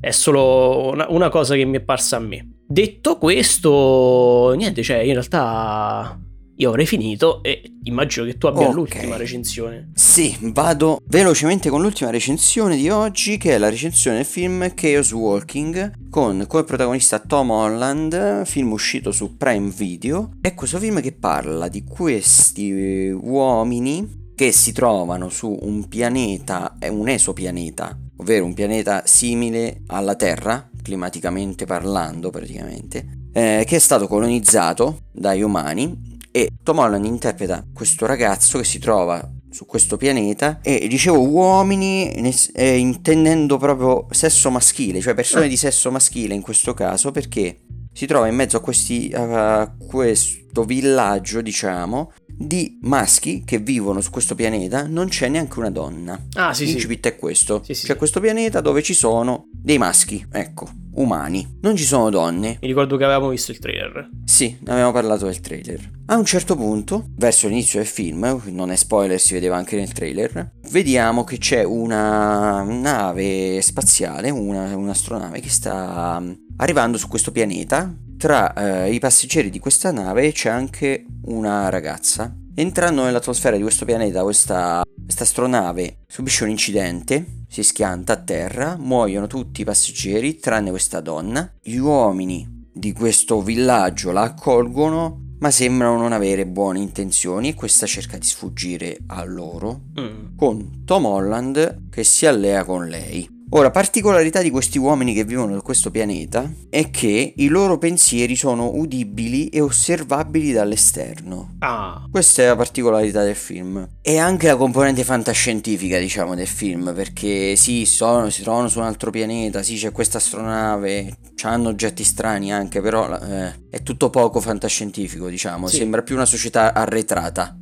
è 0.00 0.10
solo 0.10 0.90
una, 0.90 1.06
una 1.08 1.28
cosa 1.28 1.54
che 1.54 1.64
mi 1.64 1.76
è 1.76 1.80
parsa 1.80 2.16
a 2.16 2.20
me. 2.20 2.54
Detto 2.66 3.18
questo 3.18 4.52
niente 4.56 4.82
cioè 4.82 4.96
in 4.98 5.12
realtà 5.12 6.18
io 6.56 6.68
avrei 6.68 6.86
finito 6.86 7.42
e 7.42 7.78
immagino 7.84 8.26
che 8.26 8.36
tu 8.36 8.46
abbia 8.46 8.62
okay. 8.62 8.74
l'ultima 8.74 9.16
recensione. 9.16 9.90
Sì, 9.94 10.36
vado 10.40 11.00
velocemente 11.06 11.70
con 11.70 11.80
l'ultima 11.80 12.10
recensione 12.10 12.76
di 12.76 12.88
oggi, 12.88 13.38
che 13.38 13.54
è 13.54 13.58
la 13.58 13.70
recensione 13.70 14.18
del 14.18 14.26
film 14.26 14.72
Chaos 14.74 15.12
Walking, 15.12 16.08
con 16.10 16.44
come 16.46 16.64
protagonista 16.64 17.18
Tom 17.18 17.50
Holland, 17.50 18.44
film 18.44 18.72
uscito 18.72 19.12
su 19.12 19.36
Prime 19.36 19.70
Video. 19.74 20.30
È 20.40 20.54
questo 20.54 20.78
film 20.78 21.00
che 21.00 21.12
parla 21.12 21.68
di 21.68 21.84
questi 21.84 23.10
uomini 23.10 24.20
che 24.34 24.52
si 24.52 24.72
trovano 24.72 25.28
su 25.28 25.56
un 25.62 25.88
pianeta, 25.88 26.76
un 26.90 27.08
esopianeta, 27.08 27.98
ovvero 28.16 28.44
un 28.44 28.54
pianeta 28.54 29.02
simile 29.04 29.82
alla 29.86 30.14
Terra, 30.14 30.68
climaticamente 30.82 31.64
parlando 31.64 32.30
praticamente, 32.30 33.28
eh, 33.32 33.64
che 33.66 33.76
è 33.76 33.78
stato 33.78 34.06
colonizzato 34.06 35.04
dagli 35.12 35.42
umani 35.42 36.10
e 36.32 36.48
Tom 36.62 36.78
Holland 36.78 37.04
interpreta 37.04 37.64
questo 37.72 38.06
ragazzo 38.06 38.58
che 38.58 38.64
si 38.64 38.78
trova 38.78 39.30
su 39.50 39.66
questo 39.66 39.98
pianeta 39.98 40.60
e 40.62 40.88
dicevo 40.88 41.20
uomini 41.20 42.10
eh, 42.54 42.76
intendendo 42.78 43.58
proprio 43.58 44.06
sesso 44.10 44.50
maschile, 44.50 45.00
cioè 45.00 45.14
persone 45.14 45.46
di 45.46 45.58
sesso 45.58 45.90
maschile 45.90 46.34
in 46.34 46.40
questo 46.40 46.72
caso 46.72 47.10
perché 47.10 47.58
si 47.92 48.06
trova 48.06 48.26
in 48.26 48.34
mezzo 48.34 48.56
a, 48.56 48.60
questi, 48.60 49.12
a 49.14 49.70
questo 49.86 50.64
villaggio 50.64 51.42
diciamo 51.42 52.12
di 52.46 52.78
maschi 52.82 53.42
che 53.44 53.58
vivono 53.58 54.00
su 54.00 54.10
questo 54.10 54.34
pianeta 54.34 54.86
non 54.86 55.08
c'è 55.08 55.28
neanche 55.28 55.58
una 55.58 55.70
donna. 55.70 56.18
Ah, 56.34 56.52
sì, 56.52 56.66
L'incipit 56.66 57.06
sì. 57.06 57.12
è 57.12 57.16
questo. 57.16 57.62
Sì, 57.64 57.74
sì, 57.74 57.86
c'è 57.86 57.96
questo 57.96 58.20
pianeta 58.20 58.60
dove 58.60 58.82
ci 58.82 58.94
sono 58.94 59.48
dei 59.50 59.78
maschi, 59.78 60.24
ecco, 60.30 60.68
umani. 60.94 61.58
Non 61.60 61.76
ci 61.76 61.84
sono 61.84 62.10
donne. 62.10 62.58
Mi 62.60 62.68
ricordo 62.68 62.96
che 62.96 63.04
avevamo 63.04 63.28
visto 63.28 63.50
il 63.50 63.58
trailer. 63.58 64.08
Sì, 64.24 64.56
avevamo 64.66 64.92
parlato 64.92 65.26
del 65.26 65.40
trailer. 65.40 65.90
A 66.06 66.16
un 66.16 66.24
certo 66.24 66.56
punto, 66.56 67.06
verso 67.16 67.48
l'inizio 67.48 67.78
del 67.78 67.88
film, 67.88 68.42
non 68.46 68.70
è 68.70 68.76
spoiler, 68.76 69.18
si 69.20 69.34
vedeva 69.34 69.56
anche 69.56 69.76
nel 69.76 69.92
trailer, 69.92 70.52
vediamo 70.70 71.24
che 71.24 71.38
c'è 71.38 71.62
una 71.62 72.62
nave 72.62 73.62
spaziale, 73.62 74.30
una, 74.30 74.76
un'astronave 74.76 75.40
che 75.40 75.48
sta 75.48 76.22
arrivando 76.56 76.98
su 76.98 77.08
questo 77.08 77.32
pianeta 77.32 77.94
tra 78.22 78.52
eh, 78.52 78.94
i 78.94 79.00
passeggeri 79.00 79.50
di 79.50 79.58
questa 79.58 79.90
nave 79.90 80.30
c'è 80.30 80.48
anche 80.48 81.04
una 81.24 81.68
ragazza. 81.70 82.32
Entrando 82.54 83.02
nell'atmosfera 83.02 83.56
di 83.56 83.62
questo 83.62 83.84
pianeta, 83.84 84.22
questa, 84.22 84.84
questa 85.02 85.24
astronave 85.24 86.04
subisce 86.06 86.44
un 86.44 86.50
incidente, 86.50 87.42
si 87.48 87.64
schianta 87.64 88.12
a 88.12 88.22
terra, 88.22 88.76
muoiono 88.78 89.26
tutti 89.26 89.62
i 89.62 89.64
passeggeri 89.64 90.36
tranne 90.36 90.70
questa 90.70 91.00
donna. 91.00 91.52
Gli 91.60 91.78
uomini 91.78 92.68
di 92.72 92.92
questo 92.92 93.42
villaggio 93.42 94.12
la 94.12 94.22
accolgono 94.22 95.30
ma 95.40 95.50
sembrano 95.50 95.96
non 95.96 96.12
avere 96.12 96.46
buone 96.46 96.78
intenzioni 96.78 97.48
e 97.48 97.54
questa 97.54 97.86
cerca 97.86 98.18
di 98.18 98.24
sfuggire 98.24 98.98
a 99.08 99.24
loro 99.24 99.86
mm. 100.00 100.36
con 100.36 100.84
Tom 100.84 101.06
Holland 101.06 101.88
che 101.90 102.04
si 102.04 102.26
allea 102.26 102.64
con 102.64 102.86
lei. 102.86 103.41
Ora, 103.54 103.70
particolarità 103.70 104.40
di 104.40 104.48
questi 104.48 104.78
uomini 104.78 105.12
che 105.12 105.24
vivono 105.24 105.54
su 105.54 105.60
questo 105.60 105.90
pianeta 105.90 106.50
è 106.70 106.88
che 106.88 107.34
i 107.36 107.48
loro 107.48 107.76
pensieri 107.76 108.34
sono 108.34 108.70
udibili 108.72 109.48
e 109.48 109.60
osservabili 109.60 110.52
dall'esterno. 110.52 111.56
Ah. 111.58 112.02
Questa 112.10 112.42
è 112.42 112.46
la 112.46 112.56
particolarità 112.56 113.22
del 113.22 113.36
film. 113.36 113.86
E 114.00 114.16
anche 114.16 114.46
la 114.46 114.56
componente 114.56 115.04
fantascientifica, 115.04 115.98
diciamo, 115.98 116.34
del 116.34 116.46
film, 116.46 116.94
perché 116.94 117.54
sì, 117.56 117.84
sono, 117.84 118.30
si 118.30 118.40
trovano 118.40 118.68
su 118.68 118.78
un 118.78 118.86
altro 118.86 119.10
pianeta, 119.10 119.62
sì, 119.62 119.76
c'è 119.76 119.92
questa 119.92 120.16
astronave, 120.16 121.14
hanno 121.42 121.68
oggetti 121.68 122.04
strani 122.04 122.54
anche, 122.54 122.80
però 122.80 123.14
eh, 123.18 123.52
è 123.68 123.82
tutto 123.82 124.08
poco 124.08 124.40
fantascientifico, 124.40 125.28
diciamo, 125.28 125.66
sì. 125.66 125.76
sembra 125.76 126.00
più 126.00 126.14
una 126.14 126.24
società 126.24 126.72
arretrata. 126.72 127.54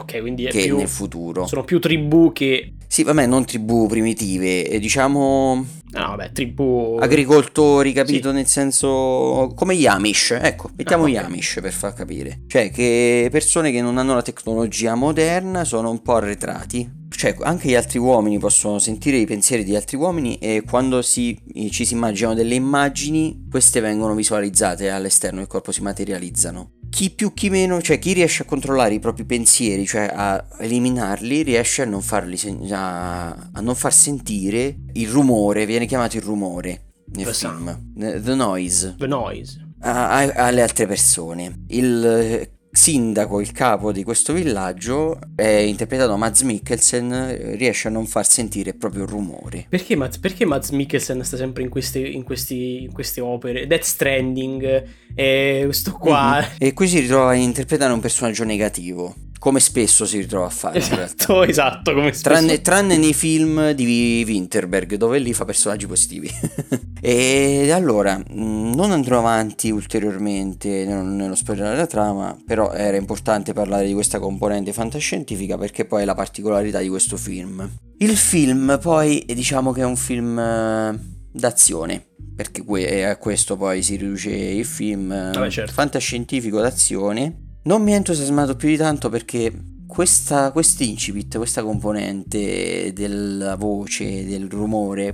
Ok, 0.00 0.20
quindi 0.20 0.44
è 0.44 0.50
che 0.50 0.64
più, 0.64 0.76
nel 0.76 0.88
futuro. 0.88 1.46
Sono 1.46 1.64
più 1.64 1.78
tribù 1.78 2.32
che 2.32 2.72
sì, 2.88 3.02
vabbè, 3.02 3.26
non 3.26 3.44
tribù 3.44 3.86
primitive, 3.88 4.78
diciamo... 4.78 5.66
No, 5.90 6.06
vabbè, 6.08 6.32
tribù... 6.32 6.96
Agricoltori, 7.00 7.92
capito? 7.92 8.28
Sì. 8.30 8.34
Nel 8.34 8.46
senso... 8.46 9.52
come 9.54 9.76
gli 9.76 9.86
Amish, 9.86 10.38
ecco, 10.40 10.70
mettiamo 10.76 11.04
ah, 11.04 11.08
okay. 11.08 11.20
gli 11.20 11.24
Amish 11.24 11.58
per 11.60 11.72
far 11.72 11.94
capire. 11.94 12.42
Cioè, 12.46 12.70
che 12.70 13.28
persone 13.30 13.72
che 13.72 13.82
non 13.82 13.98
hanno 13.98 14.14
la 14.14 14.22
tecnologia 14.22 14.94
moderna 14.94 15.64
sono 15.64 15.90
un 15.90 16.00
po' 16.00 16.14
arretrati. 16.14 17.04
Cioè, 17.08 17.36
anche 17.40 17.68
gli 17.68 17.74
altri 17.74 17.98
uomini 17.98 18.38
possono 18.38 18.78
sentire 18.78 19.16
i 19.16 19.26
pensieri 19.26 19.64
di 19.64 19.74
altri 19.74 19.96
uomini 19.96 20.38
e 20.38 20.62
quando 20.66 21.02
si, 21.02 21.36
ci 21.70 21.84
si 21.84 21.94
immaginano 21.94 22.34
delle 22.34 22.54
immagini, 22.54 23.46
queste 23.50 23.80
vengono 23.80 24.14
visualizzate 24.14 24.90
all'esterno 24.90 25.38
del 25.38 25.48
corpo, 25.48 25.72
si 25.72 25.82
materializzano 25.82 26.75
chi 26.96 27.10
più 27.10 27.34
chi 27.34 27.50
meno, 27.50 27.82
cioè 27.82 27.98
chi 27.98 28.14
riesce 28.14 28.42
a 28.42 28.46
controllare 28.46 28.94
i 28.94 28.98
propri 29.00 29.26
pensieri, 29.26 29.84
cioè 29.84 30.08
a 30.10 30.42
eliminarli, 30.60 31.42
riesce 31.42 31.82
a 31.82 31.84
non, 31.84 32.00
farli 32.00 32.38
sen- 32.38 32.66
a, 32.72 33.28
a 33.52 33.60
non 33.60 33.74
far 33.74 33.92
sentire 33.92 34.74
il 34.94 35.06
rumore, 35.08 35.66
viene 35.66 35.84
chiamato 35.84 36.16
il 36.16 36.22
rumore 36.22 36.84
nel 37.12 37.26
The 37.26 37.34
film, 37.34 37.92
the 38.22 38.34
noise, 38.34 38.94
The 38.96 39.06
Noise. 39.06 39.74
a- 39.80 40.08
a- 40.08 40.32
alle 40.46 40.62
altre 40.62 40.86
persone. 40.86 41.64
Il 41.68 42.48
sindaco, 42.76 43.40
il 43.40 43.52
capo 43.52 43.90
di 43.90 44.04
questo 44.04 44.32
villaggio, 44.32 45.18
è 45.34 45.46
interpretato 45.46 46.10
da 46.10 46.16
Mads 46.16 46.42
Mikkelsen, 46.42 47.12
eh, 47.12 47.56
riesce 47.56 47.88
a 47.88 47.90
non 47.90 48.06
far 48.06 48.28
sentire 48.28 48.74
proprio 48.74 49.04
il 49.04 49.08
rumore. 49.08 49.66
Perché 49.68 49.96
Mads, 49.96 50.18
perché 50.18 50.44
Mads 50.44 50.70
Mikkelsen 50.70 51.24
sta 51.24 51.36
sempre 51.36 51.62
in 51.62 51.68
queste, 51.68 51.98
in 51.98 52.22
questi- 52.22 52.82
in 52.82 52.92
queste 52.92 53.20
opere? 53.20 53.66
Death 53.66 53.82
Stranding, 53.82 54.84
e 55.14 55.62
questo 55.64 55.92
qua. 55.92 56.40
Mhm. 56.40 56.46
E 56.58 56.72
qui 56.72 56.86
si 56.86 57.00
ritrova 57.00 57.30
a 57.30 57.34
interpretare 57.34 57.92
un 57.92 58.00
personaggio 58.00 58.44
negativo, 58.44 59.14
come 59.38 59.60
spesso 59.60 60.06
si 60.06 60.18
ritrova 60.18 60.46
a 60.46 60.50
fare. 60.50 60.78
Esatto, 60.78 61.42
esatto, 61.44 61.94
come 61.94 62.12
spesso- 62.12 62.28
Tranne, 62.28 62.60
tranne 62.60 62.96
nei 62.96 63.14
film 63.14 63.72
di 63.72 64.24
Winterberg, 64.26 64.94
dove 64.94 65.18
lì 65.18 65.32
fa 65.32 65.44
personaggi 65.44 65.86
positivi. 65.86 66.30
e 67.00 67.70
allora, 67.70 68.16
mh, 68.16 68.72
non 68.74 68.90
andrò 68.90 69.18
avanti 69.18 69.70
ulteriormente 69.70 70.84
nello 70.84 71.34
spoilerare 71.34 71.76
la 71.76 71.86
trama, 71.86 72.36
però 72.44 72.72
era 72.72 72.96
importante 72.96 73.52
parlare 73.52 73.86
di 73.86 73.92
questa 73.92 74.18
componente 74.18 74.72
fantascientifica 74.72 75.56
perché 75.58 75.84
poi 75.84 76.02
è 76.02 76.04
la 76.04 76.14
particolarità 76.14 76.80
di 76.80 76.88
questo 76.88 77.16
film. 77.16 77.68
Il 77.98 78.16
film 78.16 78.78
poi 78.80 79.24
diciamo 79.26 79.72
che 79.72 79.80
è 79.80 79.84
un 79.84 79.96
film 79.96 80.38
eh, 80.38 80.98
d'azione. 81.32 82.06
Perché 82.36 82.62
a 83.06 83.16
questo 83.16 83.56
poi 83.56 83.82
si 83.82 83.96
riduce 83.96 84.28
il 84.28 84.66
film 84.66 85.08
Vabbè, 85.08 85.48
certo. 85.48 85.72
fantascientifico 85.72 86.60
d'azione. 86.60 87.45
Non 87.66 87.82
mi 87.82 87.94
ha 87.94 87.96
entusiasmato 87.96 88.54
più 88.54 88.68
di 88.68 88.76
tanto 88.76 89.08
perché 89.08 89.52
questa 89.88 90.52
quest'incipit, 90.52 91.36
questa 91.36 91.64
componente 91.64 92.92
della 92.92 93.56
voce, 93.56 94.24
del 94.24 94.48
rumore, 94.48 95.12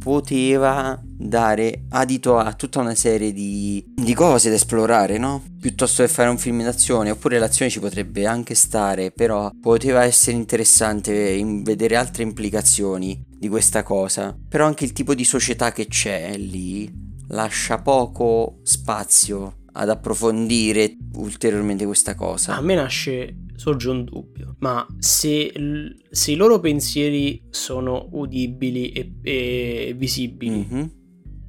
poteva 0.00 1.00
dare 1.04 1.84
adito 1.90 2.38
a 2.38 2.54
tutta 2.54 2.80
una 2.80 2.96
serie 2.96 3.32
di, 3.32 3.84
di 3.94 4.14
cose 4.14 4.48
da 4.48 4.56
esplorare, 4.56 5.16
no? 5.16 5.44
Piuttosto 5.60 6.02
che 6.02 6.08
fare 6.08 6.28
un 6.28 6.38
film 6.38 6.64
d'azione, 6.64 7.12
oppure 7.12 7.38
l'azione 7.38 7.70
ci 7.70 7.78
potrebbe 7.78 8.26
anche 8.26 8.56
stare, 8.56 9.12
però 9.12 9.52
poteva 9.60 10.02
essere 10.02 10.36
interessante 10.36 11.30
in 11.30 11.62
vedere 11.62 11.94
altre 11.94 12.24
implicazioni 12.24 13.24
di 13.28 13.48
questa 13.48 13.84
cosa. 13.84 14.36
Però 14.48 14.66
anche 14.66 14.82
il 14.82 14.92
tipo 14.92 15.14
di 15.14 15.24
società 15.24 15.70
che 15.70 15.86
c'è 15.86 16.36
lì 16.36 16.92
lascia 17.28 17.78
poco 17.78 18.58
spazio 18.64 19.58
ad 19.72 19.88
approfondire 19.88 20.96
ulteriormente 21.14 21.84
questa 21.86 22.14
cosa. 22.14 22.56
A 22.56 22.60
me 22.60 22.74
nasce, 22.74 23.34
sorge 23.56 23.88
un 23.90 24.04
dubbio, 24.04 24.56
ma 24.58 24.86
se, 24.98 25.52
se 26.10 26.30
i 26.30 26.34
loro 26.36 26.60
pensieri 26.60 27.42
sono 27.50 28.08
udibili 28.12 28.90
e, 28.92 29.12
e 29.22 29.94
visibili, 29.96 30.66
Mhm. 30.68 30.90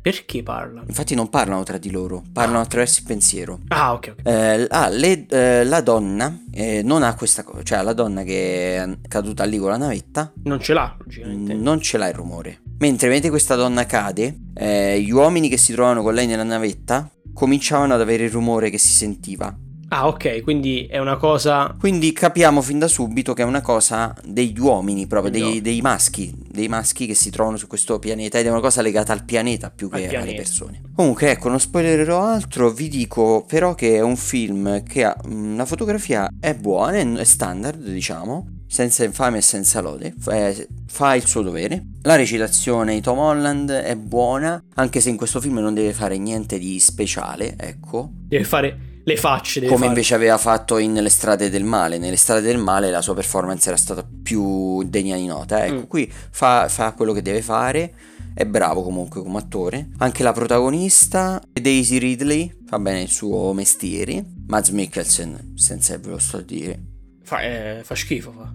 perché 0.01 0.43
parlano? 0.43 0.85
Infatti 0.87 1.15
non 1.15 1.29
parlano 1.29 1.63
tra 1.63 1.77
di 1.77 1.89
loro, 1.91 2.23
parlano 2.33 2.59
attraverso 2.59 2.99
il 3.01 3.05
pensiero. 3.07 3.59
Ah, 3.69 3.93
ok, 3.93 4.15
ok. 4.19 4.27
Eh, 4.27 4.67
ah, 4.69 4.89
le- 4.89 5.25
eh, 5.27 5.63
la 5.63 5.81
donna 5.81 6.41
eh, 6.51 6.81
non 6.83 7.03
ha 7.03 7.15
questa 7.15 7.43
cosa, 7.43 7.63
cioè 7.63 7.81
la 7.83 7.93
donna 7.93 8.23
che 8.23 8.75
è 8.77 8.97
caduta 9.07 9.43
lì 9.45 9.57
con 9.57 9.69
la 9.69 9.77
navetta 9.77 10.31
Non 10.43 10.59
ce 10.59 10.73
l'ha, 10.73 10.95
logicamente. 10.99 11.53
non 11.53 11.79
ce 11.81 11.97
l'ha 11.97 12.07
il 12.09 12.15
rumore. 12.15 12.61
Mentre 12.79 13.07
mentre 13.07 13.29
questa 13.29 13.55
donna 13.55 13.85
cade, 13.85 14.37
eh, 14.55 14.99
gli 15.01 15.11
uomini 15.11 15.47
che 15.47 15.55
si 15.57 15.71
trovano 15.71 16.01
con 16.03 16.13
lei 16.13 16.27
nella 16.27 16.43
navetta 16.43 17.09
cominciavano 17.33 17.93
ad 17.93 18.01
avere 18.01 18.25
il 18.25 18.31
rumore 18.31 18.69
che 18.69 18.77
si 18.77 18.91
sentiva. 18.91 19.55
Ah, 19.89 20.07
ok, 20.07 20.41
quindi 20.41 20.87
è 20.89 20.97
una 20.97 21.17
cosa... 21.17 21.75
Quindi 21.77 22.13
capiamo 22.13 22.63
fin 22.63 22.79
da 22.79 22.87
subito 22.87 23.33
che 23.33 23.43
è 23.43 23.45
una 23.45 23.61
cosa 23.61 24.15
degli 24.25 24.57
uomini, 24.57 25.05
proprio 25.05 25.31
dei, 25.31 25.61
dei 25.61 25.81
maschi, 25.81 26.33
dei 26.49 26.67
maschi 26.67 27.05
che 27.05 27.13
si 27.13 27.29
trovano 27.29 27.57
su 27.57 27.67
questo 27.67 27.99
pianeta 27.99 28.39
ed 28.39 28.47
è 28.47 28.49
una 28.49 28.59
cosa 28.59 28.81
legata 28.81 29.13
al 29.13 29.23
pianeta 29.23 29.69
più 29.69 29.89
Al 29.91 29.99
che 29.99 30.07
alle 30.07 30.09
pianeta. 30.09 30.35
persone. 30.37 30.81
Comunque, 30.95 31.29
ecco, 31.29 31.49
non 31.49 31.59
spoilererò 31.59 32.23
altro, 32.23 32.71
vi 32.71 32.87
dico 32.87 33.45
però 33.47 33.75
che 33.75 33.97
è 33.97 34.01
un 34.01 34.15
film 34.15 34.81
che 34.81 35.03
ha 35.03 35.15
la 35.55 35.65
fotografia 35.65 36.27
è 36.39 36.55
buona, 36.55 37.19
è 37.19 37.23
standard, 37.23 37.79
diciamo, 37.79 38.47
senza 38.73 39.03
infame 39.03 39.37
e 39.37 39.41
senza 39.41 39.81
lode, 39.81 40.15
fa, 40.17 40.31
è- 40.33 40.67
fa 40.87 41.13
il 41.13 41.27
suo 41.27 41.43
dovere. 41.43 41.85
La 42.01 42.15
recitazione 42.15 42.95
di 42.95 43.01
Tom 43.01 43.19
Holland 43.19 43.69
è 43.69 43.95
buona, 43.95 44.59
anche 44.73 44.99
se 44.99 45.09
in 45.09 45.15
questo 45.15 45.39
film 45.39 45.59
non 45.59 45.75
deve 45.75 45.93
fare 45.93 46.17
niente 46.17 46.57
di 46.57 46.79
speciale, 46.79 47.53
ecco. 47.55 48.09
Deve 48.27 48.43
fare 48.45 48.77
le 49.05 49.15
facce, 49.15 49.59
Come 49.61 49.75
fare... 49.75 49.85
invece 49.89 50.15
aveva 50.15 50.39
fatto 50.39 50.79
in 50.79 50.93
Le 50.93 51.09
strade 51.09 51.51
del 51.51 51.63
male. 51.65 51.99
Nelle 51.99 52.15
strade 52.15 52.41
del 52.41 52.57
male 52.57 52.89
la 52.89 53.01
sua 53.03 53.13
performance 53.13 53.67
era 53.67 53.77
stata 53.77 54.03
più 54.23 54.81
degna 54.83 55.17
di 55.17 55.27
nota. 55.27 55.63
Ecco, 55.63 55.81
Mm. 55.81 55.87
qui 55.87 56.11
fa, 56.31 56.67
fa 56.67 56.93
quello 56.93 57.13
che 57.13 57.21
deve 57.21 57.43
fare. 57.43 57.93
È 58.33 58.43
bravo 58.45 58.81
comunque 58.81 59.21
come 59.21 59.37
attore. 59.37 59.89
Anche 59.99 60.23
la 60.23 60.31
protagonista, 60.33 61.39
Daisy 61.51 61.99
Ridley, 61.99 62.51
fa 62.65 62.79
bene 62.79 63.01
il 63.03 63.09
suo 63.09 63.53
mestiere. 63.53 64.25
Mads 64.47 64.69
Mikkelsen, 64.69 65.51
senza 65.55 65.95
ve 65.99 66.09
lo 66.09 66.17
sto 66.17 66.37
a 66.37 66.41
dire. 66.41 66.81
Fa, 67.23 67.41
eh, 67.41 67.81
fa 67.83 67.95
schifo, 67.95 68.31
fa. 68.31 68.51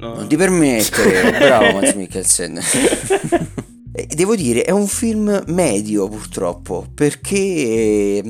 No. 0.00 0.14
Non 0.14 0.28
ti 0.28 0.36
permettere, 0.36 1.30
bravo 1.38 1.72
Mads 1.78 1.92
Mikkelsen. 1.94 2.58
E 3.92 4.06
Devo 4.06 4.34
dire, 4.34 4.62
è 4.62 4.70
un 4.70 4.86
film 4.86 5.42
medio 5.48 6.08
purtroppo, 6.08 6.86
perché 6.94 8.22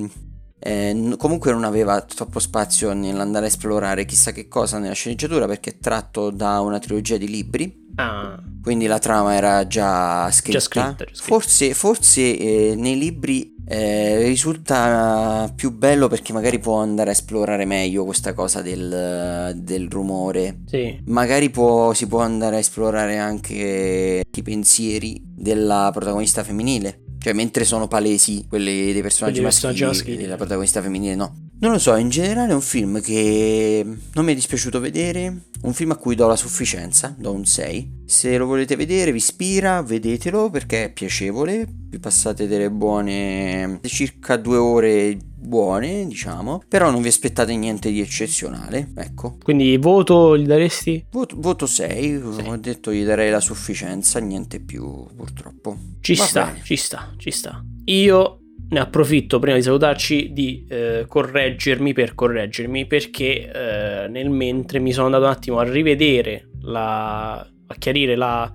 eh, 0.58 0.92
n- 0.92 1.14
comunque 1.16 1.52
non 1.52 1.62
aveva 1.64 2.00
troppo 2.00 2.40
spazio 2.40 2.92
nell'andare 2.92 3.44
a 3.44 3.48
esplorare 3.48 4.04
chissà 4.04 4.32
che 4.32 4.48
cosa 4.48 4.78
nella 4.78 4.94
sceneggiatura, 4.94 5.46
perché 5.46 5.70
è 5.70 5.78
tratto 5.78 6.30
da 6.30 6.60
una 6.60 6.78
trilogia 6.80 7.16
di 7.16 7.28
libri, 7.28 7.79
Ah, 7.96 8.40
quindi 8.62 8.86
la 8.86 8.98
trama 8.98 9.34
era 9.34 9.66
già 9.66 10.30
scritta. 10.30 10.60
scritta, 10.60 10.94
già 10.98 11.04
scritta. 11.12 11.22
Forse, 11.22 11.74
forse 11.74 12.20
eh, 12.38 12.74
nei 12.76 12.98
libri 12.98 13.54
eh, 13.66 14.22
risulta 14.24 15.52
più 15.54 15.70
bello 15.72 16.08
perché 16.08 16.32
magari 16.32 16.58
può 16.58 16.78
andare 16.80 17.10
a 17.10 17.12
esplorare 17.12 17.64
meglio 17.64 18.04
questa 18.04 18.32
cosa 18.32 18.62
del, 18.62 19.52
del 19.56 19.88
rumore. 19.88 20.60
sì. 20.66 20.98
Magari 21.06 21.50
può- 21.50 21.92
si 21.94 22.06
può 22.06 22.20
andare 22.20 22.56
a 22.56 22.58
esplorare 22.60 23.18
anche 23.18 24.22
i 24.30 24.42
pensieri 24.42 25.20
della 25.24 25.90
protagonista 25.92 26.42
femminile. 26.42 27.02
Cioè, 27.18 27.34
mentre 27.34 27.64
sono 27.64 27.86
palesi 27.86 28.46
quelli 28.48 28.92
dei 28.94 29.02
personaggi 29.02 29.40
Quelli 29.40 29.46
maschili, 29.46 29.72
personaggi 29.72 29.84
maschili. 29.98 30.22
della 30.22 30.36
protagonista 30.36 30.80
femminile, 30.80 31.14
no. 31.16 31.34
Non 31.62 31.72
lo 31.72 31.78
so, 31.78 31.94
in 31.96 32.08
generale 32.08 32.52
è 32.52 32.54
un 32.54 32.62
film 32.62 33.02
che 33.02 33.84
non 34.14 34.24
mi 34.24 34.32
è 34.32 34.34
dispiaciuto 34.34 34.80
vedere. 34.80 35.42
Un 35.62 35.74
film 35.74 35.90
a 35.90 35.96
cui 35.96 36.14
do 36.14 36.26
la 36.26 36.34
sufficienza, 36.36 37.14
do 37.18 37.32
un 37.32 37.44
6. 37.44 38.04
Se 38.06 38.38
lo 38.38 38.46
volete 38.46 38.76
vedere, 38.76 39.10
vi 39.12 39.18
ispira, 39.18 39.82
vedetelo 39.82 40.48
perché 40.48 40.84
è 40.84 40.92
piacevole. 40.92 41.66
Vi 41.68 41.98
passate 41.98 42.46
delle 42.48 42.70
buone. 42.70 43.78
circa 43.84 44.38
due 44.38 44.56
ore 44.56 45.18
buone, 45.36 46.06
diciamo. 46.06 46.62
Però 46.66 46.90
non 46.90 47.02
vi 47.02 47.08
aspettate 47.08 47.54
niente 47.54 47.90
di 47.90 48.00
eccezionale. 48.00 48.92
Ecco. 48.96 49.36
Quindi 49.42 49.76
voto 49.76 50.38
gli 50.38 50.46
daresti? 50.46 51.04
Voto, 51.10 51.36
voto 51.38 51.66
6, 51.66 52.22
Sì. 52.38 52.48
ho 52.48 52.56
detto 52.56 52.90
gli 52.90 53.04
darei 53.04 53.30
la 53.30 53.40
sufficienza, 53.40 54.18
niente 54.18 54.60
più 54.60 55.04
purtroppo. 55.14 55.76
Ci 56.00 56.14
Va 56.14 56.24
sta, 56.24 56.44
bene. 56.46 56.60
ci 56.64 56.76
sta, 56.76 57.12
ci 57.18 57.30
sta. 57.30 57.62
Io 57.84 58.39
ne 58.70 58.78
approfitto 58.78 59.38
prima 59.40 59.56
di 59.56 59.62
salutarci 59.62 60.32
di 60.32 60.64
eh, 60.68 61.04
correggermi 61.08 61.92
per 61.92 62.14
correggermi 62.14 62.86
perché 62.86 63.50
eh, 63.50 64.08
nel 64.08 64.30
mentre 64.30 64.78
mi 64.78 64.92
sono 64.92 65.06
andato 65.06 65.24
un 65.24 65.30
attimo 65.30 65.58
a 65.58 65.64
rivedere 65.64 66.50
la, 66.62 67.32
a 67.38 67.74
chiarire 67.78 68.14
la, 68.14 68.52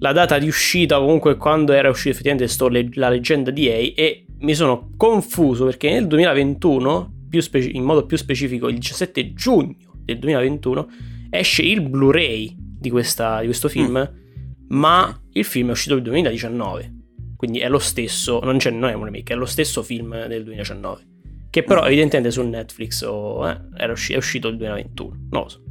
la 0.00 0.12
data 0.12 0.38
di 0.38 0.46
uscita 0.46 0.98
comunque 0.98 1.36
quando 1.36 1.72
era 1.72 1.88
uscita 1.88 2.10
effettivamente 2.10 2.48
sto 2.48 2.68
le- 2.68 2.88
la 2.92 3.08
leggenda 3.08 3.50
di 3.50 3.66
EA 3.68 3.92
e 3.94 4.26
mi 4.40 4.54
sono 4.54 4.90
confuso 4.96 5.64
perché 5.64 5.90
nel 5.90 6.06
2021 6.06 7.12
più 7.30 7.40
speci- 7.40 7.74
in 7.76 7.82
modo 7.82 8.04
più 8.04 8.16
specifico 8.18 8.68
il 8.68 8.76
17 8.78 9.32
giugno 9.32 9.74
del 10.04 10.18
2021 10.18 10.88
esce 11.30 11.62
il 11.62 11.80
Blu-ray 11.80 12.54
di, 12.58 12.90
questa- 12.90 13.40
di 13.40 13.46
questo 13.46 13.68
film 13.68 14.12
ma 14.68 15.06
Ok. 15.08 15.20
il 15.32 15.44
film 15.44 15.68
è 15.68 15.70
uscito 15.70 15.94
nel 15.94 16.02
2019 16.02 16.92
quindi 17.36 17.58
è 17.60 17.68
lo 17.68 17.78
stesso 17.78 18.40
non, 18.42 18.58
c'è, 18.58 18.70
non 18.70 18.88
è 18.90 18.94
un 18.94 19.04
remake 19.04 19.34
è 19.34 19.36
lo 19.36 19.46
stesso 19.46 19.82
film 19.82 20.26
del 20.26 20.42
2019 20.44 21.14
che 21.50 21.62
però 21.62 21.80
Ok. 21.80 21.86
evidentemente 21.86 22.30
su 22.30 22.42
Netflix 22.42 23.02
o, 23.02 23.48
eh, 23.48 23.58
era 23.76 23.92
usci- 23.92 24.12
è 24.12 24.16
uscito 24.16 24.48
il 24.48 24.56
2021 24.56 25.16
non 25.30 25.42
lo 25.42 25.48
so. 25.48 25.62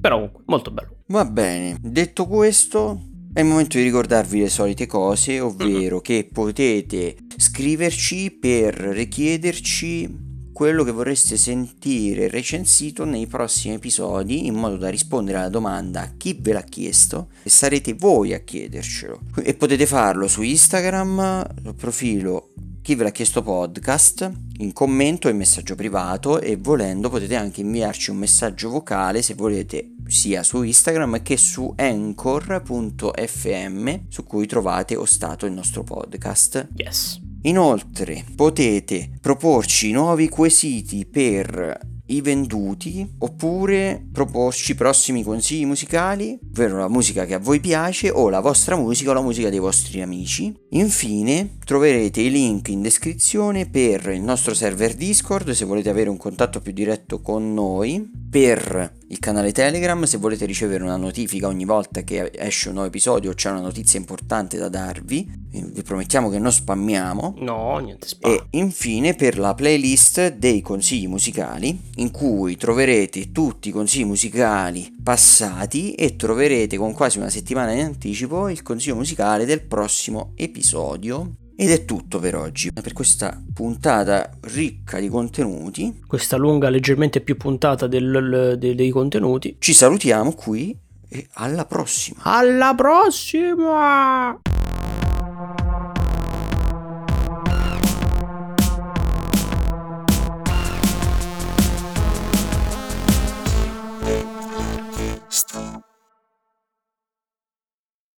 Però 0.00 0.16
comunque 0.16 0.42
molto 0.46 0.70
bello. 0.72 0.96
Va 1.06 1.24
bene, 1.24 1.76
detto 1.80 2.26
questo, 2.26 3.00
è 3.32 3.40
il 3.40 3.46
momento 3.46 3.76
di 3.78 3.84
ricordarvi 3.84 4.40
le 4.40 4.48
solite 4.48 4.86
cose, 4.86 5.38
ovvero 5.38 6.00
che 6.00 6.28
potete 6.30 7.16
scriverci 7.36 8.32
per 8.32 8.74
richiederci 8.74 10.31
quello 10.52 10.84
che 10.84 10.92
vorreste 10.92 11.36
sentire 11.36 12.28
recensito 12.28 13.04
nei 13.04 13.26
prossimi 13.26 13.74
episodi 13.74 14.46
in 14.46 14.54
modo 14.54 14.76
da 14.76 14.88
rispondere 14.88 15.38
alla 15.38 15.48
domanda 15.48 16.12
chi 16.16 16.38
ve 16.40 16.52
l'ha 16.52 16.62
chiesto 16.62 17.28
e 17.42 17.50
sarete 17.50 17.94
voi 17.94 18.34
a 18.34 18.40
chiedercelo. 18.40 19.20
E 19.42 19.54
potete 19.54 19.86
farlo 19.86 20.28
su 20.28 20.42
Instagram, 20.42 21.62
sul 21.62 21.74
profilo 21.74 22.50
chi 22.82 22.94
ve 22.96 23.04
l'ha 23.04 23.10
chiesto 23.10 23.42
podcast 23.42 24.30
in 24.58 24.72
commento 24.72 25.28
e 25.28 25.32
messaggio 25.32 25.76
privato 25.76 26.40
e 26.40 26.56
volendo 26.56 27.08
potete 27.08 27.36
anche 27.36 27.60
inviarci 27.60 28.10
un 28.10 28.16
messaggio 28.16 28.70
vocale 28.70 29.22
se 29.22 29.34
volete 29.34 29.94
sia 30.06 30.42
su 30.42 30.62
Instagram 30.62 31.22
che 31.22 31.36
su 31.36 31.72
anchor.fm 31.76 33.94
su 34.08 34.24
cui 34.24 34.46
trovate 34.46 34.96
ostato 34.96 35.46
il 35.46 35.52
nostro 35.52 35.84
podcast. 35.84 36.68
Yes. 36.74 37.21
Inoltre 37.42 38.24
potete 38.36 39.10
proporci 39.20 39.90
nuovi 39.90 40.28
quesiti 40.28 41.06
per 41.06 41.90
i 42.06 42.20
venduti 42.20 43.08
oppure 43.18 44.06
proporci 44.12 44.74
prossimi 44.74 45.22
consigli 45.22 45.64
musicali, 45.64 46.38
ovvero 46.50 46.78
la 46.78 46.88
musica 46.88 47.24
che 47.24 47.34
a 47.34 47.38
voi 47.38 47.58
piace 47.60 48.10
o 48.10 48.28
la 48.28 48.40
vostra 48.40 48.76
musica 48.76 49.10
o 49.10 49.14
la 49.14 49.22
musica 49.22 49.48
dei 49.48 49.58
vostri 49.58 50.02
amici. 50.02 50.54
Infine 50.70 51.58
troverete 51.64 52.20
i 52.20 52.30
link 52.30 52.68
in 52.68 52.82
descrizione 52.82 53.68
per 53.68 54.08
il 54.08 54.20
nostro 54.20 54.54
server 54.54 54.94
Discord 54.94 55.50
se 55.50 55.64
volete 55.64 55.90
avere 55.90 56.10
un 56.10 56.16
contatto 56.16 56.60
più 56.60 56.72
diretto 56.72 57.20
con 57.20 57.52
noi, 57.54 58.08
per 58.30 59.00
il 59.12 59.18
canale 59.18 59.52
Telegram 59.52 60.02
se 60.04 60.16
volete 60.16 60.46
ricevere 60.46 60.82
una 60.82 60.96
notifica 60.96 61.46
ogni 61.46 61.66
volta 61.66 62.00
che 62.00 62.30
esce 62.34 62.68
un 62.68 62.74
nuovo 62.74 62.88
episodio 62.88 63.30
o 63.30 63.34
c'è 63.34 63.50
una 63.50 63.60
notizia 63.60 63.98
importante 63.98 64.56
da 64.56 64.70
darvi. 64.70 65.40
Vi 65.50 65.82
promettiamo 65.82 66.30
che 66.30 66.38
non 66.38 66.50
spammiamo. 66.50 67.34
No, 67.40 67.76
niente 67.76 68.08
spam. 68.08 68.32
E 68.32 68.46
infine 68.52 69.14
per 69.14 69.38
la 69.38 69.52
playlist 69.52 70.32
dei 70.32 70.62
consigli 70.62 71.06
musicali 71.06 71.78
in 71.96 72.10
cui 72.10 72.56
troverete 72.56 73.32
tutti 73.32 73.68
i 73.68 73.72
consigli 73.72 74.06
musicali 74.06 74.96
passati 75.02 75.92
e 75.92 76.16
troverete 76.16 76.78
con 76.78 76.94
quasi 76.94 77.18
una 77.18 77.28
settimana 77.28 77.72
in 77.72 77.84
anticipo 77.84 78.48
il 78.48 78.62
consiglio 78.62 78.94
musicale 78.94 79.44
del 79.44 79.60
prossimo 79.60 80.32
episodio. 80.36 81.41
Ed 81.56 81.70
è 81.70 81.84
tutto 81.84 82.18
per 82.18 82.34
oggi, 82.34 82.72
per 82.72 82.92
questa 82.92 83.40
puntata 83.52 84.30
ricca 84.42 84.98
di 84.98 85.08
contenuti. 85.08 86.00
Questa 86.06 86.36
lunga, 86.36 86.68
leggermente 86.68 87.20
più 87.20 87.36
puntata 87.36 87.86
del, 87.86 88.56
del, 88.58 88.74
dei 88.74 88.90
contenuti. 88.90 89.56
Ci 89.58 89.72
salutiamo 89.72 90.32
qui 90.32 90.76
e 91.08 91.28
alla 91.34 91.66
prossima. 91.66 92.20
Alla 92.22 92.74
prossima! 92.74 94.40